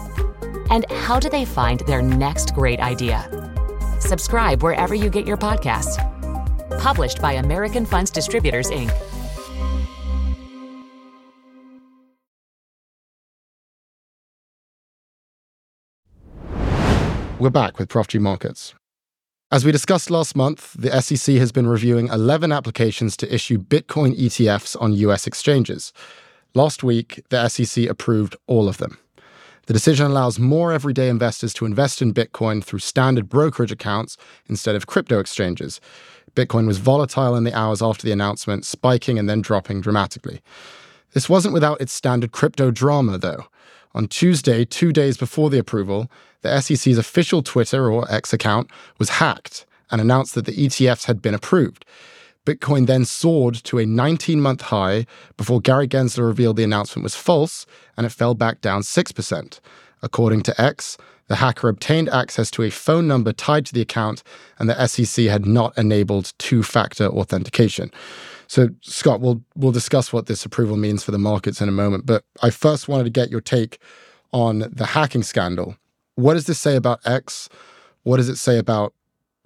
and 0.70 0.86
how 0.91 1.22
do 1.22 1.30
they 1.30 1.46
find 1.46 1.80
their 1.82 2.02
next 2.02 2.54
great 2.54 2.82
idea. 2.82 3.30
Subscribe 4.02 4.62
wherever 4.62 4.94
you 4.94 5.10
get 5.10 5.26
your 5.26 5.38
podcasts. 5.38 5.96
Published 6.82 7.22
by 7.22 7.34
American 7.34 7.86
Funds 7.86 8.12
Distributors, 8.12 8.70
Inc. 8.72 8.91
We're 17.39 17.50
back 17.50 17.80
with 17.80 17.89
G 18.10 18.20
Markets. 18.20 18.76
As 19.50 19.63
we 19.63 19.72
discussed 19.72 20.12
last 20.12 20.36
month, 20.36 20.74
the 20.74 21.02
SEC 21.02 21.36
has 21.36 21.54
been 21.54 21.68
reviewing 21.68 22.08
11 22.08 22.52
applications 22.52 23.15
to 23.18 23.34
issue 23.34 23.58
Bitcoin 23.58 24.18
ETFs 24.20 24.76
on 24.82 24.91
US 24.91 25.26
exchanges. 25.26 25.94
Last 26.56 26.86
week, 26.86 27.22
the 27.32 27.50
SEC 27.50 27.86
approved 27.89 28.38
all 28.48 28.70
of 28.70 28.78
them. 28.78 28.98
The 29.65 29.74
decision 29.74 30.06
allows 30.06 30.39
more 30.39 30.72
everyday 30.72 31.10
investors 31.10 31.54
to 31.56 31.65
invest 31.65 32.02
in 32.02 32.13
Bitcoin 32.13 32.63
through 32.63 32.80
standard 32.80 33.28
brokerage 33.28 33.74
accounts 33.74 34.15
instead 34.48 34.74
of 34.74 34.88
crypto 34.88 35.20
exchanges. 35.20 35.82
Bitcoin 36.34 36.65
was 36.65 36.78
volatile 36.78 37.36
in 37.36 37.44
the 37.44 37.54
hours 37.54 37.82
after 37.82 38.06
the 38.06 38.13
announcement, 38.13 38.63
spiking 38.63 39.20
and 39.20 39.30
then 39.30 39.41
dropping 39.41 39.82
dramatically. 39.82 40.41
This 41.12 41.28
wasn't 41.28 41.54
without 41.54 41.82
its 41.82 41.91
standard 41.91 42.32
crypto 42.32 42.72
drama, 42.72 43.18
though. 43.18 43.48
On 43.94 44.08
Tuesday, 44.08 44.63
two 44.63 44.94
days 44.94 45.18
before 45.18 45.50
the 45.50 45.60
approval, 45.60 46.10
the 46.41 46.62
SEC's 46.62 46.98
official 46.98 47.44
Twitter 47.44 47.91
or 47.91 48.10
X 48.10 48.32
account 48.32 48.72
was 48.98 49.10
hacked 49.10 49.65
and 49.91 50.00
announced 50.00 50.36
that 50.36 50.46
the 50.46 50.56
ETFs 50.56 51.06
had 51.06 51.22
been 51.22 51.34
approved. 51.34 51.84
Bitcoin 52.45 52.88
then 52.88 53.05
soared 53.05 53.55
to 53.55 53.79
a 53.79 53.86
19 53.86 54.39
month 54.39 54.62
high 54.62 55.05
before 55.38 55.60
Gary 55.60 55.88
Gensler 55.88 56.25
revealed 56.25 56.58
the 56.58 56.63
announcement 56.63 57.03
was 57.03 57.15
false 57.15 57.65
and 57.97 58.05
it 58.05 58.12
fell 58.12 58.36
back 58.36 58.62
down 58.62 58.81
6%. 58.81 59.60
According 60.01 60.43
to 60.43 60.62
X, 60.62 60.97
the 61.27 61.38
hacker 61.38 61.69
obtained 61.69 62.10
access 62.10 62.51
to 62.51 62.63
a 62.63 62.69
phone 62.69 63.08
number 63.08 63.34
tied 63.34 63.65
to 63.65 63.73
the 63.73 63.81
account, 63.81 64.21
and 64.60 64.69
the 64.69 64.88
SEC 64.88 65.25
had 65.25 65.45
not 65.45 65.75
enabled 65.77 66.34
two 66.38 66.62
factor 66.62 67.08
authentication. 67.08 67.91
So, 68.47 68.69
Scott, 68.81 69.21
we'll 69.21 69.41
we'll 69.55 69.71
discuss 69.71 70.13
what 70.13 70.27
this 70.27 70.45
approval 70.45 70.77
means 70.77 71.03
for 71.03 71.12
the 71.12 71.17
markets 71.17 71.62
in 71.62 71.69
a 71.69 71.71
moment. 71.71 72.05
But 72.05 72.23
I 72.43 72.51
first 72.51 72.88
wanted 72.88 73.05
to 73.05 73.10
get 73.10 73.31
your 73.31 73.41
take 73.41 73.79
on 74.31 74.60
the 74.71 74.86
hacking 74.86 75.23
scandal. 75.23 75.77
What 76.13 76.36
does 76.36 76.45
this 76.45 76.60
say 76.60 76.75
about 76.75 76.99
X? 77.05 77.49
What 78.03 78.17
does 78.17 78.29
it 78.29 78.38
say 78.38 78.60
about 78.60 78.93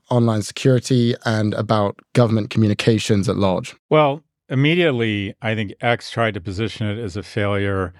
online 0.09 0.41
security 0.41 1.15
and 1.25 1.53
about 1.53 1.99
government 2.13 2.49
communications 2.49 3.29
at 3.29 3.37
large? 3.37 3.75
Well, 3.89 4.23
immediately, 4.49 5.33
I 5.41 5.55
think 5.55 5.73
X 5.81 6.11
tried 6.11 6.33
to 6.35 6.41
position 6.41 6.87
it 6.87 6.97
as 6.97 7.15
a 7.15 7.23
failure 7.23 7.93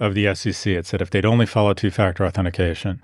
of 0.00 0.14
the 0.14 0.34
SEC. 0.34 0.66
It 0.66 0.86
said 0.86 1.02
if 1.02 1.10
they'd 1.10 1.24
only 1.24 1.46
follow 1.46 1.74
two 1.74 1.90
factor 1.90 2.24
authentication. 2.24 3.02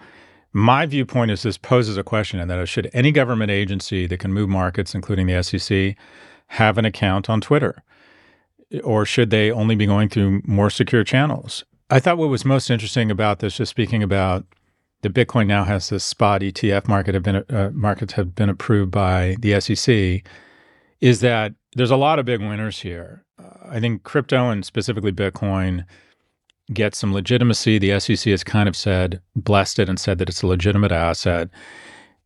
My 0.52 0.86
viewpoint 0.86 1.32
is 1.32 1.42
this 1.42 1.58
poses 1.58 1.96
a 1.96 2.04
question, 2.04 2.38
and 2.38 2.48
that 2.48 2.60
is 2.60 2.68
should 2.68 2.88
any 2.92 3.10
government 3.10 3.50
agency 3.50 4.06
that 4.06 4.18
can 4.18 4.32
move 4.32 4.48
markets, 4.48 4.94
including 4.94 5.26
the 5.26 5.42
SEC, 5.42 5.96
have 6.48 6.78
an 6.78 6.84
account 6.84 7.28
on 7.28 7.40
Twitter? 7.40 7.82
Or 8.84 9.04
should 9.04 9.30
they 9.30 9.50
only 9.50 9.74
be 9.74 9.86
going 9.86 10.08
through 10.08 10.42
more 10.44 10.70
secure 10.70 11.02
channels? 11.02 11.64
I 11.90 11.98
thought 12.00 12.18
what 12.18 12.28
was 12.28 12.44
most 12.44 12.70
interesting 12.70 13.10
about 13.10 13.40
this, 13.40 13.56
just 13.56 13.70
speaking 13.70 14.02
about 14.02 14.46
the 15.04 15.10
Bitcoin 15.10 15.46
now 15.46 15.64
has 15.64 15.90
this 15.90 16.02
spot 16.02 16.40
ETF 16.40 16.88
market 16.88 17.12
have 17.14 17.22
been 17.22 17.44
uh, 17.50 17.70
markets 17.74 18.14
have 18.14 18.34
been 18.34 18.48
approved 18.48 18.90
by 18.90 19.36
the 19.38 19.60
SEC, 19.60 20.26
is 21.02 21.20
that 21.20 21.52
there's 21.76 21.90
a 21.90 21.96
lot 21.96 22.18
of 22.18 22.24
big 22.24 22.40
winners 22.40 22.80
here. 22.80 23.22
Uh, 23.38 23.68
I 23.68 23.80
think 23.80 24.02
crypto 24.02 24.48
and 24.48 24.64
specifically 24.64 25.12
Bitcoin 25.12 25.84
get 26.72 26.94
some 26.94 27.12
legitimacy. 27.12 27.78
The 27.78 28.00
SEC 28.00 28.30
has 28.30 28.42
kind 28.42 28.66
of 28.66 28.74
said, 28.74 29.20
blessed 29.36 29.78
it, 29.78 29.90
and 29.90 30.00
said 30.00 30.16
that 30.18 30.30
it's 30.30 30.42
a 30.42 30.46
legitimate 30.46 30.90
asset. 30.90 31.50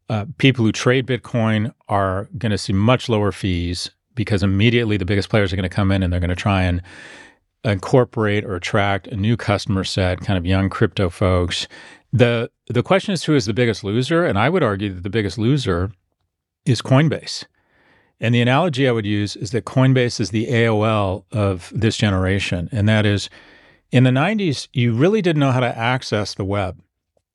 Uh, 0.09 0.27
people 0.38 0.64
who 0.64 0.71
trade 0.71 1.05
Bitcoin 1.05 1.75
are 1.88 2.29
going 2.38 2.53
to 2.53 2.59
see 2.59 2.73
much 2.73 3.09
lower 3.09 3.33
fees 3.33 3.91
because 4.14 4.45
immediately 4.45 4.97
the 4.97 5.05
biggest 5.05 5.31
players 5.31 5.53
are 5.53 5.57
going 5.57 5.69
to 5.69 5.75
come 5.75 5.91
in 5.91 6.05
and 6.05 6.12
they're 6.12 6.21
going 6.21 6.31
to 6.31 6.37
try 6.37 6.62
and 6.62 6.81
incorporate 7.64 8.45
or 8.45 8.55
attract 8.55 9.09
a 9.09 9.17
new 9.17 9.37
customer 9.37 9.83
set, 9.83 10.21
kind 10.21 10.38
of 10.38 10.47
young 10.47 10.71
crypto 10.71 11.11
folks. 11.11 11.67
The 12.12 12.51
the 12.66 12.83
question 12.83 13.12
is 13.12 13.25
who 13.25 13.35
is 13.35 13.47
the 13.47 13.55
biggest 13.55 13.85
loser, 13.85 14.25
and 14.25 14.38
I 14.38 14.49
would 14.49 14.62
argue 14.62 14.92
that 14.92 15.03
the 15.03 15.11
biggest 15.11 15.38
loser 15.38 15.90
is 16.64 16.83
Coinbase. 16.83 17.44
And 18.21 18.35
the 18.35 18.40
analogy 18.40 18.88
I 18.88 18.92
would 18.92 19.07
use 19.07 19.37
is 19.37 19.53
that 19.53 19.64
Coinbase 19.64 20.18
is 20.18 20.31
the 20.31 20.47
AOL 20.47 21.25
of 21.31 21.73
this 21.75 21.97
generation, 21.97 22.68
and 22.73 22.88
that 22.88 23.07
is 23.07 23.31
in 23.90 24.05
the 24.05 24.11
90s, 24.11 24.68
you 24.73 24.92
really 24.92 25.23
didn't 25.23 25.40
know 25.40 25.53
how 25.53 25.61
to 25.61 25.79
access 25.79 26.35
the 26.35 26.44
web. 26.44 26.81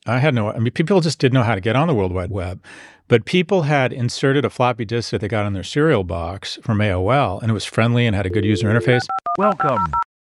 I 0.05 0.19
had 0.19 0.35
no, 0.35 0.51
I 0.51 0.59
mean, 0.59 0.71
people 0.71 1.01
just 1.01 1.17
didn't 1.17 1.33
know 1.33 1.43
how 1.43 1.55
to 1.55 1.61
get 1.61 1.75
on 1.75 1.87
the 1.87 1.95
World 1.95 2.13
Wide 2.13 2.29
Web. 2.29 2.63
But 3.07 3.25
people 3.25 3.63
had 3.63 3.91
inserted 3.91 4.45
a 4.45 4.49
floppy 4.49 4.85
disk 4.85 5.11
that 5.11 5.21
they 5.21 5.27
got 5.27 5.45
in 5.45 5.53
their 5.53 5.63
cereal 5.63 6.03
box 6.03 6.59
from 6.61 6.79
AOL, 6.79 7.41
and 7.41 7.49
it 7.49 7.53
was 7.53 7.65
friendly 7.65 8.05
and 8.05 8.15
had 8.15 8.25
a 8.25 8.29
good 8.29 8.45
user 8.45 8.67
interface. 8.67 9.05
Welcome. 9.37 9.79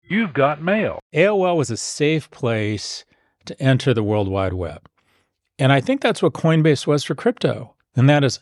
You've 0.09 0.33
got 0.33 0.61
mail. 0.61 0.99
AOL 1.13 1.57
was 1.57 1.71
a 1.71 1.77
safe 1.77 2.29
place 2.31 3.05
to 3.47 3.61
enter 3.61 3.93
the 3.93 4.03
World 4.03 4.27
Wide 4.27 4.53
Web. 4.53 4.89
And 5.59 5.71
I 5.71 5.81
think 5.81 6.01
that's 6.01 6.21
what 6.21 6.33
Coinbase 6.33 6.85
was 6.85 7.03
for 7.03 7.15
crypto. 7.15 7.73
And 7.95 8.09
that 8.09 8.23
is, 8.23 8.39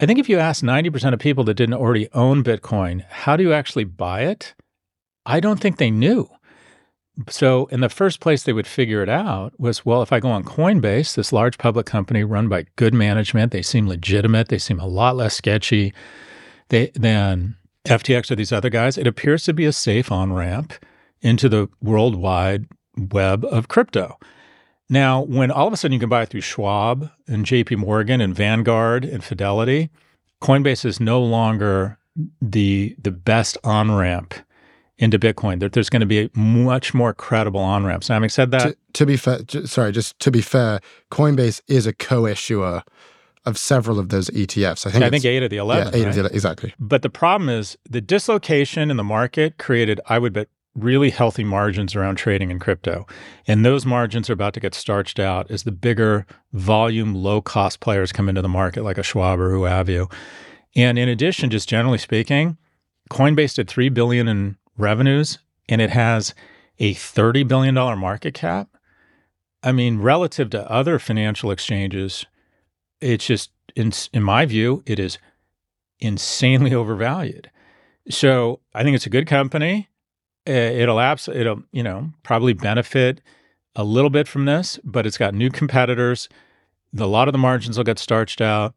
I 0.00 0.06
think 0.06 0.18
if 0.18 0.28
you 0.28 0.38
ask 0.38 0.62
90% 0.62 1.12
of 1.12 1.18
people 1.18 1.44
that 1.44 1.54
didn't 1.54 1.74
already 1.74 2.08
own 2.12 2.44
Bitcoin, 2.44 3.04
how 3.08 3.36
do 3.36 3.42
you 3.42 3.52
actually 3.52 3.84
buy 3.84 4.22
it? 4.22 4.54
I 5.24 5.40
don't 5.40 5.60
think 5.60 5.78
they 5.78 5.90
knew. 5.90 6.28
So, 7.28 7.66
in 7.66 7.80
the 7.80 7.88
first 7.88 8.20
place 8.20 8.44
they 8.44 8.52
would 8.52 8.66
figure 8.66 9.02
it 9.02 9.08
out 9.08 9.58
was 9.58 9.84
well, 9.84 10.02
if 10.02 10.12
I 10.12 10.20
go 10.20 10.28
on 10.28 10.44
Coinbase, 10.44 11.16
this 11.16 11.32
large 11.32 11.58
public 11.58 11.84
company 11.84 12.22
run 12.22 12.48
by 12.48 12.66
good 12.76 12.94
management, 12.94 13.50
they 13.50 13.62
seem 13.62 13.88
legitimate, 13.88 14.48
they 14.48 14.58
seem 14.58 14.78
a 14.78 14.86
lot 14.86 15.16
less 15.16 15.34
sketchy 15.34 15.92
they, 16.68 16.92
than 16.94 17.56
FTX 17.86 18.30
or 18.30 18.36
these 18.36 18.52
other 18.52 18.70
guys. 18.70 18.96
It 18.96 19.08
appears 19.08 19.42
to 19.44 19.52
be 19.52 19.64
a 19.64 19.72
safe 19.72 20.12
on 20.12 20.32
ramp 20.32 20.74
into 21.20 21.48
the 21.48 21.68
worldwide 21.82 22.66
web 22.96 23.44
of 23.44 23.66
crypto. 23.66 24.16
Now, 24.90 25.22
when 25.22 25.50
all 25.50 25.66
of 25.66 25.72
a 25.72 25.76
sudden 25.76 25.92
you 25.92 26.00
can 26.00 26.08
buy 26.08 26.22
it 26.22 26.30
through 26.30 26.40
Schwab 26.40 27.10
and 27.26 27.44
JP 27.44 27.76
Morgan 27.78 28.20
and 28.20 28.34
Vanguard 28.34 29.04
and 29.04 29.22
Fidelity, 29.22 29.90
Coinbase 30.42 30.84
is 30.84 31.00
no 31.00 31.20
longer 31.22 31.98
the 32.40 32.96
the 33.00 33.10
best 33.10 33.58
on 33.64 33.94
ramp 33.94 34.34
into 34.96 35.18
Bitcoin. 35.18 35.60
That 35.60 35.72
there's 35.72 35.90
going 35.90 36.00
to 36.00 36.06
be 36.06 36.20
a 36.24 36.30
much 36.34 36.94
more 36.94 37.12
credible 37.12 37.60
on 37.60 37.84
ramps. 37.84 38.08
Now, 38.08 38.16
having 38.16 38.30
said 38.30 38.50
that, 38.52 38.62
to, 38.62 38.76
to 38.94 39.06
be 39.06 39.16
fair, 39.16 39.40
sorry, 39.64 39.92
just 39.92 40.18
to 40.20 40.30
be 40.30 40.40
fair, 40.40 40.80
Coinbase 41.10 41.60
is 41.68 41.86
a 41.86 41.92
co-issuer 41.92 42.82
of 43.44 43.58
several 43.58 43.98
of 43.98 44.08
those 44.08 44.28
ETFs. 44.30 44.86
I 44.86 44.90
think, 44.90 45.04
I 45.04 45.10
think 45.10 45.24
eight 45.24 45.42
of 45.42 45.50
the 45.50 45.56
eleven. 45.58 45.92
Yeah, 45.92 46.00
eight 46.00 46.06
right? 46.06 46.18
of 46.18 46.24
the 46.24 46.34
exactly. 46.34 46.74
But 46.78 47.02
the 47.02 47.10
problem 47.10 47.48
is 47.48 47.76
the 47.88 48.00
dislocation 48.00 48.90
in 48.90 48.96
the 48.96 49.04
market 49.04 49.58
created, 49.58 50.00
I 50.06 50.18
would 50.18 50.32
bet, 50.32 50.48
really 50.82 51.10
healthy 51.10 51.44
margins 51.44 51.94
around 51.94 52.16
trading 52.16 52.50
in 52.50 52.58
crypto, 52.58 53.06
and 53.46 53.64
those 53.64 53.86
margins 53.86 54.30
are 54.30 54.34
about 54.34 54.54
to 54.54 54.60
get 54.60 54.74
starched 54.74 55.18
out 55.18 55.50
as 55.50 55.64
the 55.64 55.72
bigger 55.72 56.26
volume, 56.52 57.14
low 57.14 57.40
cost 57.40 57.80
players 57.80 58.12
come 58.12 58.28
into 58.28 58.42
the 58.42 58.48
market, 58.48 58.82
like 58.84 58.98
a 58.98 59.02
Schwab 59.02 59.40
or 59.40 59.50
who 59.50 59.64
have 59.64 59.88
you. 59.88 60.08
And 60.76 60.98
in 60.98 61.08
addition, 61.08 61.50
just 61.50 61.68
generally 61.68 61.98
speaking, 61.98 62.56
Coinbase 63.10 63.54
did 63.54 63.68
3 63.68 63.88
billion 63.88 64.28
in 64.28 64.56
revenues 64.76 65.38
and 65.68 65.80
it 65.80 65.90
has 65.90 66.34
a 66.78 66.94
$30 66.94 67.46
billion 67.46 67.74
market 67.74 68.34
cap, 68.34 68.68
I 69.62 69.72
mean, 69.72 69.98
relative 69.98 70.50
to 70.50 70.70
other 70.70 70.98
financial 70.98 71.50
exchanges, 71.50 72.24
it's 73.00 73.26
just, 73.26 73.50
in, 73.74 73.92
in 74.12 74.22
my 74.22 74.46
view, 74.46 74.82
it 74.86 74.98
is 74.98 75.18
insanely 75.98 76.74
overvalued. 76.74 77.50
So 78.08 78.60
I 78.74 78.82
think 78.82 78.94
it's 78.94 79.06
a 79.06 79.10
good 79.10 79.26
company. 79.26 79.88
It'll 80.48 81.00
abs- 81.00 81.28
it'll 81.28 81.62
you 81.72 81.82
know 81.82 82.10
probably 82.22 82.52
benefit 82.52 83.20
a 83.76 83.84
little 83.84 84.10
bit 84.10 84.26
from 84.26 84.44
this, 84.44 84.78
but 84.84 85.06
it's 85.06 85.18
got 85.18 85.34
new 85.34 85.50
competitors. 85.50 86.28
A 86.98 87.06
lot 87.06 87.28
of 87.28 87.32
the 87.32 87.38
margins 87.38 87.76
will 87.76 87.84
get 87.84 87.98
starched 87.98 88.40
out 88.40 88.74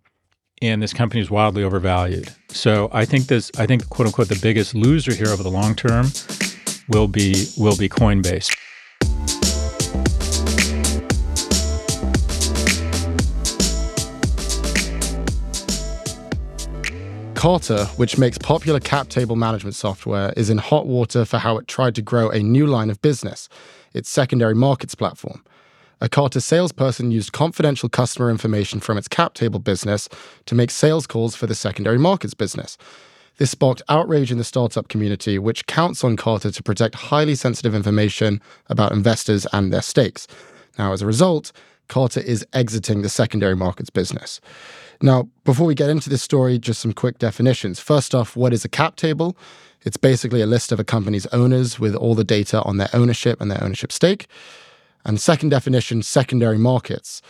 and 0.62 0.82
this 0.82 0.94
company 0.94 1.22
is 1.22 1.32
wildly 1.32 1.64
overvalued. 1.64 2.30
So 2.50 2.90
I 2.94 3.06
think 3.06 3.28
this, 3.28 3.52
I 3.58 3.66
think 3.66 3.90
quote 3.90 4.08
unquote 4.08 4.28
the 4.28 4.40
biggest 4.42 4.76
loser 4.76 5.14
here 5.14 5.28
over 5.28 5.44
the 5.44 5.50
long 5.50 5.76
term 5.76 6.08
will 6.90 7.08
be 7.08 7.48
will 7.58 7.78
be 7.78 7.90
Coinbase. 7.90 8.56
Carta, 17.42 17.86
which 17.96 18.20
makes 18.20 18.38
popular 18.38 18.80
cap 18.80 19.10
table 19.10 19.36
management 19.36 19.74
software, 19.74 20.32
is 20.38 20.52
in 20.52 20.60
hot 20.60 20.86
water 20.86 21.26
for 21.26 21.40
how 21.40 21.58
it 21.58 21.68
tried 21.68 21.96
to 21.96 22.02
grow 22.04 22.30
a 22.30 22.38
new 22.38 22.68
line 22.68 22.92
of 22.92 23.02
business, 23.02 23.50
its 23.96 24.12
secondary 24.12 24.54
markets 24.54 24.94
platform. 24.94 25.44
A 26.02 26.08
Carta 26.08 26.40
salesperson 26.40 27.10
used 27.10 27.32
confidential 27.32 27.90
customer 27.90 28.30
information 28.30 28.80
from 28.80 28.96
its 28.96 29.08
cap 29.08 29.34
table 29.34 29.58
business 29.58 30.08
to 30.46 30.54
make 30.54 30.70
sales 30.70 31.08
calls 31.08 31.36
for 31.36 31.48
the 31.48 31.56
secondary 31.56 31.98
markets 31.98 32.36
business. 32.36 32.78
This 33.38 33.50
sparked 33.50 33.82
outrage 33.90 34.32
in 34.32 34.38
the 34.38 34.44
startup 34.44 34.88
community, 34.88 35.40
which 35.40 35.66
counts 35.66 36.04
on 36.04 36.18
Carta 36.18 36.52
to 36.52 36.62
protect 36.62 36.94
highly 36.94 37.34
sensitive 37.34 37.74
information 37.74 38.40
about 38.70 38.92
investors 38.92 39.48
and 39.52 39.74
their 39.74 39.82
stakes. 39.82 40.28
Now, 40.78 40.94
as 40.94 41.02
a 41.02 41.08
result, 41.08 41.52
Carta 41.88 42.24
is 42.24 42.46
exiting 42.54 43.02
the 43.02 43.10
secondary 43.10 43.56
markets 43.56 43.90
business. 43.90 44.40
Now, 45.04 45.28
before 45.46 45.66
we 45.66 45.74
get 45.74 45.90
into 45.90 46.10
this 46.10 46.22
story, 46.22 46.60
just 46.60 46.80
some 46.80 46.94
quick 46.94 47.18
definitions. 47.18 47.80
First 47.80 48.14
off, 48.14 48.36
what 48.36 48.54
is 48.54 48.64
a 48.64 48.70
cap 48.70 48.96
table? 48.96 49.36
It's 49.82 49.98
basically 49.98 50.42
a 50.42 50.46
list 50.46 50.72
of 50.72 50.80
a 50.80 50.84
company's 50.84 51.26
owners 51.28 51.80
with 51.80 51.96
all 51.96 52.14
the 52.14 52.24
data 52.24 52.62
on 52.64 52.78
their 52.78 52.90
ownership 52.94 53.42
and 53.42 53.50
their 53.50 53.64
ownership 53.64 53.92
stake. 53.92 54.28
And 55.04 55.20
second 55.20 55.50
definition, 55.50 56.04
secondary 56.04 56.60
markets. 56.60 57.24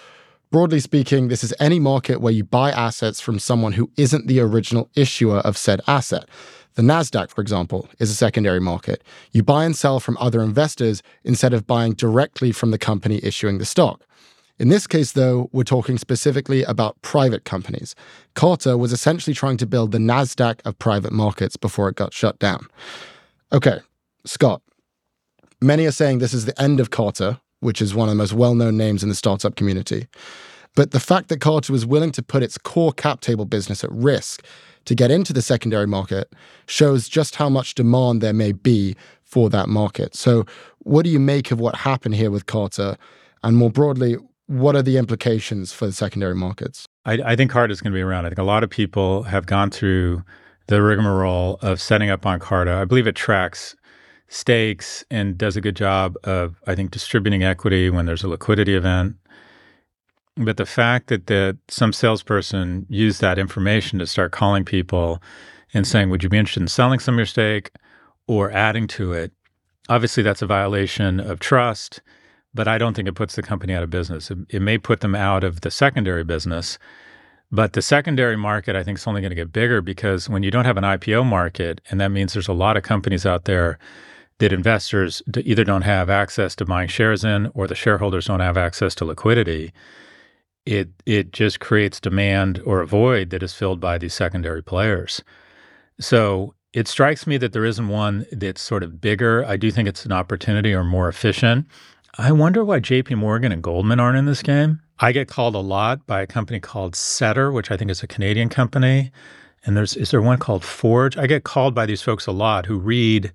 Broadly 0.51 0.81
speaking, 0.81 1.29
this 1.29 1.45
is 1.45 1.53
any 1.61 1.79
market 1.79 2.19
where 2.19 2.33
you 2.33 2.43
buy 2.43 2.71
assets 2.71 3.21
from 3.21 3.39
someone 3.39 3.71
who 3.71 3.89
isn't 3.95 4.27
the 4.27 4.41
original 4.41 4.89
issuer 4.95 5.37
of 5.37 5.57
said 5.57 5.79
asset. 5.87 6.27
The 6.75 6.81
NASDAQ, 6.81 7.29
for 7.29 7.39
example, 7.39 7.87
is 7.99 8.11
a 8.11 8.15
secondary 8.15 8.59
market. 8.59 9.01
You 9.31 9.43
buy 9.43 9.63
and 9.63 9.77
sell 9.77 10.01
from 10.01 10.17
other 10.19 10.41
investors 10.41 11.01
instead 11.23 11.53
of 11.53 11.67
buying 11.67 11.93
directly 11.93 12.51
from 12.51 12.71
the 12.71 12.77
company 12.77 13.21
issuing 13.23 13.59
the 13.59 13.65
stock. 13.65 14.01
In 14.61 14.69
this 14.69 14.85
case, 14.85 15.13
though, 15.13 15.49
we're 15.51 15.63
talking 15.63 15.97
specifically 15.97 16.61
about 16.61 17.01
private 17.01 17.45
companies. 17.45 17.95
Carta 18.35 18.77
was 18.77 18.93
essentially 18.93 19.33
trying 19.33 19.57
to 19.57 19.65
build 19.65 19.91
the 19.91 19.97
NASDAQ 19.97 20.59
of 20.65 20.77
private 20.77 21.11
markets 21.11 21.57
before 21.57 21.89
it 21.89 21.95
got 21.95 22.13
shut 22.13 22.37
down. 22.37 22.67
Okay, 23.51 23.79
Scott. 24.23 24.61
Many 25.63 25.87
are 25.87 25.91
saying 25.91 26.19
this 26.19 26.35
is 26.35 26.45
the 26.45 26.61
end 26.61 26.79
of 26.79 26.91
Carta, 26.91 27.41
which 27.61 27.81
is 27.81 27.95
one 27.95 28.07
of 28.07 28.11
the 28.11 28.17
most 28.17 28.33
well 28.33 28.53
known 28.53 28.77
names 28.77 29.01
in 29.01 29.09
the 29.09 29.15
startup 29.15 29.55
community. 29.55 30.07
But 30.75 30.91
the 30.91 30.99
fact 30.99 31.29
that 31.29 31.41
Carta 31.41 31.71
was 31.71 31.83
willing 31.83 32.11
to 32.11 32.21
put 32.21 32.43
its 32.43 32.59
core 32.59 32.93
cap 32.93 33.19
table 33.19 33.45
business 33.45 33.83
at 33.83 33.91
risk 33.91 34.45
to 34.85 34.93
get 34.93 35.09
into 35.09 35.33
the 35.33 35.41
secondary 35.41 35.87
market 35.87 36.31
shows 36.67 37.09
just 37.09 37.37
how 37.37 37.49
much 37.49 37.73
demand 37.73 38.21
there 38.21 38.31
may 38.31 38.51
be 38.51 38.95
for 39.23 39.49
that 39.49 39.69
market. 39.69 40.13
So, 40.13 40.45
what 40.83 41.01
do 41.03 41.09
you 41.09 41.19
make 41.19 41.49
of 41.49 41.59
what 41.59 41.77
happened 41.77 42.13
here 42.13 42.29
with 42.29 42.45
Carta? 42.45 42.99
And 43.43 43.57
more 43.57 43.71
broadly, 43.71 44.17
what 44.47 44.75
are 44.75 44.81
the 44.81 44.97
implications 44.97 45.71
for 45.71 45.85
the 45.85 45.93
secondary 45.93 46.35
markets? 46.35 46.85
I, 47.05 47.13
I 47.25 47.35
think 47.35 47.51
Carta 47.51 47.71
is 47.71 47.81
going 47.81 47.91
to 47.93 47.97
be 47.97 48.01
around. 48.01 48.25
I 48.25 48.29
think 48.29 48.39
a 48.39 48.43
lot 48.43 48.63
of 48.63 48.69
people 48.69 49.23
have 49.23 49.45
gone 49.45 49.71
through 49.71 50.23
the 50.67 50.81
rigmarole 50.81 51.57
of 51.61 51.81
setting 51.81 52.09
up 52.09 52.25
on 52.25 52.39
Carta. 52.39 52.73
I 52.73 52.85
believe 52.85 53.07
it 53.07 53.15
tracks 53.15 53.75
stakes 54.27 55.03
and 55.11 55.37
does 55.37 55.57
a 55.57 55.61
good 55.61 55.75
job 55.75 56.15
of, 56.23 56.61
I 56.65 56.75
think, 56.75 56.91
distributing 56.91 57.43
equity 57.43 57.89
when 57.89 58.05
there's 58.05 58.23
a 58.23 58.29
liquidity 58.29 58.75
event. 58.75 59.15
But 60.37 60.57
the 60.57 60.65
fact 60.65 61.07
that 61.07 61.27
that 61.27 61.57
some 61.67 61.91
salesperson 61.91 62.85
used 62.89 63.19
that 63.19 63.37
information 63.37 63.99
to 63.99 64.07
start 64.07 64.31
calling 64.31 64.63
people 64.63 65.21
and 65.73 65.85
saying, 65.85 66.09
"Would 66.09 66.23
you 66.23 66.29
be 66.29 66.37
interested 66.37 66.61
in 66.61 66.67
selling 66.69 66.99
some 66.99 67.15
of 67.15 67.19
your 67.19 67.25
stake 67.25 67.71
or 68.27 68.49
adding 68.51 68.87
to 68.87 69.11
it?" 69.11 69.33
Obviously, 69.89 70.23
that's 70.23 70.41
a 70.41 70.47
violation 70.47 71.19
of 71.19 71.39
trust. 71.39 72.01
But 72.53 72.67
I 72.67 72.77
don't 72.77 72.95
think 72.95 73.07
it 73.07 73.15
puts 73.15 73.35
the 73.35 73.41
company 73.41 73.73
out 73.73 73.83
of 73.83 73.89
business. 73.89 74.29
It, 74.31 74.39
it 74.49 74.61
may 74.61 74.77
put 74.77 75.01
them 75.01 75.15
out 75.15 75.43
of 75.43 75.61
the 75.61 75.71
secondary 75.71 76.23
business. 76.23 76.77
But 77.51 77.73
the 77.73 77.81
secondary 77.81 78.37
market, 78.37 78.75
I 78.75 78.83
think, 78.83 78.97
is 78.97 79.07
only 79.07 79.21
going 79.21 79.31
to 79.31 79.35
get 79.35 79.51
bigger 79.51 79.81
because 79.81 80.29
when 80.29 80.43
you 80.43 80.51
don't 80.51 80.65
have 80.65 80.77
an 80.77 80.83
IPO 80.83 81.25
market, 81.25 81.81
and 81.89 81.99
that 81.99 82.09
means 82.09 82.33
there's 82.33 82.47
a 82.47 82.53
lot 82.53 82.77
of 82.77 82.83
companies 82.83 83.25
out 83.25 83.45
there 83.45 83.77
that 84.39 84.53
investors 84.53 85.21
either 85.37 85.63
don't 85.63 85.83
have 85.83 86.09
access 86.09 86.55
to 86.55 86.65
buying 86.65 86.87
shares 86.87 87.23
in 87.23 87.51
or 87.53 87.67
the 87.67 87.75
shareholders 87.75 88.25
don't 88.25 88.39
have 88.39 88.57
access 88.57 88.95
to 88.95 89.05
liquidity, 89.05 89.71
it 90.65 90.89
it 91.05 91.31
just 91.31 91.59
creates 91.59 91.99
demand 91.99 92.61
or 92.65 92.81
a 92.81 92.87
void 92.87 93.29
that 93.31 93.43
is 93.43 93.53
filled 93.53 93.79
by 93.79 93.97
these 93.97 94.13
secondary 94.13 94.63
players. 94.63 95.21
So 95.99 96.55
it 96.73 96.87
strikes 96.87 97.27
me 97.27 97.37
that 97.37 97.53
there 97.53 97.65
isn't 97.65 97.87
one 97.87 98.25
that's 98.31 98.61
sort 98.61 98.83
of 98.83 99.01
bigger. 99.01 99.45
I 99.45 99.57
do 99.57 99.71
think 99.71 99.87
it's 99.87 100.05
an 100.05 100.11
opportunity 100.11 100.73
or 100.73 100.83
more 100.83 101.09
efficient. 101.09 101.67
I 102.17 102.31
wonder 102.33 102.65
why 102.65 102.79
JP 102.79 103.17
Morgan 103.17 103.51
and 103.51 103.63
Goldman 103.63 103.99
aren't 103.99 104.17
in 104.17 104.25
this 104.25 104.41
game. 104.41 104.81
I 104.99 105.13
get 105.13 105.29
called 105.29 105.55
a 105.55 105.59
lot 105.59 106.05
by 106.05 106.21
a 106.21 106.27
company 106.27 106.59
called 106.59 106.95
Setter, 106.95 107.51
which 107.51 107.71
I 107.71 107.77
think 107.77 107.89
is 107.89 108.03
a 108.03 108.07
Canadian 108.07 108.49
company. 108.49 109.11
And 109.65 109.77
there's 109.77 109.95
is 109.95 110.11
there 110.11 110.21
one 110.21 110.37
called 110.37 110.63
Forge? 110.63 111.17
I 111.17 111.25
get 111.25 111.43
called 111.43 111.73
by 111.73 111.85
these 111.85 112.01
folks 112.01 112.27
a 112.27 112.31
lot 112.31 112.65
who 112.65 112.77
read 112.77 113.31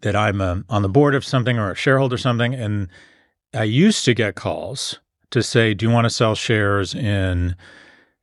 that 0.00 0.16
I'm 0.16 0.40
um, 0.40 0.64
on 0.68 0.82
the 0.82 0.88
board 0.88 1.14
of 1.14 1.24
something 1.24 1.58
or 1.58 1.70
a 1.70 1.76
shareholder 1.76 2.16
or 2.16 2.18
something. 2.18 2.54
And 2.54 2.88
I 3.54 3.64
used 3.64 4.04
to 4.06 4.14
get 4.14 4.34
calls 4.34 4.98
to 5.30 5.42
say, 5.42 5.72
do 5.72 5.86
you 5.86 5.92
want 5.92 6.04
to 6.04 6.10
sell 6.10 6.34
shares 6.34 6.94
in, 6.94 7.54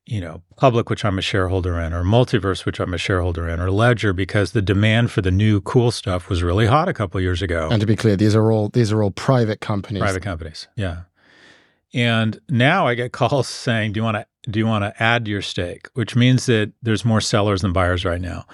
you 0.10 0.20
know, 0.20 0.42
Public, 0.56 0.90
which 0.90 1.06
I'm 1.06 1.20
a 1.20 1.22
shareholder 1.22 1.80
in, 1.80 1.94
or 1.94 2.04
Multiverse, 2.04 2.66
which 2.66 2.80
I'm 2.80 2.96
a 2.96 2.98
shareholder 2.98 3.48
in, 3.48 3.60
or 3.60 3.70
Ledger, 3.70 4.12
because 4.12 4.54
the 4.54 4.62
demand 4.62 5.12
for 5.12 5.22
the 5.22 5.30
new 5.30 5.62
cool 5.62 5.92
stuff 5.92 6.30
was 6.30 6.42
really 6.42 6.66
hot 6.66 6.90
a 6.90 6.94
couple 6.94 7.22
years 7.22 7.44
ago. 7.44 7.70
And 7.72 7.80
to 7.80 7.86
be 7.86 7.96
clear, 7.96 8.16
these 8.16 8.36
are 8.36 8.52
all 8.52 8.70
these 8.70 8.92
are 8.92 9.04
all 9.04 9.12
private 9.12 9.62
companies. 9.62 10.02
Private 10.02 10.24
companies, 10.24 10.68
yeah. 10.76 11.02
And 11.94 12.40
now 12.50 12.88
I 12.88 12.96
get 12.96 13.12
calls 13.14 13.48
saying, 13.48 13.94
"Do 13.94 14.00
you 14.00 14.04
want 14.04 14.18
to 14.18 14.26
do 14.50 14.58
you 14.58 14.66
want 14.66 14.84
to 14.84 15.02
add 15.02 15.26
to 15.26 15.32
your 15.32 15.44
stake?" 15.44 15.88
Which 15.94 16.16
means 16.16 16.48
that 16.48 16.74
there's 16.82 17.06
more 17.06 17.22
sellers 17.22 17.62
than 17.62 17.72
buyers 17.72 18.04
right 18.04 18.22
now. 18.22 18.48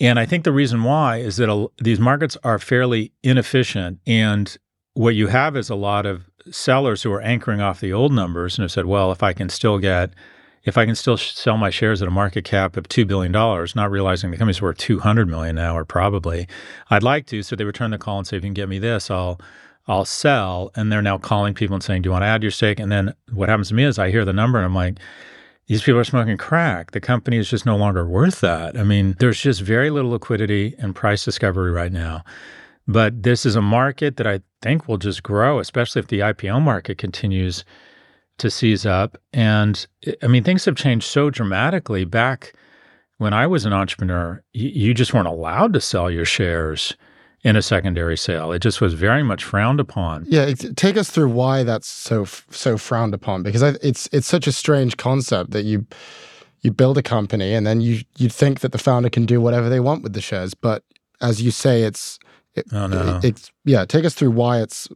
And 0.00 0.18
I 0.18 0.26
think 0.26 0.42
the 0.42 0.52
reason 0.52 0.82
why 0.82 1.18
is 1.18 1.36
that 1.36 1.48
a, 1.48 1.68
these 1.78 2.00
markets 2.00 2.36
are 2.42 2.58
fairly 2.58 3.12
inefficient. 3.22 4.00
And 4.06 4.56
what 4.94 5.14
you 5.14 5.28
have 5.28 5.56
is 5.56 5.70
a 5.70 5.74
lot 5.76 6.04
of 6.04 6.28
sellers 6.50 7.02
who 7.02 7.12
are 7.12 7.20
anchoring 7.20 7.60
off 7.60 7.80
the 7.80 7.92
old 7.92 8.12
numbers 8.12 8.58
and 8.58 8.64
have 8.64 8.72
said, 8.72 8.86
well, 8.86 9.12
if 9.12 9.22
I 9.22 9.34
can 9.34 9.50
still 9.50 9.78
get, 9.78 10.14
if 10.64 10.76
I 10.76 10.84
can 10.84 10.94
still 10.94 11.16
sh- 11.16 11.32
sell 11.32 11.56
my 11.56 11.70
shares 11.70 12.02
at 12.02 12.08
a 12.08 12.10
market 12.10 12.44
cap 12.44 12.76
of 12.76 12.84
$2 12.88 13.06
billion, 13.06 13.32
not 13.32 13.90
realizing 13.90 14.30
the 14.30 14.36
company's 14.36 14.60
worth 14.60 14.78
200 14.78 15.28
million 15.28 15.56
now, 15.56 15.76
or 15.76 15.84
probably, 15.84 16.46
I'd 16.90 17.02
like 17.02 17.26
to. 17.26 17.42
So 17.42 17.56
they 17.56 17.64
return 17.64 17.90
the 17.90 17.98
call 17.98 18.18
and 18.18 18.26
say, 18.26 18.36
if 18.36 18.42
you 18.42 18.48
can 18.48 18.54
get 18.54 18.68
me 18.68 18.78
this, 18.78 19.10
I'll, 19.10 19.40
I'll 19.88 20.04
sell. 20.04 20.70
And 20.76 20.92
they're 20.92 21.02
now 21.02 21.18
calling 21.18 21.54
people 21.54 21.74
and 21.74 21.82
saying, 21.82 22.02
do 22.02 22.08
you 22.08 22.12
want 22.12 22.22
to 22.22 22.26
add 22.28 22.42
your 22.42 22.50
stake? 22.50 22.78
And 22.78 22.92
then 22.92 23.14
what 23.32 23.48
happens 23.48 23.68
to 23.68 23.74
me 23.74 23.84
is 23.84 23.98
I 23.98 24.10
hear 24.10 24.24
the 24.24 24.32
number 24.32 24.58
and 24.58 24.66
I'm 24.66 24.74
like, 24.74 24.98
these 25.66 25.82
people 25.82 26.00
are 26.00 26.04
smoking 26.04 26.36
crack. 26.36 26.90
The 26.90 27.00
company 27.00 27.36
is 27.36 27.48
just 27.48 27.64
no 27.64 27.76
longer 27.76 28.04
worth 28.04 28.40
that. 28.40 28.76
I 28.76 28.82
mean, 28.82 29.14
there's 29.20 29.40
just 29.40 29.60
very 29.60 29.88
little 29.90 30.10
liquidity 30.10 30.74
and 30.78 30.96
price 30.96 31.24
discovery 31.24 31.70
right 31.70 31.92
now. 31.92 32.24
But 32.88 33.22
this 33.22 33.46
is 33.46 33.54
a 33.54 33.62
market 33.62 34.16
that 34.16 34.26
I 34.26 34.40
think 34.62 34.88
will 34.88 34.96
just 34.96 35.22
grow, 35.22 35.60
especially 35.60 36.00
if 36.00 36.08
the 36.08 36.20
IPO 36.20 36.60
market 36.60 36.98
continues 36.98 37.64
to 38.40 38.50
seize 38.50 38.84
up. 38.84 39.16
And 39.32 39.86
I 40.22 40.26
mean, 40.26 40.44
things 40.44 40.64
have 40.64 40.76
changed 40.76 41.06
so 41.06 41.30
dramatically. 41.30 42.04
Back 42.04 42.52
when 43.18 43.32
I 43.32 43.46
was 43.46 43.64
an 43.64 43.72
entrepreneur, 43.72 44.42
you, 44.52 44.68
you 44.68 44.94
just 44.94 45.14
weren't 45.14 45.28
allowed 45.28 45.72
to 45.74 45.80
sell 45.80 46.10
your 46.10 46.24
shares 46.24 46.96
in 47.42 47.56
a 47.56 47.62
secondary 47.62 48.16
sale. 48.16 48.52
It 48.52 48.60
just 48.60 48.80
was 48.80 48.94
very 48.94 49.22
much 49.22 49.44
frowned 49.44 49.80
upon. 49.80 50.26
Yeah, 50.28 50.52
take 50.76 50.96
us 50.96 51.10
through 51.10 51.30
why 51.30 51.62
that's 51.62 51.88
so 51.88 52.24
so 52.24 52.76
frowned 52.76 53.14
upon 53.14 53.42
because 53.42 53.62
it's 53.62 54.08
it's 54.12 54.26
such 54.26 54.46
a 54.46 54.52
strange 54.52 54.96
concept 54.96 55.52
that 55.52 55.64
you 55.64 55.86
you 56.60 56.70
build 56.70 56.98
a 56.98 57.02
company 57.02 57.54
and 57.54 57.66
then 57.66 57.80
you 57.80 58.02
you 58.18 58.28
think 58.28 58.60
that 58.60 58.72
the 58.72 58.78
founder 58.78 59.08
can 59.08 59.24
do 59.24 59.40
whatever 59.40 59.68
they 59.68 59.80
want 59.80 60.02
with 60.02 60.12
the 60.12 60.20
shares, 60.20 60.54
but 60.54 60.82
as 61.20 61.40
you 61.40 61.50
say, 61.50 61.82
it's 61.82 62.18
it, 62.54 62.66
oh 62.72 62.86
no, 62.86 63.18
it, 63.18 63.24
it's 63.24 63.50
yeah. 63.64 63.84
Take 63.84 64.04
us 64.04 64.14
through 64.14 64.32
why 64.32 64.60
it's 64.60 64.88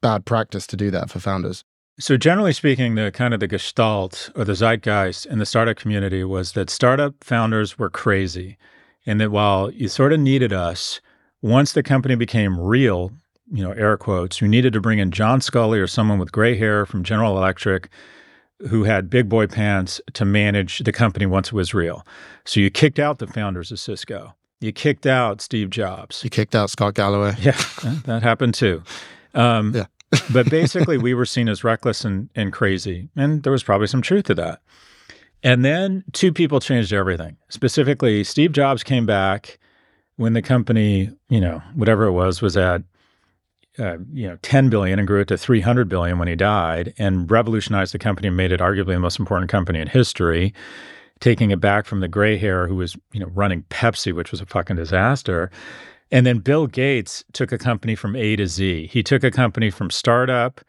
bad 0.00 0.24
practice 0.24 0.66
to 0.68 0.76
do 0.76 0.90
that 0.90 1.10
for 1.10 1.20
founders. 1.20 1.64
So 1.98 2.16
generally 2.16 2.52
speaking, 2.52 2.94
the 2.94 3.10
kind 3.12 3.34
of 3.34 3.40
the 3.40 3.46
gestalt 3.46 4.30
or 4.34 4.44
the 4.44 4.54
zeitgeist 4.54 5.26
in 5.26 5.38
the 5.38 5.46
startup 5.46 5.76
community 5.76 6.24
was 6.24 6.52
that 6.52 6.70
startup 6.70 7.22
founders 7.22 7.78
were 7.78 7.90
crazy, 7.90 8.56
and 9.04 9.20
that 9.20 9.30
while 9.30 9.70
you 9.70 9.88
sort 9.88 10.12
of 10.12 10.20
needed 10.20 10.52
us 10.52 11.00
once 11.42 11.72
the 11.72 11.82
company 11.82 12.14
became 12.14 12.58
real, 12.58 13.10
you 13.52 13.62
know, 13.62 13.72
air 13.72 13.96
quotes, 13.96 14.40
you 14.40 14.48
needed 14.48 14.72
to 14.72 14.80
bring 14.80 14.98
in 14.98 15.10
John 15.10 15.40
Sculley 15.40 15.78
or 15.78 15.86
someone 15.86 16.18
with 16.18 16.32
gray 16.32 16.56
hair 16.56 16.86
from 16.86 17.02
General 17.02 17.36
Electric 17.36 17.88
who 18.68 18.84
had 18.84 19.10
big 19.10 19.28
boy 19.28 19.46
pants 19.46 20.00
to 20.14 20.24
manage 20.24 20.78
the 20.78 20.92
company 20.92 21.26
once 21.26 21.48
it 21.48 21.54
was 21.54 21.74
real. 21.74 22.06
So 22.44 22.60
you 22.60 22.70
kicked 22.70 22.98
out 22.98 23.18
the 23.18 23.26
founders 23.26 23.72
of 23.72 23.80
Cisco. 23.80 24.34
You 24.60 24.72
kicked 24.72 25.06
out 25.06 25.40
Steve 25.40 25.70
Jobs. 25.70 26.22
You 26.22 26.30
kicked 26.30 26.54
out 26.54 26.70
Scott 26.70 26.94
Galloway. 26.94 27.34
Yeah, 27.40 27.60
that 28.04 28.22
happened 28.22 28.54
too. 28.54 28.82
Um, 29.34 29.74
yeah. 29.74 29.86
But 30.32 30.48
basically, 30.50 30.98
we 30.98 31.14
were 31.14 31.26
seen 31.26 31.48
as 31.48 31.64
reckless 31.64 32.04
and, 32.04 32.28
and 32.34 32.52
crazy. 32.52 33.08
And 33.16 33.42
there 33.42 33.52
was 33.52 33.62
probably 33.62 33.86
some 33.86 34.02
truth 34.02 34.24
to 34.24 34.34
that. 34.34 34.60
And 35.42 35.64
then 35.64 36.04
two 36.12 36.32
people 36.32 36.60
changed 36.60 36.92
everything. 36.92 37.36
Specifically, 37.48 38.22
Steve 38.22 38.52
Jobs 38.52 38.82
came 38.82 39.06
back 39.06 39.58
when 40.16 40.34
the 40.34 40.42
company, 40.42 41.10
you 41.28 41.40
know, 41.40 41.62
whatever 41.74 42.04
it 42.04 42.12
was, 42.12 42.40
was 42.40 42.56
at 42.56 42.82
uh, 43.78 43.96
you 44.12 44.28
know 44.28 44.36
10 44.42 44.68
billion 44.68 44.98
and 44.98 45.08
grew 45.08 45.22
it 45.22 45.28
to 45.28 45.38
300 45.38 45.88
billion 45.88 46.18
when 46.18 46.28
he 46.28 46.36
died 46.36 46.92
and 46.98 47.30
revolutionized 47.30 47.94
the 47.94 47.98
company 47.98 48.28
and 48.28 48.36
made 48.36 48.52
it 48.52 48.60
arguably 48.60 48.92
the 48.92 48.98
most 48.98 49.18
important 49.18 49.50
company 49.50 49.80
in 49.80 49.88
history 49.88 50.52
taking 51.22 51.52
it 51.52 51.60
back 51.60 51.86
from 51.86 52.00
the 52.00 52.08
gray 52.08 52.36
hair 52.36 52.66
who 52.66 52.74
was, 52.74 52.96
you 53.12 53.20
know, 53.20 53.28
running 53.28 53.62
Pepsi, 53.70 54.12
which 54.12 54.32
was 54.32 54.40
a 54.40 54.46
fucking 54.46 54.76
disaster. 54.76 55.50
And 56.12 56.26
then 56.26 56.38
Bill 56.40 56.66
Gates 56.66 57.24
took 57.32 57.50
a 57.52 57.58
company 57.58 57.94
from 57.94 58.14
A 58.14 58.36
to 58.36 58.46
Z. 58.46 58.86
He 58.92 59.02
took 59.02 59.24
a 59.24 59.30
company 59.30 59.70
from 59.70 59.90
startup 59.90 60.60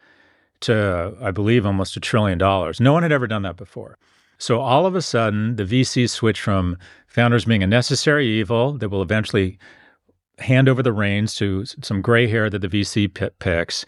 to, 0.60 1.14
I 1.20 1.30
believe, 1.30 1.66
almost 1.66 1.96
a 1.96 2.00
trillion 2.00 2.38
dollars. 2.38 2.80
No 2.80 2.94
one 2.94 3.02
had 3.02 3.12
ever 3.12 3.26
done 3.26 3.42
that 3.42 3.56
before. 3.56 3.98
So 4.38 4.60
all 4.60 4.86
of 4.86 4.94
a 4.94 5.02
sudden, 5.02 5.56
the 5.56 5.64
VCs 5.64 6.10
switch 6.10 6.40
from 6.40 6.78
founders 7.06 7.44
being 7.44 7.62
a 7.62 7.66
necessary 7.66 8.26
evil 8.26 8.72
that 8.78 8.88
will 8.88 9.02
eventually 9.02 9.58
hand 10.38 10.68
over 10.68 10.82
the 10.82 10.92
reins 10.92 11.34
to 11.36 11.66
some 11.66 12.00
gray 12.00 12.26
hair 12.26 12.48
that 12.48 12.60
the 12.60 12.68
VC 12.68 13.12
picks 13.38 13.84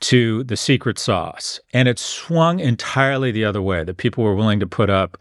to 0.00 0.44
the 0.44 0.56
secret 0.56 0.98
sauce. 0.98 1.58
And 1.72 1.88
it 1.88 1.98
swung 1.98 2.60
entirely 2.60 3.32
the 3.32 3.46
other 3.46 3.62
way, 3.62 3.82
that 3.82 3.96
people 3.96 4.22
were 4.22 4.34
willing 4.34 4.60
to 4.60 4.66
put 4.66 4.90
up 4.90 5.16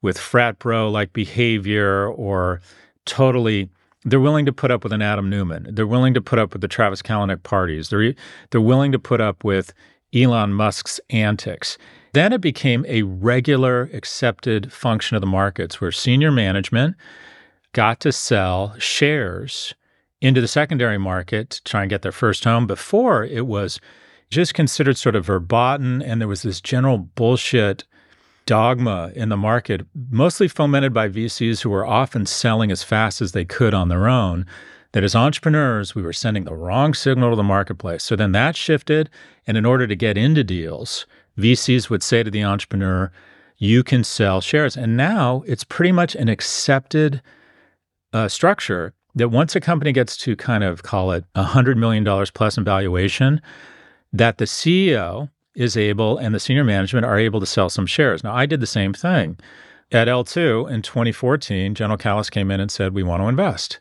with 0.00 0.18
frat 0.18 0.58
bro 0.58 0.88
like 0.88 1.12
behavior 1.12 2.08
or 2.08 2.60
totally 3.04 3.68
they're 4.04 4.20
willing 4.20 4.46
to 4.46 4.52
put 4.52 4.70
up 4.70 4.84
with 4.84 4.92
an 4.92 5.02
Adam 5.02 5.28
Neumann. 5.28 5.66
They're 5.70 5.86
willing 5.86 6.14
to 6.14 6.20
put 6.20 6.38
up 6.38 6.52
with 6.52 6.62
the 6.62 6.68
Travis 6.68 7.02
Kalanick 7.02 7.42
parties. 7.42 7.88
They're 7.88 8.14
they're 8.50 8.60
willing 8.60 8.92
to 8.92 8.98
put 8.98 9.20
up 9.20 9.44
with 9.44 9.72
Elon 10.14 10.52
Musk's 10.52 11.00
antics. 11.10 11.76
Then 12.12 12.32
it 12.32 12.40
became 12.40 12.86
a 12.88 13.02
regular 13.02 13.90
accepted 13.92 14.72
function 14.72 15.16
of 15.16 15.20
the 15.20 15.26
markets 15.26 15.80
where 15.80 15.92
senior 15.92 16.32
management 16.32 16.96
got 17.72 18.00
to 18.00 18.12
sell 18.12 18.74
shares 18.78 19.74
into 20.20 20.40
the 20.40 20.48
secondary 20.48 20.98
market 20.98 21.50
to 21.50 21.64
try 21.64 21.82
and 21.82 21.90
get 21.90 22.02
their 22.02 22.12
first 22.12 22.44
home. 22.44 22.66
Before 22.66 23.24
it 23.24 23.46
was 23.46 23.78
just 24.30 24.54
considered 24.54 24.96
sort 24.96 25.16
of 25.16 25.26
verboten, 25.26 26.02
and 26.02 26.20
there 26.20 26.28
was 26.28 26.42
this 26.42 26.60
general 26.60 26.98
bullshit 26.98 27.84
dogma 28.48 29.12
in 29.14 29.28
the 29.28 29.36
market, 29.36 29.82
mostly 30.10 30.48
fomented 30.48 30.94
by 30.94 31.06
VCs 31.06 31.60
who 31.60 31.68
were 31.68 31.86
often 31.86 32.24
selling 32.24 32.72
as 32.72 32.82
fast 32.82 33.20
as 33.20 33.32
they 33.32 33.44
could 33.44 33.74
on 33.74 33.88
their 33.88 34.08
own. 34.08 34.46
That 34.92 35.04
as 35.04 35.14
entrepreneurs, 35.14 35.94
we 35.94 36.00
were 36.00 36.14
sending 36.14 36.44
the 36.44 36.54
wrong 36.54 36.94
signal 36.94 37.28
to 37.28 37.36
the 37.36 37.42
marketplace. 37.42 38.02
So 38.02 38.16
then 38.16 38.32
that 38.32 38.56
shifted. 38.56 39.10
And 39.46 39.58
in 39.58 39.66
order 39.66 39.86
to 39.86 39.94
get 39.94 40.16
into 40.16 40.42
deals, 40.42 41.04
VCs 41.36 41.90
would 41.90 42.02
say 42.02 42.22
to 42.22 42.30
the 42.30 42.42
entrepreneur, 42.42 43.12
you 43.58 43.84
can 43.84 44.02
sell 44.02 44.40
shares. 44.40 44.78
And 44.78 44.96
now 44.96 45.44
it's 45.46 45.62
pretty 45.62 45.92
much 45.92 46.14
an 46.14 46.30
accepted 46.30 47.20
uh, 48.14 48.28
structure 48.28 48.94
that 49.14 49.28
once 49.28 49.54
a 49.54 49.60
company 49.60 49.92
gets 49.92 50.16
to 50.16 50.34
kind 50.36 50.64
of 50.64 50.82
call 50.82 51.12
it 51.12 51.24
$100 51.36 51.76
million 51.76 52.26
plus 52.32 52.56
in 52.56 52.64
valuation, 52.64 53.42
that 54.10 54.38
the 54.38 54.46
CEO 54.46 55.28
is 55.58 55.76
able 55.76 56.16
and 56.16 56.34
the 56.34 56.40
senior 56.40 56.64
management 56.64 57.04
are 57.04 57.18
able 57.18 57.40
to 57.40 57.46
sell 57.46 57.68
some 57.68 57.84
shares. 57.84 58.22
Now, 58.22 58.34
I 58.34 58.46
did 58.46 58.60
the 58.60 58.66
same 58.66 58.94
thing. 58.94 59.36
At 59.90 60.06
L2 60.06 60.70
in 60.70 60.82
2014, 60.82 61.74
General 61.74 61.98
Catalyst 61.98 62.30
came 62.30 62.50
in 62.50 62.60
and 62.60 62.70
said, 62.70 62.94
We 62.94 63.02
want 63.02 63.22
to 63.22 63.28
invest. 63.28 63.80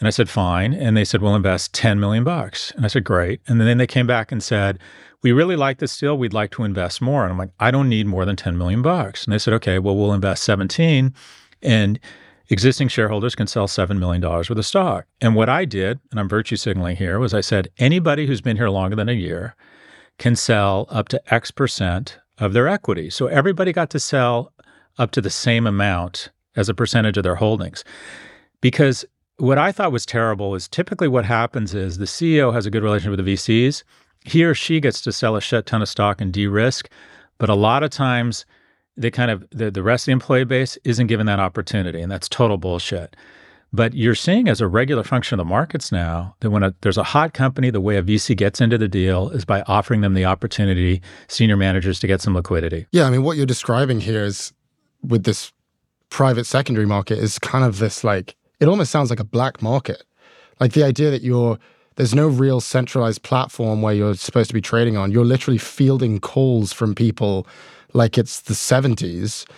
And 0.00 0.08
I 0.08 0.10
said, 0.10 0.28
Fine. 0.28 0.74
And 0.74 0.96
they 0.96 1.04
said, 1.04 1.22
We'll 1.22 1.36
invest 1.36 1.72
10 1.72 2.00
million 2.00 2.24
bucks. 2.24 2.72
And 2.72 2.84
I 2.84 2.88
said, 2.88 3.04
Great. 3.04 3.40
And 3.46 3.60
then 3.60 3.78
they 3.78 3.86
came 3.86 4.08
back 4.08 4.32
and 4.32 4.42
said, 4.42 4.80
We 5.22 5.30
really 5.30 5.54
like 5.54 5.78
this 5.78 5.96
deal. 5.96 6.18
We'd 6.18 6.32
like 6.32 6.50
to 6.52 6.64
invest 6.64 7.00
more. 7.00 7.22
And 7.22 7.32
I'm 7.32 7.38
like, 7.38 7.52
I 7.60 7.70
don't 7.70 7.88
need 7.88 8.06
more 8.06 8.24
than 8.24 8.36
10 8.36 8.58
million 8.58 8.82
bucks. 8.82 9.24
And 9.24 9.32
they 9.32 9.38
said, 9.38 9.54
Okay, 9.54 9.78
well, 9.78 9.94
we'll 9.94 10.14
invest 10.14 10.42
17. 10.42 11.14
And 11.62 12.00
existing 12.48 12.88
shareholders 12.88 13.36
can 13.36 13.46
sell 13.46 13.68
$7 13.68 13.98
million 13.98 14.20
worth 14.20 14.50
of 14.50 14.66
stock. 14.66 15.06
And 15.20 15.36
what 15.36 15.48
I 15.48 15.64
did, 15.64 16.00
and 16.10 16.18
I'm 16.18 16.28
virtue 16.28 16.56
signaling 16.56 16.96
here, 16.96 17.18
was 17.18 17.32
I 17.32 17.40
said, 17.40 17.68
anybody 17.78 18.26
who's 18.26 18.40
been 18.40 18.56
here 18.56 18.68
longer 18.68 18.96
than 18.96 19.08
a 19.08 19.12
year 19.12 19.54
can 20.18 20.36
sell 20.36 20.86
up 20.90 21.08
to 21.08 21.34
X 21.34 21.50
percent 21.50 22.18
of 22.38 22.52
their 22.52 22.68
equity. 22.68 23.10
So 23.10 23.26
everybody 23.26 23.72
got 23.72 23.90
to 23.90 24.00
sell 24.00 24.52
up 24.98 25.10
to 25.12 25.20
the 25.20 25.30
same 25.30 25.66
amount 25.66 26.30
as 26.56 26.68
a 26.68 26.74
percentage 26.74 27.16
of 27.16 27.24
their 27.24 27.34
holdings. 27.36 27.84
Because 28.60 29.04
what 29.38 29.58
I 29.58 29.72
thought 29.72 29.92
was 29.92 30.06
terrible 30.06 30.54
is 30.54 30.68
typically 30.68 31.08
what 31.08 31.24
happens 31.24 31.74
is 31.74 31.98
the 31.98 32.04
CEO 32.04 32.52
has 32.52 32.66
a 32.66 32.70
good 32.70 32.82
relationship 32.82 33.16
with 33.16 33.24
the 33.24 33.34
VCs. 33.34 33.82
He 34.24 34.44
or 34.44 34.54
she 34.54 34.80
gets 34.80 35.00
to 35.02 35.12
sell 35.12 35.36
a 35.36 35.40
shit 35.40 35.66
ton 35.66 35.82
of 35.82 35.88
stock 35.88 36.20
and 36.20 36.32
de 36.32 36.46
risk. 36.46 36.88
But 37.38 37.50
a 37.50 37.54
lot 37.54 37.82
of 37.82 37.90
times, 37.90 38.46
they 38.96 39.10
kind 39.10 39.30
of 39.30 39.44
the, 39.50 39.70
the 39.70 39.82
rest 39.82 40.04
of 40.04 40.06
the 40.06 40.12
employee 40.12 40.44
base 40.44 40.78
isn't 40.84 41.08
given 41.08 41.26
that 41.26 41.40
opportunity, 41.40 42.00
and 42.00 42.10
that's 42.10 42.28
total 42.28 42.56
bullshit. 42.56 43.16
But 43.74 43.94
you're 43.94 44.14
seeing 44.14 44.46
as 44.48 44.60
a 44.60 44.68
regular 44.68 45.02
function 45.02 45.34
of 45.40 45.44
the 45.44 45.50
markets 45.50 45.90
now 45.90 46.36
that 46.40 46.50
when 46.50 46.62
a, 46.62 46.72
there's 46.82 46.96
a 46.96 47.02
hot 47.02 47.34
company, 47.34 47.70
the 47.70 47.80
way 47.80 47.96
a 47.96 48.04
VC 48.04 48.36
gets 48.36 48.60
into 48.60 48.78
the 48.78 48.86
deal 48.86 49.30
is 49.30 49.44
by 49.44 49.62
offering 49.62 50.00
them 50.00 50.14
the 50.14 50.24
opportunity, 50.24 51.02
senior 51.26 51.56
managers, 51.56 51.98
to 51.98 52.06
get 52.06 52.20
some 52.20 52.36
liquidity. 52.36 52.86
Yeah, 52.92 53.02
I 53.02 53.10
mean, 53.10 53.24
what 53.24 53.36
you're 53.36 53.46
describing 53.46 53.98
here 53.98 54.22
is 54.22 54.52
with 55.02 55.24
this 55.24 55.52
private 56.08 56.44
secondary 56.44 56.86
market 56.86 57.18
is 57.18 57.40
kind 57.40 57.64
of 57.64 57.80
this 57.80 58.04
like 58.04 58.36
it 58.60 58.68
almost 58.68 58.92
sounds 58.92 59.10
like 59.10 59.18
a 59.18 59.24
black 59.24 59.60
market. 59.60 60.04
Like 60.60 60.74
the 60.74 60.84
idea 60.84 61.10
that 61.10 61.22
you're 61.22 61.58
there's 61.96 62.14
no 62.14 62.28
real 62.28 62.60
centralized 62.60 63.24
platform 63.24 63.82
where 63.82 63.92
you're 63.92 64.14
supposed 64.14 64.50
to 64.50 64.54
be 64.54 64.60
trading 64.60 64.96
on. 64.96 65.10
You're 65.10 65.24
literally 65.24 65.58
fielding 65.58 66.20
calls 66.20 66.72
from 66.72 66.94
people 66.94 67.44
like 67.92 68.18
it's 68.18 68.42
the 68.42 68.54
70s. 68.54 69.48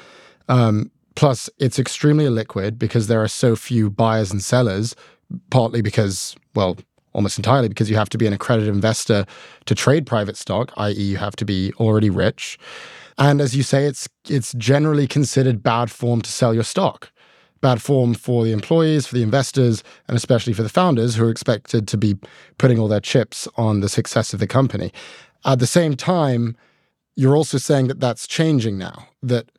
Um, 0.48 0.90
plus, 1.16 1.50
it's 1.58 1.78
extremely 1.78 2.26
illiquid 2.26 2.78
because 2.78 3.08
there 3.08 3.22
are 3.22 3.28
so 3.28 3.56
few 3.56 3.90
buyers 3.90 4.30
and 4.30 4.42
sellers, 4.42 4.94
partly 5.50 5.82
because, 5.82 6.36
well, 6.54 6.76
almost 7.12 7.38
entirely 7.38 7.68
because 7.68 7.90
you 7.90 7.96
have 7.96 8.10
to 8.10 8.18
be 8.18 8.26
an 8.26 8.32
accredited 8.32 8.72
investor 8.72 9.24
to 9.64 9.74
trade 9.74 10.06
private 10.06 10.36
stock, 10.36 10.72
i.e., 10.76 10.92
you 10.92 11.16
have 11.16 11.34
to 11.34 11.44
be 11.44 11.72
already 11.80 12.10
rich. 12.10 12.58
And 13.18 13.40
as 13.40 13.56
you 13.56 13.62
say, 13.62 13.86
it's 13.86 14.06
it's 14.28 14.52
generally 14.52 15.06
considered 15.06 15.62
bad 15.62 15.90
form 15.90 16.20
to 16.20 16.30
sell 16.30 16.52
your 16.52 16.64
stock. 16.64 17.10
Bad 17.62 17.80
form 17.80 18.12
for 18.12 18.44
the 18.44 18.52
employees, 18.52 19.06
for 19.06 19.14
the 19.14 19.22
investors, 19.22 19.82
and 20.06 20.16
especially 20.16 20.52
for 20.52 20.62
the 20.62 20.68
founders 20.68 21.14
who 21.14 21.24
are 21.24 21.30
expected 21.30 21.88
to 21.88 21.96
be 21.96 22.18
putting 22.58 22.78
all 22.78 22.88
their 22.88 23.00
chips 23.00 23.48
on 23.56 23.80
the 23.80 23.88
success 23.88 24.34
of 24.34 24.40
the 24.40 24.46
company. 24.46 24.92
At 25.46 25.58
the 25.58 25.66
same 25.66 25.96
time, 25.96 26.54
you're 27.16 27.36
also 27.36 27.56
saying 27.56 27.88
that 27.88 27.98
that's 27.98 28.26
changing 28.26 28.76
now, 28.76 29.08
that 29.22 29.50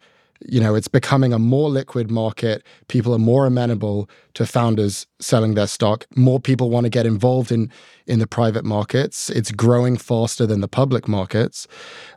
you 0.45 0.59
know 0.59 0.75
it's 0.75 0.87
becoming 0.87 1.33
a 1.33 1.39
more 1.39 1.69
liquid 1.69 2.11
market. 2.11 2.63
People 2.87 3.13
are 3.13 3.19
more 3.19 3.45
amenable 3.45 4.09
to 4.33 4.45
founders 4.45 5.07
selling 5.19 5.55
their 5.55 5.67
stock. 5.67 6.05
More 6.15 6.39
people 6.39 6.69
want 6.69 6.85
to 6.85 6.89
get 6.89 7.05
involved 7.05 7.51
in 7.51 7.71
in 8.05 8.19
the 8.19 8.27
private 8.27 8.65
markets. 8.65 9.29
It's 9.29 9.51
growing 9.51 9.97
faster 9.97 10.45
than 10.45 10.61
the 10.61 10.67
public 10.67 11.07
markets. 11.07 11.67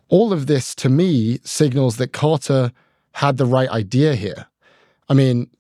All 0.09 0.33
of 0.33 0.47
this 0.47 0.75
to 0.77 0.89
me 0.89 1.39
signals 1.45 1.97
that 1.97 2.13
Carta 2.13 2.73
had 3.13 3.37
the 3.37 3.47
right 3.47 3.69
idea 3.71 4.15
here. 4.15 4.47
I 5.09 5.15
mean 5.15 5.51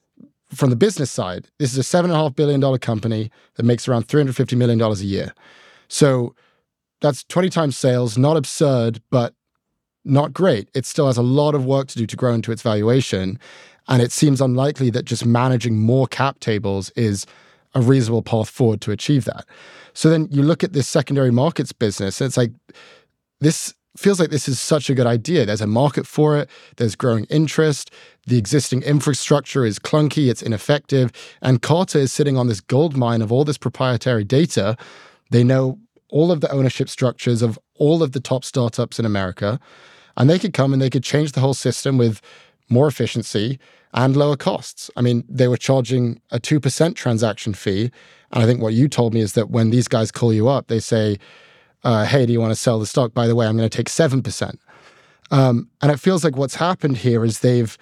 from 0.50 0.70
the 0.70 0.76
business 0.76 1.10
side 1.10 1.48
this 1.58 1.76
is 1.76 1.78
a 1.78 1.96
$7.5 1.96 2.34
billion 2.34 2.78
company 2.78 3.30
that 3.54 3.62
makes 3.62 3.86
around 3.86 4.08
$350 4.08 4.56
million 4.56 4.80
a 4.80 4.94
year. 4.96 5.32
So 5.88 6.34
that's 7.00 7.24
20 7.24 7.48
times 7.50 7.76
sales 7.76 8.18
not 8.18 8.36
absurd 8.36 9.00
but 9.10 9.34
not 10.04 10.32
great. 10.32 10.68
It 10.74 10.86
still 10.86 11.06
has 11.06 11.16
a 11.16 11.22
lot 11.22 11.54
of 11.54 11.64
work 11.64 11.88
to 11.88 11.98
do 11.98 12.06
to 12.06 12.16
grow 12.16 12.34
into 12.34 12.52
its 12.52 12.62
valuation. 12.62 13.38
And 13.88 14.02
it 14.02 14.12
seems 14.12 14.40
unlikely 14.40 14.90
that 14.90 15.04
just 15.04 15.26
managing 15.26 15.78
more 15.78 16.06
cap 16.06 16.40
tables 16.40 16.90
is 16.90 17.26
a 17.74 17.80
reasonable 17.80 18.22
path 18.22 18.48
forward 18.48 18.80
to 18.82 18.92
achieve 18.92 19.24
that. 19.24 19.46
So 19.92 20.10
then 20.10 20.28
you 20.30 20.42
look 20.42 20.64
at 20.64 20.72
this 20.72 20.88
secondary 20.88 21.30
markets 21.30 21.72
business, 21.72 22.20
and 22.20 22.26
it's 22.26 22.36
like 22.36 22.52
this 23.40 23.74
feels 23.96 24.20
like 24.20 24.30
this 24.30 24.48
is 24.48 24.60
such 24.60 24.88
a 24.88 24.94
good 24.94 25.06
idea. 25.06 25.44
There's 25.44 25.60
a 25.60 25.66
market 25.66 26.06
for 26.06 26.38
it, 26.38 26.48
there's 26.76 26.94
growing 26.94 27.24
interest, 27.24 27.90
the 28.26 28.38
existing 28.38 28.82
infrastructure 28.82 29.64
is 29.64 29.78
clunky, 29.78 30.30
it's 30.30 30.42
ineffective, 30.42 31.10
and 31.42 31.60
Carta 31.60 31.98
is 31.98 32.12
sitting 32.12 32.36
on 32.36 32.46
this 32.46 32.60
gold 32.60 32.96
mine 32.96 33.22
of 33.22 33.32
all 33.32 33.44
this 33.44 33.58
proprietary 33.58 34.24
data. 34.24 34.76
They 35.30 35.44
know 35.44 35.78
all 36.10 36.30
of 36.32 36.40
the 36.40 36.50
ownership 36.50 36.88
structures 36.88 37.42
of 37.42 37.58
all 37.76 38.02
of 38.02 38.12
the 38.12 38.20
top 38.20 38.44
startups 38.44 38.98
in 38.98 39.04
America. 39.04 39.58
And 40.16 40.28
they 40.28 40.38
could 40.38 40.52
come 40.52 40.72
and 40.72 40.82
they 40.82 40.90
could 40.90 41.04
change 41.04 41.32
the 41.32 41.40
whole 41.40 41.54
system 41.54 41.96
with 41.96 42.20
more 42.68 42.86
efficiency 42.86 43.58
and 43.92 44.16
lower 44.16 44.36
costs. 44.36 44.90
I 44.96 45.02
mean, 45.02 45.24
they 45.28 45.48
were 45.48 45.56
charging 45.56 46.20
a 46.30 46.38
2% 46.38 46.94
transaction 46.94 47.54
fee. 47.54 47.90
And 48.32 48.42
I 48.42 48.46
think 48.46 48.60
what 48.60 48.74
you 48.74 48.88
told 48.88 49.14
me 49.14 49.20
is 49.20 49.32
that 49.32 49.50
when 49.50 49.70
these 49.70 49.88
guys 49.88 50.12
call 50.12 50.32
you 50.32 50.48
up, 50.48 50.68
they 50.68 50.80
say, 50.80 51.18
uh, 51.82 52.04
hey, 52.04 52.26
do 52.26 52.32
you 52.32 52.40
want 52.40 52.52
to 52.52 52.56
sell 52.56 52.78
the 52.78 52.86
stock? 52.86 53.14
By 53.14 53.26
the 53.26 53.34
way, 53.34 53.46
I'm 53.46 53.56
going 53.56 53.68
to 53.68 53.76
take 53.76 53.88
7%. 53.88 54.56
Um, 55.30 55.68
and 55.80 55.90
it 55.90 56.00
feels 56.00 56.24
like 56.24 56.36
what's 56.36 56.56
happened 56.56 56.98
here 56.98 57.24
is 57.24 57.40
they've, 57.40 57.76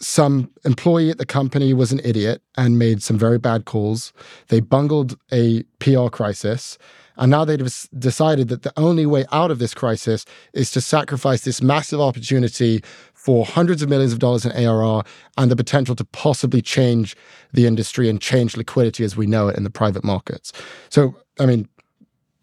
some 0.00 0.50
employee 0.64 1.10
at 1.10 1.18
the 1.18 1.26
company 1.26 1.74
was 1.74 1.92
an 1.92 2.00
idiot 2.02 2.42
and 2.56 2.78
made 2.78 3.02
some 3.02 3.18
very 3.18 3.38
bad 3.38 3.66
calls. 3.66 4.12
They 4.48 4.60
bungled 4.60 5.18
a 5.30 5.62
PR 5.78 6.08
crisis 6.08 6.78
and 7.20 7.30
now 7.30 7.44
they've 7.44 7.70
decided 7.98 8.48
that 8.48 8.62
the 8.62 8.72
only 8.78 9.04
way 9.04 9.26
out 9.30 9.50
of 9.50 9.58
this 9.58 9.74
crisis 9.74 10.24
is 10.54 10.70
to 10.72 10.80
sacrifice 10.80 11.42
this 11.42 11.60
massive 11.60 12.00
opportunity 12.00 12.82
for 13.12 13.44
hundreds 13.44 13.82
of 13.82 13.90
millions 13.90 14.14
of 14.14 14.18
dollars 14.18 14.46
in 14.46 14.52
ARR 14.52 15.04
and 15.36 15.50
the 15.50 15.56
potential 15.56 15.94
to 15.96 16.04
possibly 16.06 16.62
change 16.62 17.14
the 17.52 17.66
industry 17.66 18.08
and 18.08 18.22
change 18.22 18.56
liquidity 18.56 19.04
as 19.04 19.18
we 19.18 19.26
know 19.26 19.48
it 19.48 19.56
in 19.56 19.64
the 19.64 19.70
private 19.70 20.02
markets. 20.02 20.50
So, 20.88 21.14
I 21.38 21.44
mean, 21.44 21.68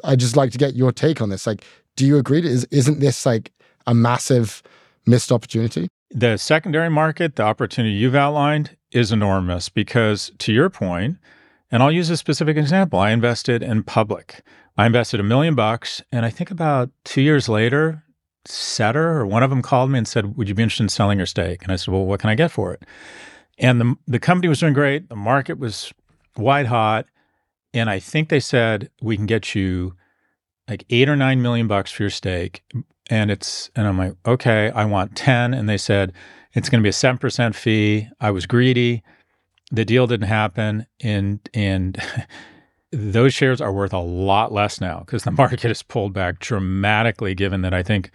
I'd 0.03 0.19
just 0.19 0.37
like 0.37 0.51
to 0.51 0.59
get 0.59 0.75
your 0.75 0.91
take 0.91 1.21
on 1.21 1.29
this. 1.29 1.47
Like, 1.47 1.65
do 1.95 2.05
you 2.05 2.17
agree? 2.17 2.45
Is, 2.45 2.65
isn't 2.65 2.99
this 2.99 3.25
like 3.25 3.51
a 3.87 3.95
massive 3.95 4.61
missed 5.07 5.31
opportunity? 5.31 5.89
The 6.11 6.37
secondary 6.37 6.89
market, 6.89 7.35
the 7.35 7.43
opportunity 7.43 7.93
you've 7.93 8.15
outlined, 8.15 8.77
is 8.91 9.11
enormous 9.11 9.69
because, 9.69 10.31
to 10.39 10.53
your 10.53 10.69
point, 10.69 11.17
and 11.69 11.83
I'll 11.83 11.91
use 11.91 12.09
a 12.09 12.17
specific 12.17 12.55
example. 12.55 12.99
I 12.99 13.11
invested 13.11 13.61
in 13.61 13.83
public. 13.83 14.41
I 14.77 14.85
invested 14.85 15.19
a 15.19 15.23
million 15.23 15.53
bucks, 15.55 16.01
and 16.11 16.25
I 16.25 16.29
think 16.29 16.49
about 16.49 16.89
two 17.03 17.21
years 17.21 17.49
later, 17.49 18.03
Setter 18.45 19.19
or 19.19 19.25
one 19.25 19.43
of 19.43 19.49
them 19.49 19.61
called 19.61 19.89
me 19.89 19.97
and 19.97 20.07
said, 20.07 20.37
"Would 20.37 20.47
you 20.47 20.55
be 20.55 20.63
interested 20.63 20.83
in 20.83 20.89
selling 20.89 21.17
your 21.17 21.25
stake?" 21.25 21.63
And 21.63 21.71
I 21.71 21.75
said, 21.75 21.93
"Well, 21.93 22.05
what 22.05 22.21
can 22.21 22.29
I 22.29 22.35
get 22.35 22.51
for 22.51 22.71
it?" 22.73 22.83
And 23.57 23.81
the 23.81 23.95
the 24.07 24.19
company 24.19 24.47
was 24.47 24.61
doing 24.61 24.73
great. 24.73 25.09
The 25.09 25.17
market 25.17 25.59
was 25.59 25.93
white 26.35 26.67
hot, 26.67 27.07
and 27.73 27.89
I 27.89 27.99
think 27.99 28.29
they 28.29 28.39
said 28.39 28.89
we 29.01 29.17
can 29.17 29.25
get 29.25 29.53
you 29.53 29.95
like 30.69 30.85
eight 30.89 31.09
or 31.09 31.17
nine 31.17 31.41
million 31.41 31.67
bucks 31.67 31.91
for 31.91 32.03
your 32.03 32.09
stake, 32.09 32.63
and 33.09 33.31
it's 33.31 33.69
and 33.75 33.87
I'm 33.87 33.97
like, 33.97 34.13
okay, 34.25 34.71
I 34.71 34.85
want 34.85 35.15
10. 35.15 35.53
And 35.53 35.67
they 35.67 35.77
said 35.77 36.13
it's 36.53 36.69
going 36.69 36.81
to 36.81 36.83
be 36.83 36.89
a 36.89 36.91
7% 36.91 37.55
fee. 37.55 38.07
I 38.19 38.31
was 38.31 38.45
greedy. 38.45 39.03
The 39.71 39.85
deal 39.85 40.07
didn't 40.07 40.27
happen. 40.27 40.85
And 41.01 41.39
and 41.53 42.01
those 42.91 43.33
shares 43.33 43.61
are 43.61 43.73
worth 43.73 43.93
a 43.93 43.99
lot 43.99 44.51
less 44.51 44.79
now 44.79 44.99
because 44.99 45.23
the 45.23 45.31
market 45.37 45.61
has 45.61 45.83
pulled 45.83 46.13
back 46.13 46.39
dramatically, 46.39 47.35
given 47.35 47.61
that 47.61 47.73
I 47.73 47.83
think 47.83 48.11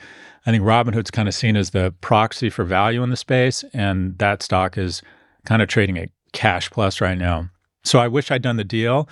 I 0.47 0.51
think 0.51 0.65
Robinhood's 0.65 1.11
kind 1.11 1.29
of 1.29 1.35
seen 1.35 1.57
as 1.57 1.71
the 1.71 1.95
proxy 2.01 2.51
for 2.51 2.65
value 2.65 3.03
in 3.03 3.11
the 3.11 3.17
space, 3.17 3.65
and 3.73 4.19
that 4.19 4.43
stock 4.43 4.77
is 4.77 5.03
kind 5.45 5.63
of 5.63 5.69
trading 5.69 5.99
at 5.99 6.09
cash 6.33 6.71
plus 6.71 7.01
right 7.01 7.19
now. 7.19 7.49
So 7.85 7.99
I 7.99 8.09
wish 8.09 8.31
I'd 8.31 8.43
done 8.43 8.57
the 8.57 8.65
deal. 8.65 9.09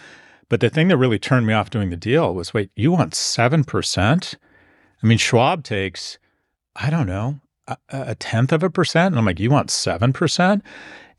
But 0.48 0.60
the 0.60 0.68
thing 0.68 0.88
that 0.88 0.96
really 0.96 1.18
turned 1.18 1.46
me 1.46 1.54
off 1.54 1.70
doing 1.70 1.90
the 1.90 1.96
deal 1.96 2.34
was 2.34 2.52
wait, 2.52 2.70
you 2.74 2.90
want 2.90 3.12
7%? 3.14 4.34
I 5.02 5.06
mean, 5.06 5.18
Schwab 5.18 5.64
takes, 5.64 6.18
I 6.76 6.90
don't 6.90 7.06
know, 7.06 7.40
a, 7.66 7.76
a 7.90 8.14
tenth 8.14 8.52
of 8.52 8.62
a 8.62 8.70
percent. 8.70 9.12
And 9.12 9.18
I'm 9.18 9.24
like, 9.24 9.40
you 9.40 9.50
want 9.50 9.68
7%? 9.68 10.62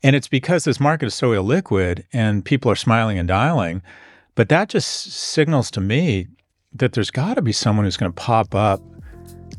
And 0.02 0.16
it's 0.16 0.28
because 0.28 0.64
this 0.64 0.80
market 0.80 1.06
is 1.06 1.14
so 1.14 1.30
illiquid 1.30 2.04
and 2.12 2.44
people 2.44 2.70
are 2.70 2.76
smiling 2.76 3.18
and 3.18 3.28
dialing. 3.28 3.82
But 4.34 4.48
that 4.48 4.68
just 4.68 5.12
signals 5.12 5.70
to 5.72 5.80
me 5.80 6.28
that 6.74 6.92
there's 6.94 7.10
got 7.10 7.34
to 7.34 7.42
be 7.42 7.52
someone 7.52 7.84
who's 7.84 7.96
going 7.96 8.12
to 8.12 8.20
pop 8.20 8.54
up 8.54 8.80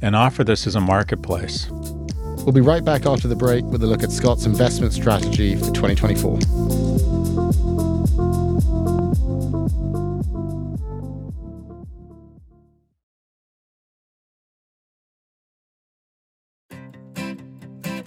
and 0.02 0.16
offer 0.16 0.44
this 0.44 0.68
as 0.68 0.76
a 0.76 0.82
marketplace. 0.82 1.70
We'll 1.70 2.52
be 2.52 2.62
right 2.62 2.84
back 2.84 3.06
after 3.06 3.28
the 3.28 3.36
break 3.36 3.64
with 3.66 3.84
a 3.84 3.88
look 3.88 4.04
at 4.04 4.12
Scott's 4.12 4.46
investment 4.46 4.94
strategy 4.94 5.56
for 5.56 5.72
2024. 5.72 7.63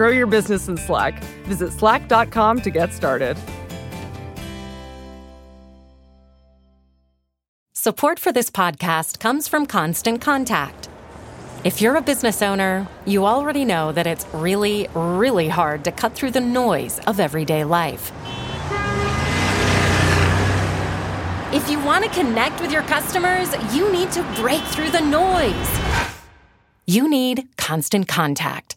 Grow 0.00 0.08
your 0.08 0.26
business 0.26 0.66
in 0.66 0.78
Slack. 0.78 1.22
Visit 1.44 1.72
slack.com 1.74 2.62
to 2.62 2.70
get 2.70 2.94
started. 2.94 3.36
Support 7.74 8.18
for 8.18 8.32
this 8.32 8.50
podcast 8.50 9.20
comes 9.20 9.46
from 9.46 9.66
Constant 9.66 10.22
Contact. 10.22 10.88
If 11.64 11.82
you're 11.82 11.96
a 11.96 12.00
business 12.00 12.40
owner, 12.40 12.88
you 13.04 13.26
already 13.26 13.66
know 13.66 13.92
that 13.92 14.06
it's 14.06 14.24
really, 14.32 14.88
really 14.94 15.48
hard 15.48 15.84
to 15.84 15.92
cut 15.92 16.14
through 16.14 16.30
the 16.30 16.40
noise 16.40 16.98
of 17.00 17.20
everyday 17.20 17.64
life. 17.64 18.10
If 21.52 21.70
you 21.70 21.78
want 21.84 22.04
to 22.06 22.10
connect 22.18 22.62
with 22.62 22.72
your 22.72 22.84
customers, 22.84 23.50
you 23.74 23.92
need 23.92 24.10
to 24.12 24.22
break 24.36 24.62
through 24.62 24.92
the 24.92 25.02
noise. 25.02 25.70
You 26.86 27.06
need 27.06 27.48
Constant 27.58 28.08
Contact. 28.08 28.76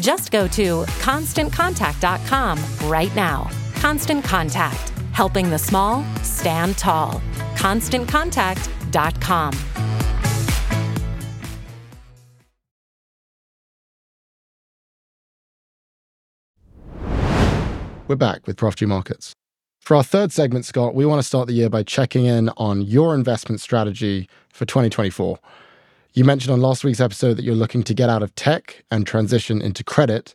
Just 0.00 0.30
go 0.30 0.48
to 0.48 0.84
constantcontact.com 1.02 2.90
right 2.90 3.14
now. 3.14 3.50
Constant 3.76 4.24
Contact, 4.24 4.88
helping 5.12 5.50
the 5.50 5.58
small 5.58 6.04
stand 6.22 6.78
tall. 6.78 7.20
ConstantContact.com. 7.56 9.52
We're 18.08 18.16
back 18.16 18.46
with 18.48 18.56
Prof 18.56 18.74
G 18.74 18.86
Markets. 18.86 19.34
For 19.78 19.96
our 19.96 20.02
third 20.02 20.32
segment, 20.32 20.64
Scott, 20.64 20.96
we 20.96 21.06
want 21.06 21.20
to 21.20 21.26
start 21.26 21.46
the 21.46 21.52
year 21.52 21.70
by 21.70 21.84
checking 21.84 22.26
in 22.26 22.48
on 22.56 22.82
your 22.82 23.14
investment 23.14 23.60
strategy 23.60 24.28
for 24.48 24.64
2024. 24.66 25.38
You 26.12 26.24
mentioned 26.24 26.52
on 26.52 26.60
last 26.60 26.82
week's 26.82 27.00
episode 27.00 27.34
that 27.34 27.44
you're 27.44 27.54
looking 27.54 27.82
to 27.84 27.94
get 27.94 28.10
out 28.10 28.22
of 28.22 28.34
tech 28.34 28.84
and 28.90 29.06
transition 29.06 29.62
into 29.62 29.84
credit. 29.84 30.34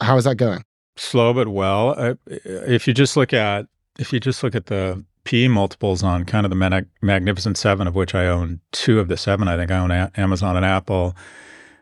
How 0.00 0.16
is 0.16 0.24
that 0.24 0.36
going? 0.36 0.64
Slow 0.96 1.32
but 1.32 1.48
well. 1.48 1.94
Uh, 1.96 2.14
if 2.26 2.86
you 2.88 2.94
just 2.94 3.16
look 3.16 3.32
at 3.32 3.66
if 3.98 4.12
you 4.12 4.20
just 4.20 4.42
look 4.42 4.54
at 4.54 4.66
the 4.66 5.04
P 5.24 5.46
multiples 5.46 6.02
on 6.02 6.24
kind 6.24 6.44
of 6.44 6.50
the 6.50 6.56
mag- 6.56 6.88
magnificent 7.00 7.56
seven, 7.56 7.86
of 7.86 7.94
which 7.94 8.14
I 8.14 8.26
own 8.26 8.60
two 8.72 8.98
of 8.98 9.08
the 9.08 9.16
seven, 9.16 9.46
I 9.46 9.56
think 9.56 9.70
I 9.70 9.78
own 9.78 9.90
a- 9.90 10.10
Amazon 10.16 10.56
and 10.56 10.64
Apple, 10.64 11.14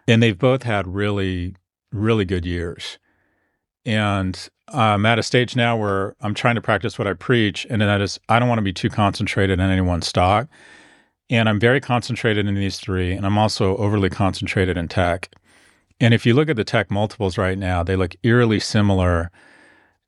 and 0.07 0.23
they've 0.23 0.39
both 0.39 0.65
had 0.65 0.87
really, 0.87 1.55
really 1.93 2.27
good 2.27 2.45
years. 2.45 2.99
And 3.87 4.49
I'm 4.69 5.07
at 5.07 5.19
a 5.19 5.23
stage 5.23 5.57
now 5.57 5.77
where 5.77 6.15
I'm 6.21 6.35
trying 6.35 6.57
to 6.57 6.61
practice 6.61 6.99
what 6.99 7.09
I 7.09 7.15
preach, 7.15 7.67
and 7.71 7.81
that 7.81 8.03
is 8.03 8.21
I 8.29 8.39
don't 8.39 8.49
want 8.49 8.59
to 8.59 8.63
be 8.63 8.75
too 8.75 8.91
concentrated 8.91 9.59
in 9.59 9.71
any 9.71 9.81
one 9.81 10.03
stock. 10.03 10.49
And 11.31 11.49
I'm 11.49 11.61
very 11.61 11.81
concentrated 11.81 12.47
in 12.47 12.55
these 12.57 12.81
three, 12.81 13.13
and 13.13 13.25
I'm 13.25 13.39
also 13.39 13.77
overly 13.77 14.11
concentrated 14.11 14.77
in 14.77 14.89
tech. 14.89 15.33
And 16.01 16.13
if 16.13 16.27
you 16.27 16.35
look 16.35 16.49
at 16.49 16.57
the 16.57 16.65
tech 16.65 16.91
multiples 16.91 17.39
right 17.39 17.57
now, 17.57 17.85
they 17.85 17.95
look 17.95 18.17
eerily 18.25 18.59
similar 18.59 19.31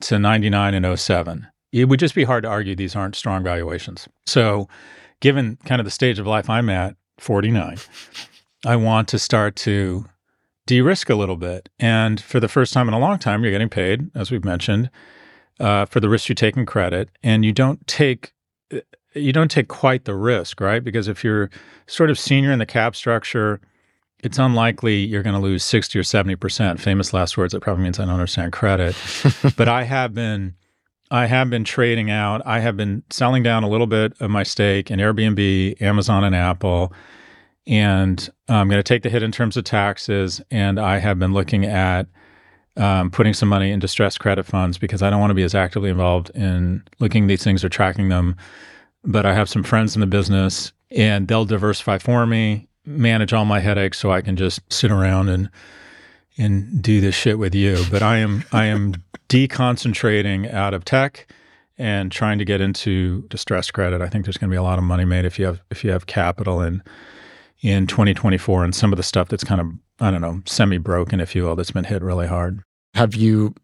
to 0.01 0.19
99 0.19 0.75
and 0.75 0.99
07. 0.99 1.47
It 1.71 1.85
would 1.85 2.01
just 2.01 2.17
be 2.17 2.25
hard 2.25 2.43
to 2.43 2.51
argue 2.51 2.75
these 2.75 2.97
aren't 2.97 3.15
strong 3.15 3.45
valuations. 3.45 4.09
So, 4.27 4.69
given 5.21 5.59
kind 5.65 5.81
of 5.81 5.85
the 5.85 5.91
stage 5.91 6.19
of 6.19 6.27
life 6.27 6.51
I'm 6.51 6.69
at, 6.69 6.97
49, 7.19 7.79
I 8.67 8.77
want 8.77 9.07
to 9.09 9.19
start 9.19 9.55
to 9.57 10.07
de 10.67 10.81
risk 10.81 11.09
a 11.09 11.15
little 11.15 11.37
bit. 11.37 11.69
And 11.79 12.21
for 12.21 12.41
the 12.41 12.49
first 12.49 12.73
time 12.73 12.89
in 12.89 12.95
a 12.95 12.99
long 12.99 13.19
time, 13.19 13.43
you're 13.43 13.53
getting 13.53 13.69
paid, 13.69 14.11
as 14.17 14.31
we've 14.31 14.45
mentioned, 14.45 14.91
uh, 15.61 15.87
for 15.87 16.01
the 16.01 16.09
risk 16.09 16.29
you 16.29 16.35
take 16.35 16.57
in 16.57 16.67
credit. 16.67 17.11
And 17.23 17.45
you 17.45 17.53
don't 17.53 17.87
take 17.87 18.33
you 19.15 19.33
don't 19.33 19.51
take 19.51 19.69
quite 19.69 20.05
the 20.05 20.15
risk, 20.15 20.61
right? 20.61 20.83
Because 20.83 21.09
if 21.09 21.25
you're 21.25 21.51
sort 21.87 22.11
of 22.11 22.19
senior 22.19 22.53
in 22.53 22.59
the 22.59 22.67
cap 22.67 22.97
structure, 22.97 23.61
it's 24.23 24.39
unlikely 24.39 25.05
you're 25.05 25.23
going 25.23 25.35
to 25.35 25.41
lose 25.41 25.65
60 25.65 25.99
or 25.99 26.03
70%. 26.03 26.79
Famous 26.79 27.13
last 27.13 27.37
words. 27.37 27.53
That 27.53 27.61
probably 27.61 27.85
means 27.85 27.99
I 27.99 28.05
don't 28.05 28.15
understand 28.15 28.53
credit. 28.53 28.97
but 29.57 29.69
I 29.69 29.85
have 29.85 30.15
been 30.15 30.55
I 31.11 31.27
have 31.27 31.51
been 31.51 31.65
trading 31.65 32.11
out. 32.11 32.41
I 32.47 32.61
have 32.61 32.75
been 32.75 33.03
selling 33.11 33.43
down 33.43 33.65
a 33.65 33.69
little 33.69 33.87
bit 33.87 34.15
of 34.21 34.31
my 34.31 34.45
stake 34.45 34.91
in 34.91 34.99
Airbnb, 34.99 35.83
Amazon, 35.83 36.25
and 36.25 36.35
Apple. 36.35 36.91
And 37.67 38.31
I'm 38.49 38.69
going 38.69 38.79
to 38.79 38.83
take 38.83 39.03
the 39.03 39.11
hit 39.11 39.23
in 39.23 39.31
terms 39.31 39.59
of 39.59 39.65
taxes. 39.65 40.41
And 40.51 40.81
I 40.81 40.99
have 40.99 41.19
been 41.19 41.35
looking 41.35 41.67
at 41.67 42.07
um, 42.79 43.11
putting 43.11 43.35
some 43.35 43.51
money 43.51 43.71
in 43.71 43.79
distressed 43.79 44.21
credit 44.21 44.47
funds 44.47 44.79
because 44.79 45.03
I 45.03 45.11
don't 45.11 45.21
want 45.21 45.31
to 45.31 45.35
be 45.35 45.43
as 45.43 45.55
actively 45.55 45.91
involved 45.91 46.31
in 46.31 46.83
looking 46.99 47.27
these 47.27 47.45
things 47.45 47.63
or 47.63 47.69
tracking 47.69 48.09
them 48.09 48.37
but 49.05 49.27
I 49.27 49.35
have 49.35 49.49
some 49.49 49.63
friends 49.63 49.95
in 49.95 50.01
the 50.01 50.07
business 50.07 50.73
and 50.91 51.29
they'll 51.29 51.45
diversify 51.45 51.99
for 51.99 52.27
me, 52.27 52.69
manage 52.85 53.33
all 53.33 53.45
my 53.45 53.61
headaches 53.61 53.99
so 53.99 54.11
I 54.11 54.21
can 54.21 54.37
just 54.37 54.61
sit 54.73 54.91
around 54.91 55.29
and 55.29 55.51
and 56.39 56.81
do 56.83 57.01
this 57.01 57.15
shit 57.15 57.39
with 57.39 57.55
you. 57.55 57.85
But 57.91 58.03
I 58.03 58.19
am 58.19 58.45
I 58.53 58.67
am 58.67 58.95
deconcentrating 59.29 60.53
out 60.53 60.75
of 60.75 60.85
tech 60.85 61.27
and 61.79 62.13
trying 62.13 62.39
to 62.39 62.45
get 62.45 62.61
into 62.61 63.23
distressed 63.29 63.73
credit. 63.73 64.01
I 64.01 64.09
think 64.09 64.25
there's 64.25 64.39
going 64.39 64.51
to 64.51 64.55
be 64.55 64.59
a 64.59 64.63
lot 64.63 64.79
of 64.79 64.85
money 64.85 65.05
made 65.05 65.25
if 65.25 65.39
you 65.39 65.47
have 65.47 65.63
if 65.71 65.85
you 65.85 65.91
have 65.91 66.07
capital 66.07 66.61
in 66.61 66.83
in 67.61 67.87
2024 67.87 68.65
and 68.65 68.75
some 68.75 68.93
of 68.93 68.97
the 68.97 69.03
stuff 69.03 69.29
that's 69.29 69.45
kind 69.45 69.61
of 69.61 69.69
I 70.01 70.11
don't 70.11 70.21
know 70.21 70.43
semi 70.47 70.79
broken, 70.79 71.21
if 71.21 71.35
you 71.35 71.45
will, 71.45 71.57
that's 71.57 71.71
been 71.71 71.85
hit 71.85 72.03
really 72.03 72.27
hard. 72.27 72.63
Have 72.95 73.15
you 73.15 73.55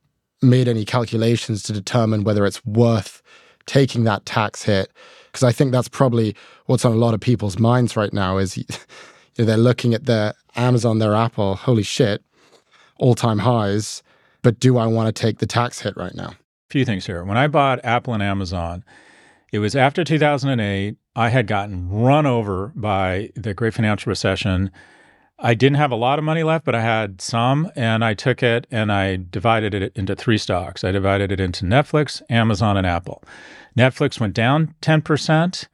made 0.41 0.68
any 0.68 0.84
calculations 0.84 1.62
to 1.64 1.72
determine 1.72 2.24
whether 2.24 2.47
it's 2.47 2.64
worth 2.64 3.22
taking 3.66 4.05
that 4.05 4.24
tax 4.24 4.62
hit? 4.62 4.93
Because 5.33 5.43
I 5.43 5.53
think 5.53 5.72
that's 5.72 5.89
probably 5.89 6.35
what's 6.66 6.85
on 6.85 6.93
a 6.93 6.97
lot 6.97 7.14
of 7.14 7.20
people's 7.20 7.59
minds 7.59 7.97
right 7.97 8.12
now 8.12 8.39
is 8.39 8.59
they're 9.37 9.57
looking 9.57 9.95
at 9.95 10.05
their 10.05 10.35
Amazon, 10.57 10.99
their 10.99 11.14
Apple, 11.14 11.55
holy 11.55 11.83
shit, 11.83 12.22
all 12.99 13.14
time 13.14 13.39
highs. 13.39 14.03
But 14.43 14.61
do 14.61 14.79
I 14.79 14.87
want 14.87 15.14
to 15.14 15.22
take 15.22 15.39
the 15.39 15.47
tax 15.47 15.81
hit 15.81 15.97
right 15.97 16.14
now? 16.14 16.31
A 16.31 16.70
few 16.70 16.85
things 16.85 17.07
here. 17.07 17.24
When 17.24 17.37
I 17.37 17.47
bought 17.47 17.85
Apple 17.85 18.14
and 18.14 18.22
Amazon, 18.22 18.85
it 19.53 19.59
was 19.59 19.74
after 19.74 20.05
2008. 20.05 20.97
I 21.16 21.29
had 21.31 21.47
gotten 21.47 21.89
run 21.91 22.26
over 22.26 22.72
by 22.76 23.31
the 23.35 23.55
great 23.55 23.74
financial 23.74 24.11
recession. 24.11 24.70
I 25.41 25.55
didn't 25.55 25.76
have 25.76 25.91
a 25.91 25.97
lot 25.97 26.18
of 26.18 26.24
money 26.24 26.43
left, 26.43 26.64
but 26.64 26.74
I 26.74 26.81
had 26.81 27.20
some, 27.20 27.70
and 27.74 28.05
I 28.05 28.14
took 28.14 28.43
it 28.43 28.66
and 28.70 28.93
I 28.93 29.18
divided 29.31 29.72
it 29.74 29.93
into 29.97 30.14
three 30.14 30.39
stocks. 30.39 30.85
I 30.85 30.91
divided 30.91 31.33
it 31.33 31.41
into 31.41 31.64
Netflix, 31.64 32.22
Amazon, 32.29 32.76
and 32.76 32.87
Apple. 32.87 33.22
Netflix 33.79 34.18
went 34.18 34.35
down 34.35 34.74
10%, 34.83 35.68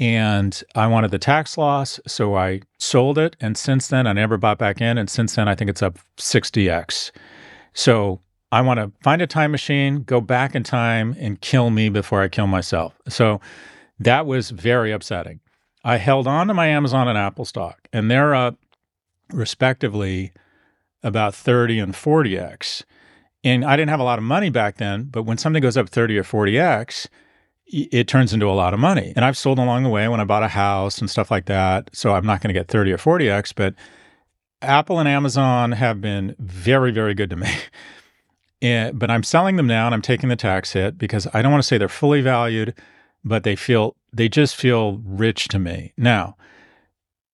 and 0.00 0.62
I 0.74 0.86
wanted 0.86 1.10
the 1.10 1.18
tax 1.18 1.56
loss, 1.56 2.00
so 2.06 2.34
I 2.34 2.62
sold 2.78 3.18
it. 3.18 3.36
And 3.40 3.56
since 3.56 3.86
then, 3.88 4.06
I 4.06 4.12
never 4.12 4.36
bought 4.36 4.58
back 4.58 4.80
in. 4.80 4.98
And 4.98 5.08
since 5.08 5.34
then, 5.34 5.46
I 5.46 5.54
think 5.54 5.70
it's 5.70 5.82
up 5.82 5.98
60x. 6.16 7.10
So 7.74 8.20
I 8.50 8.62
want 8.62 8.80
to 8.80 8.90
find 9.02 9.22
a 9.22 9.26
time 9.26 9.52
machine, 9.52 10.02
go 10.02 10.20
back 10.20 10.54
in 10.54 10.62
time, 10.62 11.14
and 11.20 11.40
kill 11.40 11.70
me 11.70 11.88
before 11.88 12.22
I 12.22 12.28
kill 12.28 12.46
myself. 12.46 12.94
So 13.08 13.40
that 13.98 14.26
was 14.26 14.50
very 14.50 14.90
upsetting. 14.90 15.40
I 15.84 15.98
held 15.98 16.26
on 16.26 16.48
to 16.48 16.54
my 16.54 16.66
Amazon 16.66 17.06
and 17.06 17.16
Apple 17.16 17.44
stock, 17.44 17.86
and 17.92 18.10
they're 18.10 18.34
up 18.34 18.56
respectively 19.32 20.32
about 21.02 21.34
30 21.34 21.78
and 21.78 21.94
40x. 21.94 22.84
And 23.42 23.64
I 23.64 23.76
didn't 23.76 23.90
have 23.90 24.00
a 24.00 24.04
lot 24.04 24.18
of 24.18 24.24
money 24.24 24.50
back 24.50 24.76
then, 24.76 25.04
but 25.04 25.22
when 25.22 25.38
something 25.38 25.62
goes 25.62 25.76
up 25.76 25.88
30 25.88 26.18
or 26.18 26.24
40x, 26.24 27.08
it 27.72 28.08
turns 28.08 28.32
into 28.32 28.48
a 28.48 28.52
lot 28.52 28.74
of 28.74 28.80
money. 28.80 29.12
And 29.14 29.24
I've 29.24 29.38
sold 29.38 29.58
along 29.58 29.84
the 29.84 29.88
way 29.88 30.08
when 30.08 30.20
I 30.20 30.24
bought 30.24 30.42
a 30.42 30.48
house 30.48 30.98
and 30.98 31.08
stuff 31.08 31.30
like 31.30 31.46
that. 31.46 31.88
So 31.92 32.14
I'm 32.14 32.26
not 32.26 32.40
going 32.40 32.52
to 32.52 32.58
get 32.58 32.68
30 32.68 32.92
or 32.92 32.98
40x, 32.98 33.54
but 33.54 33.74
Apple 34.60 34.98
and 34.98 35.08
Amazon 35.08 35.72
have 35.72 36.00
been 36.00 36.34
very, 36.38 36.90
very 36.90 37.14
good 37.14 37.30
to 37.30 37.36
me. 37.36 37.48
and, 38.62 38.98
but 38.98 39.10
I'm 39.10 39.22
selling 39.22 39.56
them 39.56 39.66
now 39.66 39.86
and 39.86 39.94
I'm 39.94 40.02
taking 40.02 40.28
the 40.28 40.36
tax 40.36 40.72
hit 40.72 40.98
because 40.98 41.26
I 41.32 41.42
don't 41.42 41.52
want 41.52 41.62
to 41.62 41.66
say 41.66 41.78
they're 41.78 41.88
fully 41.88 42.20
valued, 42.20 42.74
but 43.24 43.44
they 43.44 43.56
feel, 43.56 43.96
they 44.12 44.28
just 44.28 44.56
feel 44.56 45.00
rich 45.04 45.48
to 45.48 45.58
me. 45.58 45.92
Now, 45.96 46.36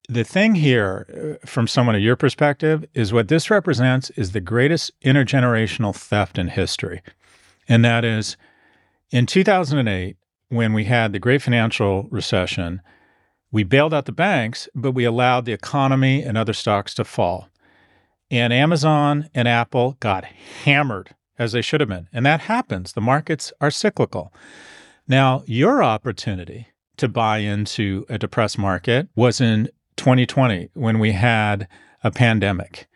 the 0.09 0.25
thing 0.25 0.55
here, 0.55 1.39
uh, 1.43 1.47
from 1.47 1.67
someone 1.67 1.95
of 1.95 2.03
your 2.03 2.17
perspective, 2.17 2.85
is 2.95 3.13
what 3.13 3.29
this 3.29 3.51
represents 3.51 4.11
is 4.11 4.33
the 4.33 4.41
greatest 4.41 4.93
intergenerational 5.03 5.95
theft 5.95 6.39
in 6.39 6.49
history. 6.49 7.03
And 7.69 7.85
that 7.85 8.05
is 8.05 8.37
in 9.11 9.27
2008, 9.27 10.17
when 10.49 10.73
we 10.73 10.85
had 10.85 11.13
the 11.13 11.19
great 11.19 11.43
financial 11.43 12.05
recession, 12.11 12.81
we 13.51 13.65
bailed 13.65 13.95
out 13.95 14.05
the 14.05 14.13
banks, 14.13 14.69
but 14.75 14.93
we 14.93 15.05
allowed 15.05 15.45
the 15.45 15.53
economy 15.53 16.23
and 16.23 16.37
other 16.37 16.53
stocks 16.53 16.95
to 16.95 17.05
fall. 17.05 17.49
And 18.31 18.53
Amazon 18.53 19.29
and 19.35 19.47
Apple 19.47 19.97
got 20.01 20.25
hammered 20.65 21.15
as 21.39 21.53
they 21.53 21.63
should 21.63 21.81
have 21.81 21.89
been. 21.89 22.09
And 22.13 22.27
that 22.27 22.43
happens. 22.43 22.93
The 22.93 23.01
markets 23.01 23.53
are 23.61 23.71
cyclical. 23.71 24.33
Now, 25.07 25.43
your 25.47 25.83
opportunity 25.83 26.69
to 26.97 27.09
buy 27.09 27.39
into 27.39 28.05
a 28.09 28.19
depressed 28.19 28.59
market 28.59 29.09
was 29.15 29.41
in 29.41 29.69
2020 29.97 30.71
when 30.75 30.99
we 30.99 31.13
had 31.13 31.69
a 32.05 32.11
pandemic. 32.11 32.87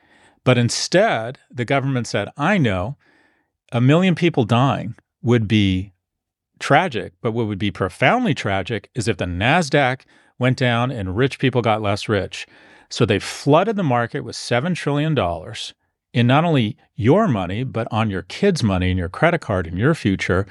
But 0.44 0.59
instead, 0.59 1.38
the 1.51 1.64
government 1.64 2.07
said, 2.07 2.28
I 2.36 2.59
know 2.59 2.96
a 3.72 3.80
million 3.80 4.14
people 4.14 4.44
dying 4.44 4.94
would 5.22 5.46
be 5.46 5.92
tragic, 6.59 7.12
but 7.20 7.32
what 7.32 7.46
would 7.46 7.59
be 7.59 7.70
profoundly 7.70 8.34
tragic 8.34 8.90
is 8.94 9.09
if 9.09 9.16
the 9.16 9.24
NASDAQ 9.24 10.03
went 10.38 10.57
down 10.57 10.90
and 10.90 11.16
rich 11.16 11.38
people 11.38 11.62
got 11.62 11.82
less 11.82 12.09
rich. 12.09 12.46
So 12.88 13.05
they 13.05 13.18
flooded 13.18 13.76
the 13.76 13.82
market 13.82 14.20
with 14.20 14.36
$7 14.36 14.74
trillion 14.74 15.16
in 16.12 16.26
not 16.26 16.44
only 16.44 16.76
your 16.96 17.28
money, 17.28 17.62
but 17.64 17.86
on 17.90 18.11
your 18.11 18.22
kids' 18.22 18.62
money 18.62 18.90
and 18.90 18.98
your 18.98 19.09
credit 19.09 19.40
card 19.40 19.66
and 19.66 19.78
your 19.78 19.94
future 19.94 20.46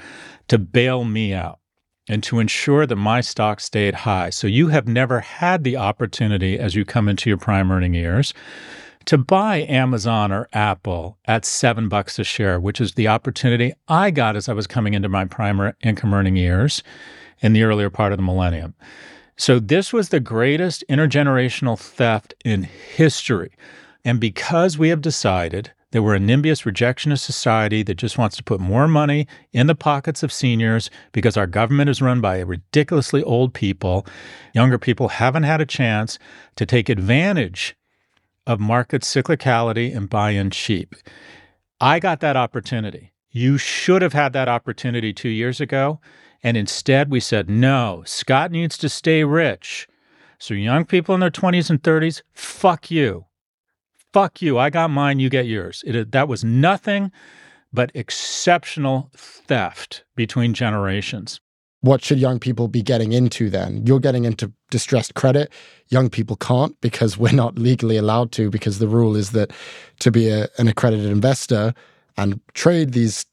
to 0.48 0.58
bail 0.58 1.04
me 1.04 1.34
out 1.34 1.59
and 2.10 2.24
to 2.24 2.40
ensure 2.40 2.86
that 2.86 2.96
my 2.96 3.20
stock 3.20 3.60
stayed 3.60 3.94
high. 3.94 4.30
So 4.30 4.48
you 4.48 4.66
have 4.66 4.88
never 4.88 5.20
had 5.20 5.62
the 5.62 5.76
opportunity 5.76 6.58
as 6.58 6.74
you 6.74 6.84
come 6.84 7.08
into 7.08 7.30
your 7.30 7.36
prime 7.36 7.70
earning 7.70 7.94
years 7.94 8.34
to 9.04 9.16
buy 9.16 9.58
Amazon 9.68 10.32
or 10.32 10.48
Apple 10.52 11.16
at 11.26 11.44
seven 11.44 11.88
bucks 11.88 12.18
a 12.18 12.24
share, 12.24 12.58
which 12.58 12.80
is 12.80 12.94
the 12.94 13.06
opportunity 13.06 13.74
I 13.86 14.10
got 14.10 14.34
as 14.34 14.48
I 14.48 14.54
was 14.54 14.66
coming 14.66 14.94
into 14.94 15.08
my 15.08 15.24
prime 15.24 15.60
er, 15.60 15.76
income 15.84 16.12
earning 16.12 16.34
years 16.34 16.82
in 17.42 17.52
the 17.52 17.62
earlier 17.62 17.90
part 17.90 18.12
of 18.12 18.18
the 18.18 18.24
millennium. 18.24 18.74
So 19.36 19.60
this 19.60 19.92
was 19.92 20.08
the 20.08 20.18
greatest 20.18 20.82
intergenerational 20.90 21.78
theft 21.78 22.34
in 22.44 22.64
history. 22.64 23.52
And 24.04 24.18
because 24.18 24.76
we 24.76 24.88
have 24.88 25.00
decided 25.00 25.70
that 25.92 26.02
we're 26.02 26.14
a 26.14 26.20
NIMBYist 26.20 26.70
rejectionist 26.70 27.20
society 27.20 27.82
that 27.82 27.96
just 27.96 28.16
wants 28.16 28.36
to 28.36 28.44
put 28.44 28.60
more 28.60 28.86
money 28.86 29.26
in 29.52 29.66
the 29.66 29.74
pockets 29.74 30.22
of 30.22 30.32
seniors 30.32 30.90
because 31.12 31.36
our 31.36 31.46
government 31.46 31.90
is 31.90 32.00
run 32.00 32.20
by 32.20 32.38
ridiculously 32.40 33.22
old 33.24 33.52
people. 33.52 34.06
Younger 34.54 34.78
people 34.78 35.08
haven't 35.08 35.42
had 35.42 35.60
a 35.60 35.66
chance 35.66 36.18
to 36.56 36.64
take 36.64 36.88
advantage 36.88 37.76
of 38.46 38.60
market 38.60 39.02
cyclicality 39.02 39.94
and 39.94 40.08
buy 40.08 40.30
in 40.30 40.50
cheap. 40.50 40.94
I 41.80 41.98
got 41.98 42.20
that 42.20 42.36
opportunity. 42.36 43.12
You 43.30 43.58
should 43.58 44.02
have 44.02 44.12
had 44.12 44.32
that 44.32 44.48
opportunity 44.48 45.12
two 45.12 45.28
years 45.28 45.60
ago. 45.60 46.00
And 46.42 46.56
instead, 46.56 47.10
we 47.10 47.20
said, 47.20 47.50
no, 47.50 48.02
Scott 48.06 48.50
needs 48.50 48.78
to 48.78 48.88
stay 48.88 49.24
rich. 49.24 49.86
So, 50.38 50.54
young 50.54 50.86
people 50.86 51.14
in 51.14 51.20
their 51.20 51.30
20s 51.30 51.68
and 51.68 51.82
30s, 51.82 52.22
fuck 52.32 52.90
you 52.90 53.26
fuck 54.12 54.42
you. 54.42 54.58
I 54.58 54.70
got 54.70 54.90
mine, 54.90 55.20
you 55.20 55.28
get 55.28 55.46
yours. 55.46 55.82
It, 55.86 56.12
that 56.12 56.28
was 56.28 56.44
nothing 56.44 57.12
but 57.72 57.90
exceptional 57.94 59.10
theft 59.14 60.04
between 60.16 60.54
generations. 60.54 61.40
What 61.82 62.04
should 62.04 62.18
young 62.18 62.38
people 62.38 62.68
be 62.68 62.82
getting 62.82 63.12
into 63.12 63.48
then? 63.48 63.86
You're 63.86 64.00
getting 64.00 64.24
into 64.24 64.52
distressed 64.70 65.14
credit. 65.14 65.50
Young 65.88 66.10
people 66.10 66.36
can't 66.36 66.78
because 66.82 67.16
we're 67.16 67.32
not 67.32 67.58
legally 67.58 67.96
allowed 67.96 68.32
to, 68.32 68.50
because 68.50 68.78
the 68.78 68.88
rule 68.88 69.16
is 69.16 69.30
that 69.30 69.50
to 70.00 70.10
be 70.10 70.28
a, 70.28 70.48
an 70.58 70.68
accredited 70.68 71.06
investor 71.06 71.72
and 72.16 72.40
trade 72.54 72.92
these 72.92 73.24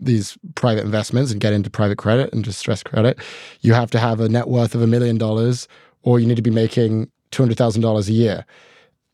these 0.00 0.36
private 0.54 0.84
investments 0.84 1.32
and 1.32 1.40
get 1.40 1.52
into 1.52 1.70
private 1.70 1.96
credit 1.96 2.30
and 2.34 2.44
distressed 2.44 2.84
credit, 2.84 3.18
you 3.60 3.72
have 3.72 3.90
to 3.90 3.98
have 3.98 4.20
a 4.20 4.28
net 4.28 4.48
worth 4.48 4.74
of 4.74 4.82
a 4.82 4.86
million 4.86 5.16
dollars 5.16 5.66
or 6.02 6.18
you 6.18 6.26
need 6.26 6.36
to 6.36 6.42
be 6.42 6.50
making 6.50 7.10
$200,000 7.30 8.08
a 8.08 8.12
year. 8.12 8.44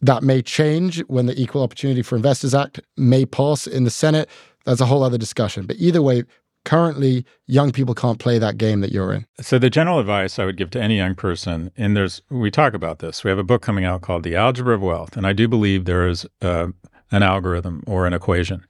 That 0.03 0.23
may 0.23 0.43
change 0.43 1.01
when 1.09 1.27
the 1.27 1.41
Equal 1.41 1.63
Opportunity 1.63 2.03
for 2.03 2.17
Investors 2.17 2.55
Act 2.55 2.81
may 2.97 3.27
pass 3.27 3.67
in 3.67 3.85
the 3.85 3.91
Senate. 3.91 4.29
That's 4.65 4.81
a 4.81 4.87
whole 4.87 5.03
other 5.03 5.19
discussion. 5.19 5.67
But 5.67 5.77
either 5.79 6.01
way, 6.01 6.25
currently 6.65 7.25
young 7.47 7.73
people 7.73 7.95
can't 7.95 8.19
play 8.19 8.39
that 8.39 8.59
game 8.59 8.81
that 8.81 8.93
you're 8.93 9.13
in. 9.13 9.27
So 9.41 9.59
the 9.59 9.71
general 9.71 9.99
advice 9.99 10.39
I 10.39 10.45
would 10.45 10.57
give 10.57 10.71
to 10.71 10.83
any 10.83 10.97
young 10.97 11.15
person, 11.15 11.71
and 11.77 11.97
there's 11.97 12.23
we 12.31 12.51
talk 12.51 12.75
about 12.75 12.99
this. 12.99 13.25
We 13.25 13.31
have 13.31 13.39
a 13.39 13.45
book 13.45 13.63
coming 13.63 13.85
out 13.85 14.03
called 14.03 14.23
The 14.23 14.37
Algebra 14.37 14.75
of 14.75 14.83
Wealth, 14.83 15.17
and 15.17 15.27
I 15.27 15.33
do 15.33 15.49
believe 15.49 15.85
there 15.85 16.09
is 16.09 16.27
uh, 16.43 16.69
an 17.11 17.23
algorithm 17.23 17.83
or 17.87 18.07
an 18.07 18.13
equation. 18.13 18.67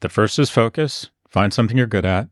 The 0.00 0.08
first 0.08 0.38
is 0.38 0.50
focus. 0.50 1.10
Find 1.28 1.52
something 1.52 1.76
you're 1.76 1.86
good 1.86 2.04
at. 2.04 2.28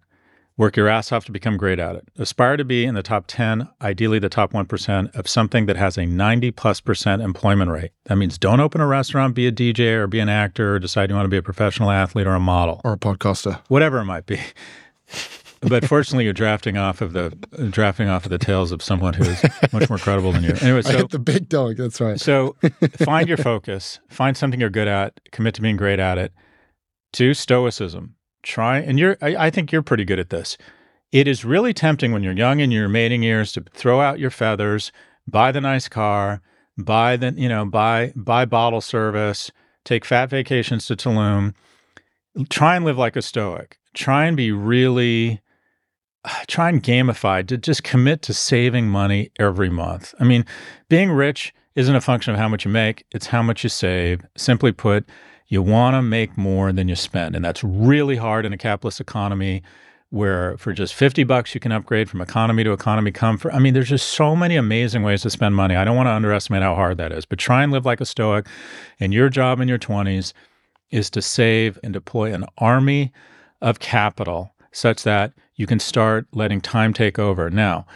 Work 0.57 0.77
your 0.77 0.87
ass 0.87 1.11
off 1.11 1.25
to 1.25 1.33
become 1.33 1.57
great 1.57 1.81
at 1.81 1.97
it. 1.97 2.07
Aspire 2.17 2.57
to 2.57 2.65
be 2.65 2.85
in 2.85 2.95
the 2.95 3.03
top 3.03 3.25
10, 3.27 3.69
ideally 3.83 4.21
the 4.21 4.29
top 4.29 4.53
1% 4.53 5.15
of 5.17 5.27
something 5.27 5.67
that 5.67 5.77
has 5.77 5.99
a 5.99 6.07
90 6.07 6.53
plus 6.53 6.81
percent 6.81 7.23
employment 7.23 7.73
rate. 7.73 7.91
That 8.05 8.17
means 8.17 8.39
don't 8.39 8.61
open 8.61 8.81
a 8.81 8.87
restaurant, 8.87 9.35
be 9.35 9.49
a 9.49 9.53
DJ 9.53 9.95
or 9.95 10.07
be 10.07 10.21
an 10.21 10.29
actor 10.29 10.77
or 10.77 10.79
decide 10.79 11.11
you 11.11 11.17
want 11.17 11.25
to 11.25 11.31
be 11.31 11.37
a 11.37 11.43
professional 11.43 11.91
athlete 11.91 12.29
or 12.29 12.35
a 12.35 12.41
model 12.41 12.81
or 12.85 12.93
a 12.93 12.97
podcaster, 12.97 13.61
whatever 13.67 13.99
it 13.99 14.05
might 14.05 14.27
be. 14.27 14.41
but 15.61 15.85
fortunately, 15.87 16.23
you're 16.23 16.33
drafting 16.33 16.77
off 16.77 17.01
of 17.01 17.15
the 17.15 17.31
drafting 17.71 18.09
off 18.09 18.25
of 18.25 18.31
the 18.31 18.39
tales 18.39 18.71
of 18.71 18.81
someone 18.81 19.15
who 19.15 19.25
is 19.25 19.43
much 19.73 19.89
more 19.89 19.99
credible 19.99 20.31
than 20.31 20.45
you. 20.45 20.55
Anyway, 20.61 20.83
so 20.83 21.03
the 21.03 21.19
big 21.19 21.49
dog. 21.49 21.79
That's 21.79 22.01
right. 22.01 22.21
So 22.21 22.55
find 22.99 23.27
your 23.27 23.39
focus, 23.39 23.99
find 24.09 24.37
something 24.37 24.61
you're 24.61 24.71
good 24.71 24.87
at, 24.87 25.19
commit 25.33 25.55
to 25.55 25.63
being 25.63 25.77
great 25.77 25.99
at 25.99 26.17
it. 26.17 26.33
Two, 27.13 27.35
stoicism 27.35 28.15
try 28.45 28.79
and 28.79 28.99
you're 28.99 29.17
I, 29.21 29.47
I, 29.47 29.51
think 29.51 29.73
you're 29.73 29.83
pretty 29.83 30.05
good 30.05 30.19
at 30.19 30.31
this 30.31 30.57
it 31.11 31.27
is 31.27 31.45
really 31.45 31.75
tempting 31.75 32.13
when 32.13 32.23
you're 32.23 32.33
young 32.33 32.61
in 32.61 32.71
your 32.71 32.89
mating 32.89 33.23
years 33.23 33.53
to 33.53 33.65
throw 33.73 34.01
out 34.01 34.19
your 34.19 34.31
feathers 34.31 34.93
buy 35.27 35.51
the 35.51 35.61
nice 35.61 35.89
car 35.89 36.41
buy 36.79 37.17
the 37.17 37.33
you 37.37 37.49
know 37.49 37.65
buy 37.65 38.13
buy 38.15 38.45
bottle 38.45 38.81
service 38.81 39.51
take 39.85 40.05
fat 40.05 40.31
vacations 40.31 40.87
to 40.87 40.97
Tulum, 40.97 41.55
try 42.49 42.77
and 42.77 42.85
live 42.85 42.99
like 42.99 43.17
a 43.17 43.23
stoic, 43.23 43.79
try 43.93 44.27
and 44.27 44.37
be 44.37 44.51
really 44.51 45.41
try 46.47 46.69
and 46.69 46.83
gamify 46.83 47.47
to 47.47 47.57
just 47.57 47.85
commit 47.85 48.23
to 48.23 48.35
saving 48.35 48.89
money 48.89 49.31
every 49.39 49.71
month. 49.71 50.15
I 50.19 50.25
mean, 50.25 50.45
being 50.89 51.11
rich 51.11 51.55
isn't 51.75 51.95
a 51.95 52.01
function 52.01 52.33
of 52.33 52.39
how 52.39 52.49
much 52.49 52.65
you 52.65 52.71
make, 52.71 53.05
it's 53.13 53.27
how 53.27 53.43
much 53.43 53.63
you 53.63 53.69
save. 53.69 54.25
Simply 54.37 54.73
put, 54.73 55.09
you 55.47 55.63
want 55.63 55.95
to 55.95 56.03
make 56.03 56.37
more 56.37 56.73
than 56.73 56.89
you 56.89 56.97
spend. 56.97 57.37
And 57.37 57.45
that's 57.45 57.63
really 57.63 58.17
hard 58.17 58.47
in 58.47 58.53
a 58.53 58.59
capitalist 58.59 59.01
economy 59.01 59.63
where 60.11 60.57
for 60.59 60.73
just 60.73 60.95
50 60.95 61.25
bucks 61.25 61.55
you 61.55 61.61
can 61.61 61.73
upgrade 61.73 62.09
from 62.09 62.21
economy 62.21 62.63
to 62.63 62.73
economy 62.73 63.11
comfort. 63.11 63.53
I 63.53 63.59
mean, 63.59 63.75
there's 63.75 63.89
just 63.89 64.11
so 64.11 64.37
many 64.37 64.57
amazing 64.57 65.03
ways 65.03 65.23
to 65.23 65.31
spend 65.31 65.57
money. 65.57 65.75
I 65.75 65.85
don't 65.85 65.97
want 65.97 66.07
to 66.07 66.13
underestimate 66.13 66.63
how 66.63 66.75
hard 66.75 66.99
that 66.99 67.13
is, 67.13 67.25
but 67.25 67.39
try 67.39 67.63
and 67.63 67.73
live 67.73 67.85
like 67.85 68.01
a 68.01 68.07
stoic. 68.07 68.47
And 69.01 69.13
your 69.13 69.29
job 69.29 69.61
in 69.61 69.69
your 69.69 69.79
20s 69.79 70.33
is 70.91 71.11
to 71.11 71.21
save 71.21 71.79
and 71.83 71.93
deploy 71.93 72.33
an 72.33 72.45
army 72.59 73.13
of 73.61 73.81
capital 73.81 74.55
such 74.71 75.03
that 75.03 75.33
you 75.57 75.67
can 75.67 75.81
start 75.81 76.27
letting 76.33 76.61
time 76.61 76.93
take 76.93 77.19
over. 77.19 77.51
Now, 77.51 77.87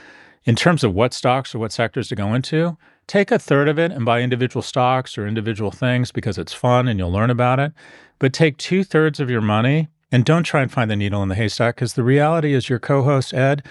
in 0.45 0.57
terms 0.57 0.83
of 0.83 0.95
what 0.95 1.15
stocks 1.15 1.55
or 1.55 1.59
what 1.59 1.73
sectors 1.73 2.09
to 2.09 2.17
go 2.17 2.35
into, 2.35 2.77
take 3.09 3.33
a 3.33 3.39
third 3.39 3.69
of 3.69 3.79
it 3.79 3.91
and 3.91 4.05
buy 4.05 4.21
individual 4.21 4.63
stocks 4.63 5.19
or 5.19 5.27
individual 5.27 5.73
things 5.73 6.13
because 6.13 6.39
it's 6.39 6.53
fun 6.53 6.87
and 6.87 6.99
you'll 6.99 7.11
learn 7.11 7.31
about 7.31 7.59
it. 7.59 7.73
But 8.21 8.33
take 8.33 8.57
two 8.59 8.85
thirds 8.85 9.19
of 9.19 9.31
your 9.31 9.41
money 9.41 9.89
and 10.13 10.25
don't 10.25 10.45
try 10.45 10.63
and 10.63 10.71
find 10.71 10.91
the 10.91 10.97
needle 10.97 11.23
in 11.23 11.29
the 11.29 11.35
haystack 11.35 11.77
because 11.77 11.95
the 11.95 12.05
reality 12.05 12.55
is 12.55 12.69
your 12.69 12.79
co 12.79 13.03
host, 13.03 13.35
Ed, 13.35 13.65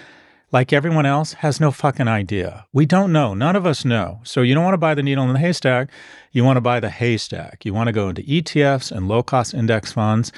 like 0.52 0.74
everyone 0.74 1.06
else, 1.06 1.34
has 1.34 1.60
no 1.60 1.72
fucking 1.72 2.08
idea. 2.08 2.66
We 2.74 2.86
don't 2.86 3.12
know. 3.12 3.34
None 3.34 3.56
of 3.56 3.66
us 3.66 3.86
know. 3.86 4.22
So 4.24 4.42
you 4.42 4.56
don't 4.56 4.64
want 4.64 4.74
to 4.74 4.80
buy 4.80 4.96
the 4.96 5.04
needle 5.04 5.26
in 5.26 5.34
the 5.34 5.40
haystack. 5.40 5.90
You 6.32 6.44
want 6.44 6.58
to 6.58 6.62
buy 6.62 6.80
the 6.80 6.90
haystack. 6.90 7.66
You 7.66 7.74
want 7.74 7.88
to 7.88 7.94
go 7.94 8.10
into 8.10 8.24
ETFs 8.24 8.92
and 8.92 9.08
low 9.08 9.24
cost 9.24 9.54
index 9.54 9.92
funds, 9.92 10.32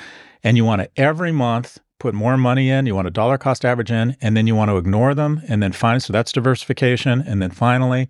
and 0.43 0.57
you 0.57 0.65
want 0.65 0.81
to 0.81 0.89
every 0.95 1.31
month 1.31 1.79
put 1.99 2.13
more 2.13 2.37
money 2.37 2.69
in. 2.69 2.85
You 2.85 2.95
want 2.95 3.07
a 3.07 3.11
dollar 3.11 3.37
cost 3.37 3.63
average 3.63 3.91
in, 3.91 4.17
and 4.21 4.35
then 4.35 4.47
you 4.47 4.55
want 4.55 4.69
to 4.69 4.77
ignore 4.77 5.13
them. 5.13 5.41
And 5.47 5.61
then 5.61 5.73
finally, 5.73 5.99
so 5.99 6.13
that's 6.13 6.31
diversification. 6.31 7.21
And 7.27 7.41
then 7.41 7.51
finally, 7.51 8.09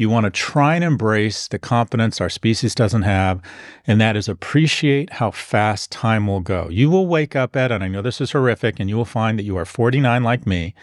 you 0.00 0.08
want 0.08 0.24
to 0.24 0.30
try 0.30 0.74
and 0.74 0.82
embrace 0.82 1.46
the 1.48 1.58
competence 1.58 2.22
our 2.22 2.30
species 2.30 2.74
doesn't 2.74 3.02
have, 3.02 3.38
and 3.86 4.00
that 4.00 4.16
is 4.16 4.30
appreciate 4.30 5.12
how 5.12 5.30
fast 5.30 5.92
time 5.92 6.26
will 6.26 6.40
go. 6.40 6.68
You 6.70 6.88
will 6.88 7.06
wake 7.06 7.36
up, 7.36 7.54
Ed, 7.54 7.70
and 7.70 7.84
I 7.84 7.88
know 7.88 8.00
this 8.00 8.18
is 8.18 8.32
horrific, 8.32 8.80
and 8.80 8.88
you 8.88 8.96
will 8.96 9.04
find 9.04 9.38
that 9.38 9.42
you 9.42 9.58
are 9.58 9.66
49 9.66 10.22
like 10.22 10.46
me, 10.46 10.74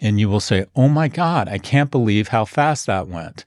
and 0.00 0.20
you 0.20 0.28
will 0.28 0.38
say, 0.38 0.66
Oh 0.76 0.88
my 0.88 1.08
God, 1.08 1.48
I 1.48 1.58
can't 1.58 1.90
believe 1.90 2.28
how 2.28 2.44
fast 2.44 2.86
that 2.86 3.08
went. 3.08 3.44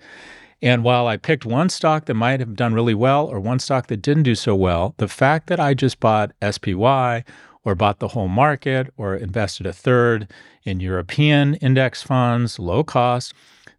And 0.61 0.83
while 0.83 1.07
I 1.07 1.15
picked 1.15 1.45
one 1.45 1.69
stock 1.69 2.03
that 2.05 2.13
might 2.15 2.41
have 2.41 2.57
done 2.57 2.73
really 2.73 2.93
well 2.93 3.27
or 3.27 3.39
one 3.39 3.59
stock 3.59 3.87
that 3.87 4.01
didn't 4.01 4.23
do 4.23 4.35
so 4.35 4.55
well, 4.55 4.93
the 4.97 5.07
fact 5.07 5.47
that 5.47 5.59
I 5.59 5.73
just 5.73 6.01
bought 6.01 6.33
SPY 6.41 7.23
or 7.63 7.75
bought 7.75 7.99
the 7.99 8.09
whole 8.09 8.27
market 8.27 8.91
or 8.97 9.15
invested 9.15 9.67
a 9.67 9.71
third 9.71 10.29
in 10.63 10.81
European 10.81 11.53
index 11.55 12.03
funds, 12.03 12.59
low 12.59 12.83
cost, 12.83 13.33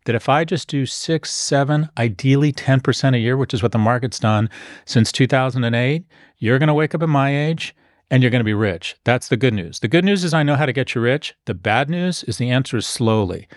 that 0.09 0.17
if 0.17 0.29
I 0.29 0.43
just 0.43 0.69
do 0.69 0.87
six, 0.87 1.31
seven, 1.31 1.91
ideally 1.99 2.51
10% 2.51 3.15
a 3.15 3.19
year, 3.19 3.37
which 3.37 3.53
is 3.53 3.63
what 3.63 3.73
the 3.73 3.79
market's 3.79 4.19
done 4.19 4.49
since 4.87 5.13
2008, 5.13 6.05
you're 6.39 6.59
going 6.59 6.67
to 6.69 6.75
wake 6.75 6.95
up 6.95 7.03
at 7.03 7.11
my 7.11 7.37
age 7.37 7.77
and 8.11 8.23
you're 8.23 8.31
going 8.31 8.41
to 8.41 8.45
be 8.45 8.55
rich. 8.55 8.97
That's 9.05 9.29
the 9.29 9.37
good 9.37 9.53
news. 9.53 9.81
The 9.81 9.89
good 9.89 10.07
news 10.07 10.25
is 10.25 10.33
I 10.33 10.43
know 10.43 10.57
how 10.57 10.65
to 10.65 10.73
get 10.73 10.95
you 10.95 11.03
rich. 11.03 11.35
The 11.45 11.53
bad 11.53 11.91
news 11.91 12.25
is 12.25 12.39
the 12.39 12.51
answer 12.51 12.79
is 12.79 12.87
slowly. 12.87 13.49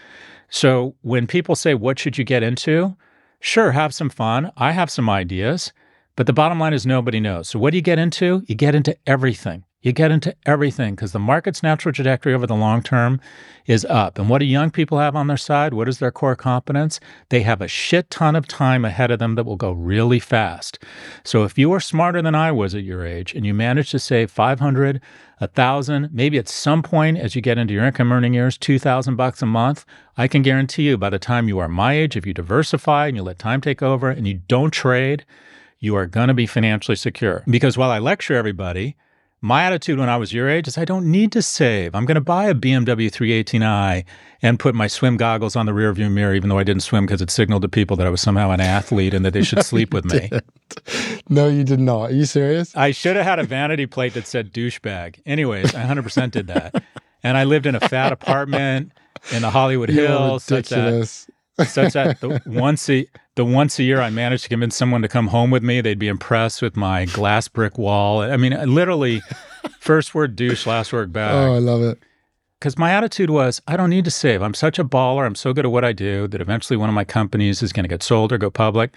So 0.49 0.93
when 1.03 1.25
people 1.25 1.55
say, 1.55 1.73
What 1.73 1.97
should 1.97 2.17
you 2.17 2.25
get 2.25 2.43
into? 2.43 2.97
Sure, 3.39 3.71
have 3.71 3.93
some 3.93 4.09
fun. 4.09 4.51
I 4.57 4.71
have 4.71 4.91
some 4.91 5.09
ideas, 5.09 5.71
but 6.17 6.27
the 6.27 6.33
bottom 6.33 6.59
line 6.59 6.73
is 6.73 6.85
nobody 6.85 7.21
knows. 7.21 7.47
So 7.47 7.59
what 7.59 7.71
do 7.71 7.77
you 7.77 7.81
get 7.81 7.97
into? 7.97 8.43
You 8.45 8.55
get 8.55 8.75
into 8.75 8.95
everything. 9.07 9.63
You 9.83 9.91
get 9.93 10.11
into 10.11 10.35
everything 10.45 10.93
because 10.93 11.11
the 11.11 11.17
market's 11.17 11.63
natural 11.63 11.91
trajectory 11.91 12.35
over 12.35 12.45
the 12.45 12.55
long 12.55 12.83
term 12.83 13.19
is 13.65 13.83
up. 13.85 14.19
And 14.19 14.29
what 14.29 14.37
do 14.37 14.45
young 14.45 14.69
people 14.69 14.99
have 14.99 15.15
on 15.15 15.25
their 15.25 15.37
side? 15.37 15.73
What 15.73 15.89
is 15.89 15.97
their 15.97 16.11
core 16.11 16.35
competence? 16.35 16.99
They 17.29 17.41
have 17.41 17.61
a 17.61 17.67
shit 17.67 18.11
ton 18.11 18.35
of 18.35 18.47
time 18.47 18.85
ahead 18.85 19.09
of 19.09 19.17
them 19.17 19.33
that 19.35 19.45
will 19.45 19.55
go 19.55 19.71
really 19.71 20.19
fast. 20.19 20.77
So 21.23 21.43
if 21.45 21.57
you 21.57 21.71
are 21.73 21.79
smarter 21.79 22.21
than 22.21 22.35
I 22.35 22.51
was 22.51 22.75
at 22.75 22.83
your 22.83 23.03
age 23.03 23.33
and 23.33 23.43
you 23.43 23.55
manage 23.55 23.89
to 23.89 23.97
save 23.97 24.29
500, 24.29 25.01
1000, 25.39 26.09
maybe 26.13 26.37
at 26.37 26.47
some 26.47 26.83
point 26.83 27.17
as 27.17 27.35
you 27.35 27.41
get 27.41 27.57
into 27.57 27.73
your 27.73 27.85
income 27.85 28.11
earning 28.11 28.35
years, 28.35 28.59
2000 28.59 29.15
bucks 29.15 29.41
a 29.41 29.47
month, 29.47 29.83
I 30.15 30.27
can 30.27 30.43
guarantee 30.43 30.83
you 30.83 30.97
by 30.99 31.09
the 31.09 31.17
time 31.17 31.47
you 31.47 31.57
are 31.57 31.67
my 31.67 31.93
age, 31.93 32.15
if 32.15 32.27
you 32.27 32.35
diversify 32.35 33.07
and 33.07 33.17
you 33.17 33.23
let 33.23 33.39
time 33.39 33.61
take 33.61 33.81
over 33.81 34.11
and 34.11 34.27
you 34.27 34.41
don't 34.47 34.71
trade, 34.71 35.25
you 35.79 35.95
are 35.95 36.05
going 36.05 36.27
to 36.27 36.35
be 36.35 36.45
financially 36.45 36.95
secure. 36.95 37.43
Because 37.47 37.79
while 37.79 37.89
I 37.89 37.97
lecture 37.97 38.35
everybody, 38.35 38.95
my 39.41 39.63
attitude 39.63 39.97
when 39.97 40.07
I 40.07 40.17
was 40.17 40.31
your 40.31 40.47
age 40.47 40.67
is 40.67 40.77
I 40.77 40.85
don't 40.85 41.09
need 41.09 41.31
to 41.31 41.41
save. 41.41 41.95
I'm 41.95 42.05
going 42.05 42.15
to 42.15 42.21
buy 42.21 42.45
a 42.45 42.53
BMW 42.53 43.09
318i 43.09 44.05
and 44.43 44.59
put 44.59 44.75
my 44.75 44.85
swim 44.87 45.17
goggles 45.17 45.55
on 45.55 45.65
the 45.65 45.71
rearview 45.71 46.11
mirror, 46.11 46.35
even 46.35 46.49
though 46.49 46.59
I 46.59 46.63
didn't 46.63 46.83
swim 46.83 47.07
because 47.07 47.21
it 47.21 47.31
signaled 47.31 47.63
to 47.63 47.69
people 47.69 47.97
that 47.97 48.05
I 48.05 48.11
was 48.11 48.21
somehow 48.21 48.51
an 48.51 48.61
athlete 48.61 49.15
and 49.15 49.25
that 49.25 49.33
they 49.33 49.41
should 49.43 49.57
no, 49.57 49.63
sleep 49.63 49.93
with 49.93 50.05
me. 50.05 50.29
No, 51.27 51.47
you 51.47 51.63
did 51.63 51.79
not. 51.79 52.11
Are 52.11 52.13
you 52.13 52.25
serious? 52.25 52.75
I 52.75 52.91
should 52.91 53.15
have 53.15 53.25
had 53.25 53.39
a 53.39 53.43
vanity 53.43 53.87
plate 53.87 54.13
that 54.13 54.27
said 54.27 54.53
douchebag. 54.53 55.19
Anyways, 55.25 55.73
I 55.73 55.83
100% 55.85 56.31
did 56.31 56.47
that. 56.47 56.83
And 57.23 57.37
I 57.37 57.43
lived 57.43 57.65
in 57.65 57.75
a 57.75 57.79
fat 57.79 58.11
apartment 58.11 58.91
in 59.31 59.41
the 59.41 59.49
Hollywood 59.49 59.89
Hills. 59.91 60.49
Ridiculous. 60.49 61.09
Such 61.11 61.27
that 61.27 61.33
the 62.21 62.41
once 62.45 62.89
a 62.89 63.07
the 63.35 63.45
once 63.45 63.79
a 63.79 63.83
year 63.83 64.01
I 64.01 64.09
managed 64.09 64.43
to 64.43 64.49
convince 64.49 64.75
someone 64.75 65.01
to 65.01 65.07
come 65.07 65.27
home 65.27 65.51
with 65.51 65.63
me, 65.63 65.81
they'd 65.81 65.99
be 65.99 66.07
impressed 66.07 66.61
with 66.61 66.75
my 66.75 67.05
glass 67.05 67.47
brick 67.47 67.77
wall. 67.77 68.21
I 68.21 68.37
mean, 68.37 68.53
literally, 68.73 69.21
first 69.79 70.13
word 70.13 70.35
douche, 70.35 70.65
last 70.65 70.91
word 70.91 71.13
bag. 71.13 71.33
Oh, 71.33 71.55
I 71.55 71.59
love 71.59 71.81
it. 71.81 71.99
Because 72.59 72.77
my 72.77 72.91
attitude 72.91 73.31
was, 73.31 73.59
I 73.67 73.75
don't 73.75 73.89
need 73.89 74.05
to 74.05 74.11
save. 74.11 74.43
I'm 74.43 74.53
such 74.53 74.77
a 74.77 74.83
baller. 74.83 75.25
I'm 75.25 75.33
so 75.33 75.51
good 75.51 75.65
at 75.65 75.71
what 75.71 75.83
I 75.83 75.93
do 75.93 76.27
that 76.27 76.41
eventually 76.41 76.77
one 76.77 76.89
of 76.89 76.95
my 76.95 77.03
companies 77.03 77.63
is 77.63 77.73
going 77.73 77.85
to 77.85 77.89
get 77.89 78.03
sold 78.03 78.31
or 78.31 78.37
go 78.37 78.51
public. 78.51 78.91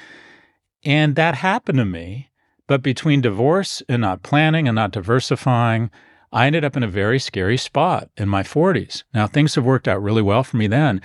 And 0.85 1.17
that 1.17 1.37
happened 1.37 1.79
to 1.79 1.87
me. 1.87 2.29
But 2.67 2.83
between 2.83 3.21
divorce 3.21 3.83
and 3.89 4.03
not 4.03 4.23
planning 4.23 4.69
and 4.69 4.75
not 4.75 4.91
diversifying, 4.91 5.91
I 6.33 6.47
ended 6.47 6.65
up 6.65 6.77
in 6.77 6.83
a 6.83 6.89
very 6.89 7.19
scary 7.19 7.57
spot 7.57 8.11
in 8.17 8.29
my 8.29 8.43
40s. 8.43 9.05
Now, 9.15 9.27
things 9.27 9.55
have 9.55 9.65
worked 9.65 9.89
out 9.89 10.03
really 10.03 10.23
well 10.23 10.43
for 10.45 10.57
me 10.57 10.67
then. 10.67 11.01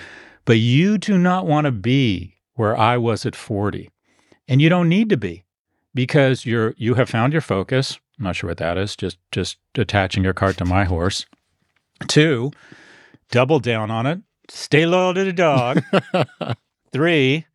But 0.49 0.57
you 0.57 0.97
do 0.97 1.15
not 1.15 1.45
want 1.45 1.65
to 1.65 1.71
be 1.71 2.33
where 2.55 2.75
I 2.75 2.97
was 2.97 3.23
at 3.23 3.35
40. 3.35 3.91
And 4.47 4.59
you 4.59 4.67
don't 4.67 4.89
need 4.89 5.07
to 5.09 5.15
be 5.15 5.43
because 5.93 6.43
you're 6.43 6.73
you 6.75 6.95
have 6.95 7.07
found 7.07 7.33
your 7.33 7.41
focus. 7.43 7.99
I'm 8.17 8.25
not 8.25 8.35
sure 8.35 8.47
what 8.47 8.57
that 8.57 8.75
is, 8.75 8.95
just 8.95 9.19
just 9.31 9.59
attaching 9.75 10.23
your 10.23 10.33
cart 10.33 10.57
to 10.57 10.65
my 10.65 10.85
horse. 10.85 11.27
Two, 12.07 12.49
double 13.29 13.59
down 13.59 13.91
on 13.91 14.07
it. 14.07 14.21
Stay 14.49 14.87
loyal 14.87 15.13
to 15.13 15.23
the 15.23 15.33
dog. 15.33 15.83
Three, 16.91 17.45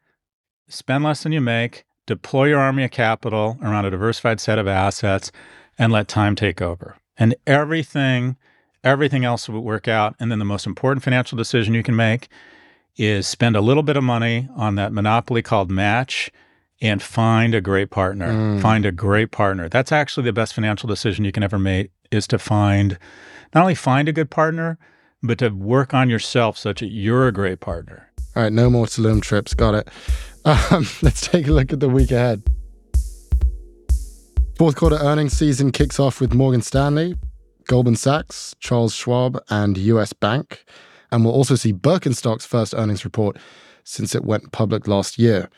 spend 0.69 1.03
less 1.03 1.25
than 1.25 1.33
you 1.33 1.41
make, 1.41 1.85
deploy 2.07 2.45
your 2.45 2.61
army 2.61 2.85
of 2.85 2.93
capital 2.93 3.59
around 3.61 3.87
a 3.87 3.91
diversified 3.91 4.39
set 4.39 4.61
of 4.61 4.69
assets, 4.69 5.33
and 5.77 5.93
let 5.93 6.07
time 6.07 6.37
take 6.37 6.63
over. 6.63 6.97
And 7.19 7.35
everything, 7.45 8.37
everything 8.85 9.25
else 9.25 9.49
will 9.49 9.63
work 9.63 9.89
out. 9.89 10.15
And 10.21 10.31
then 10.31 10.39
the 10.39 10.45
most 10.45 10.65
important 10.65 11.03
financial 11.03 11.37
decision 11.37 11.75
you 11.75 11.83
can 11.83 11.97
make 11.97 12.29
is 12.97 13.27
spend 13.27 13.57
a 13.57 13.61
little 13.61 13.83
bit 13.83 13.97
of 13.97 14.05
money 14.05 14.49
on 14.57 14.77
that 14.77 14.93
monopoly 14.93 15.43
called 15.43 15.71
Match 15.71 16.31
and 16.81 17.03
find 17.03 17.55
a 17.55 17.61
great 17.61 17.91
partner. 17.91 18.33
Mm. 18.33 18.61
Find 18.61 18.85
a 18.85 18.93
great 18.93 19.31
partner. 19.31 19.69
That's 19.69 19.93
actually 19.93 20.25
the 20.25 20.33
best 20.33 20.55
financial 20.55 20.89
decision 20.89 21.25
you 21.25 21.33
can 21.33 21.43
ever 21.43 21.59
make 21.59 21.91
is 22.11 22.27
to 22.29 22.39
find 22.39 22.99
not 23.55 23.63
only 23.63 23.75
find 23.75 24.09
a 24.09 24.13
good 24.13 24.31
partner, 24.31 24.79
but 25.23 25.39
to 25.39 25.49
work 25.49 25.95
on 25.95 26.11
yourself 26.11 26.59
such 26.59 26.81
that 26.81 26.89
you're 26.89 27.27
a 27.27 27.33
great 27.33 27.61
partner. 27.61 28.11
All 28.37 28.43
right, 28.43 28.53
no 28.53 28.69
more 28.69 28.87
Tulum 28.87 29.23
trips. 29.23 29.55
Got 29.55 29.75
it. 29.75 29.89
Um, 30.47 30.87
let's 31.01 31.27
take 31.27 31.47
a 31.47 31.53
look 31.53 31.73
at 31.73 31.81
the 31.81 31.89
week 31.89 32.11
ahead. 32.11 32.43
Fourth 34.59 34.77
quarter 34.77 34.97
earnings 34.97 35.33
season 35.33 35.73
kicks 35.73 35.99
off 35.99 36.21
with 36.21 36.35
Morgan 36.35 36.61
Stanley, 36.61 37.17
Goldman 37.67 37.97
Sachs, 37.97 38.55
Charles 38.61 38.95
Schwab, 38.95 39.43
and 39.49 39.79
US 39.79 40.13
Bank. 40.13 40.67
And 41.11 41.25
we'll 41.25 41.35
also 41.35 41.55
see 41.55 41.73
Birkenstock's 41.73 42.47
first 42.47 42.75
earnings 42.75 43.05
report 43.05 43.39
since 43.85 44.15
it 44.15 44.25
went 44.25 44.53
public 44.53 44.89
last 44.89 45.19
year. 45.19 45.49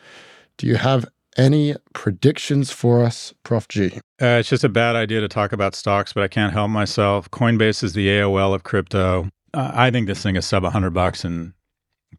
Do 0.57 0.67
you 0.67 0.75
have 0.75 1.05
any 1.37 1.75
predictions 1.93 2.71
for 2.71 3.03
us, 3.03 3.33
Prof 3.43 3.67
G? 3.67 3.99
Uh, 4.21 4.39
it's 4.39 4.49
just 4.49 4.63
a 4.63 4.69
bad 4.69 4.95
idea 4.95 5.21
to 5.21 5.27
talk 5.27 5.53
about 5.53 5.75
stocks, 5.75 6.13
but 6.13 6.23
I 6.23 6.27
can't 6.27 6.51
help 6.51 6.69
myself. 6.69 7.29
Coinbase 7.31 7.83
is 7.83 7.93
the 7.93 8.07
AOL 8.07 8.53
of 8.53 8.63
crypto. 8.63 9.29
Uh, 9.53 9.71
I 9.73 9.91
think 9.91 10.07
this 10.07 10.21
thing 10.21 10.35
is 10.35 10.45
sub 10.45 10.63
100 10.63 10.91
bucks 10.91 11.23
in 11.23 11.53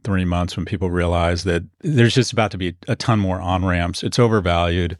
three 0.05 0.25
months 0.25 0.57
when 0.57 0.65
people 0.65 0.91
realize 0.91 1.45
that 1.45 1.65
there's 1.81 2.15
just 2.15 2.33
about 2.33 2.51
to 2.53 2.59
be 2.59 2.77
a 2.87 2.95
ton 2.95 3.19
more 3.19 3.41
on 3.41 3.65
ramps. 3.65 4.03
It's 4.03 4.19
overvalued. 4.19 4.97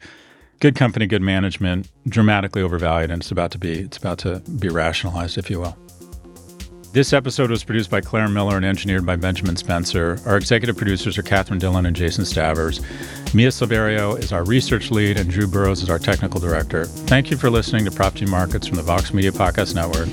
Good 0.59 0.75
company, 0.75 1.07
good 1.07 1.21
management, 1.21 1.89
dramatically 2.07 2.61
overvalued, 2.61 3.11
and 3.11 3.21
it's 3.21 3.31
about 3.31 3.51
to 3.51 3.57
be 3.57 3.79
it's 3.79 3.95
about 3.95 4.19
to 4.19 4.39
be 4.59 4.67
rationalized, 4.67 5.37
if 5.37 5.49
you 5.49 5.61
will. 5.61 5.77
This 6.99 7.13
episode 7.13 7.49
was 7.49 7.63
produced 7.63 7.89
by 7.89 8.01
Claire 8.01 8.27
Miller 8.27 8.57
and 8.57 8.65
engineered 8.65 9.05
by 9.05 9.15
Benjamin 9.15 9.55
Spencer. 9.55 10.19
Our 10.25 10.35
executive 10.35 10.75
producers 10.75 11.17
are 11.17 11.23
Catherine 11.23 11.57
Dillon 11.57 11.85
and 11.85 11.95
Jason 11.95 12.25
Stavers. 12.25 12.81
Mia 13.33 13.47
Silverio 13.47 14.19
is 14.19 14.33
our 14.33 14.43
research 14.43 14.91
lead, 14.91 15.17
and 15.17 15.29
Drew 15.29 15.47
Burrows 15.47 15.81
is 15.81 15.89
our 15.89 15.97
technical 15.97 16.41
director. 16.41 16.83
Thank 16.83 17.31
you 17.31 17.37
for 17.37 17.49
listening 17.49 17.85
to 17.85 17.91
Prof 17.91 18.15
G 18.15 18.25
Markets 18.25 18.67
from 18.67 18.75
the 18.75 18.83
Vox 18.83 19.13
Media 19.13 19.31
Podcast 19.31 19.75
Network. 19.75 20.09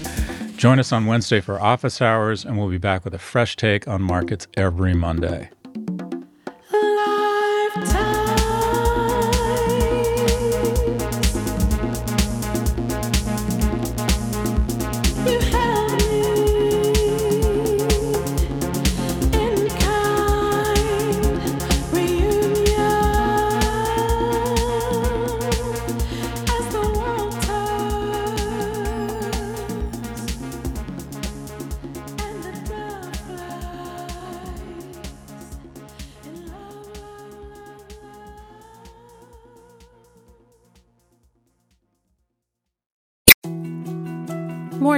Join 0.57 0.79
us 0.79 0.93
on 0.93 1.07
Wednesday 1.07 1.41
for 1.41 1.61
office 1.61 2.01
hours, 2.01 2.45
and 2.45 2.57
we'll 2.57 2.71
be 2.71 2.79
back 2.79 3.05
with 3.05 3.15
a 3.15 3.19
fresh 3.19 3.57
take 3.57 3.89
on 3.89 4.01
markets 4.01 4.47
every 4.57 4.95
Monday. 4.95 5.51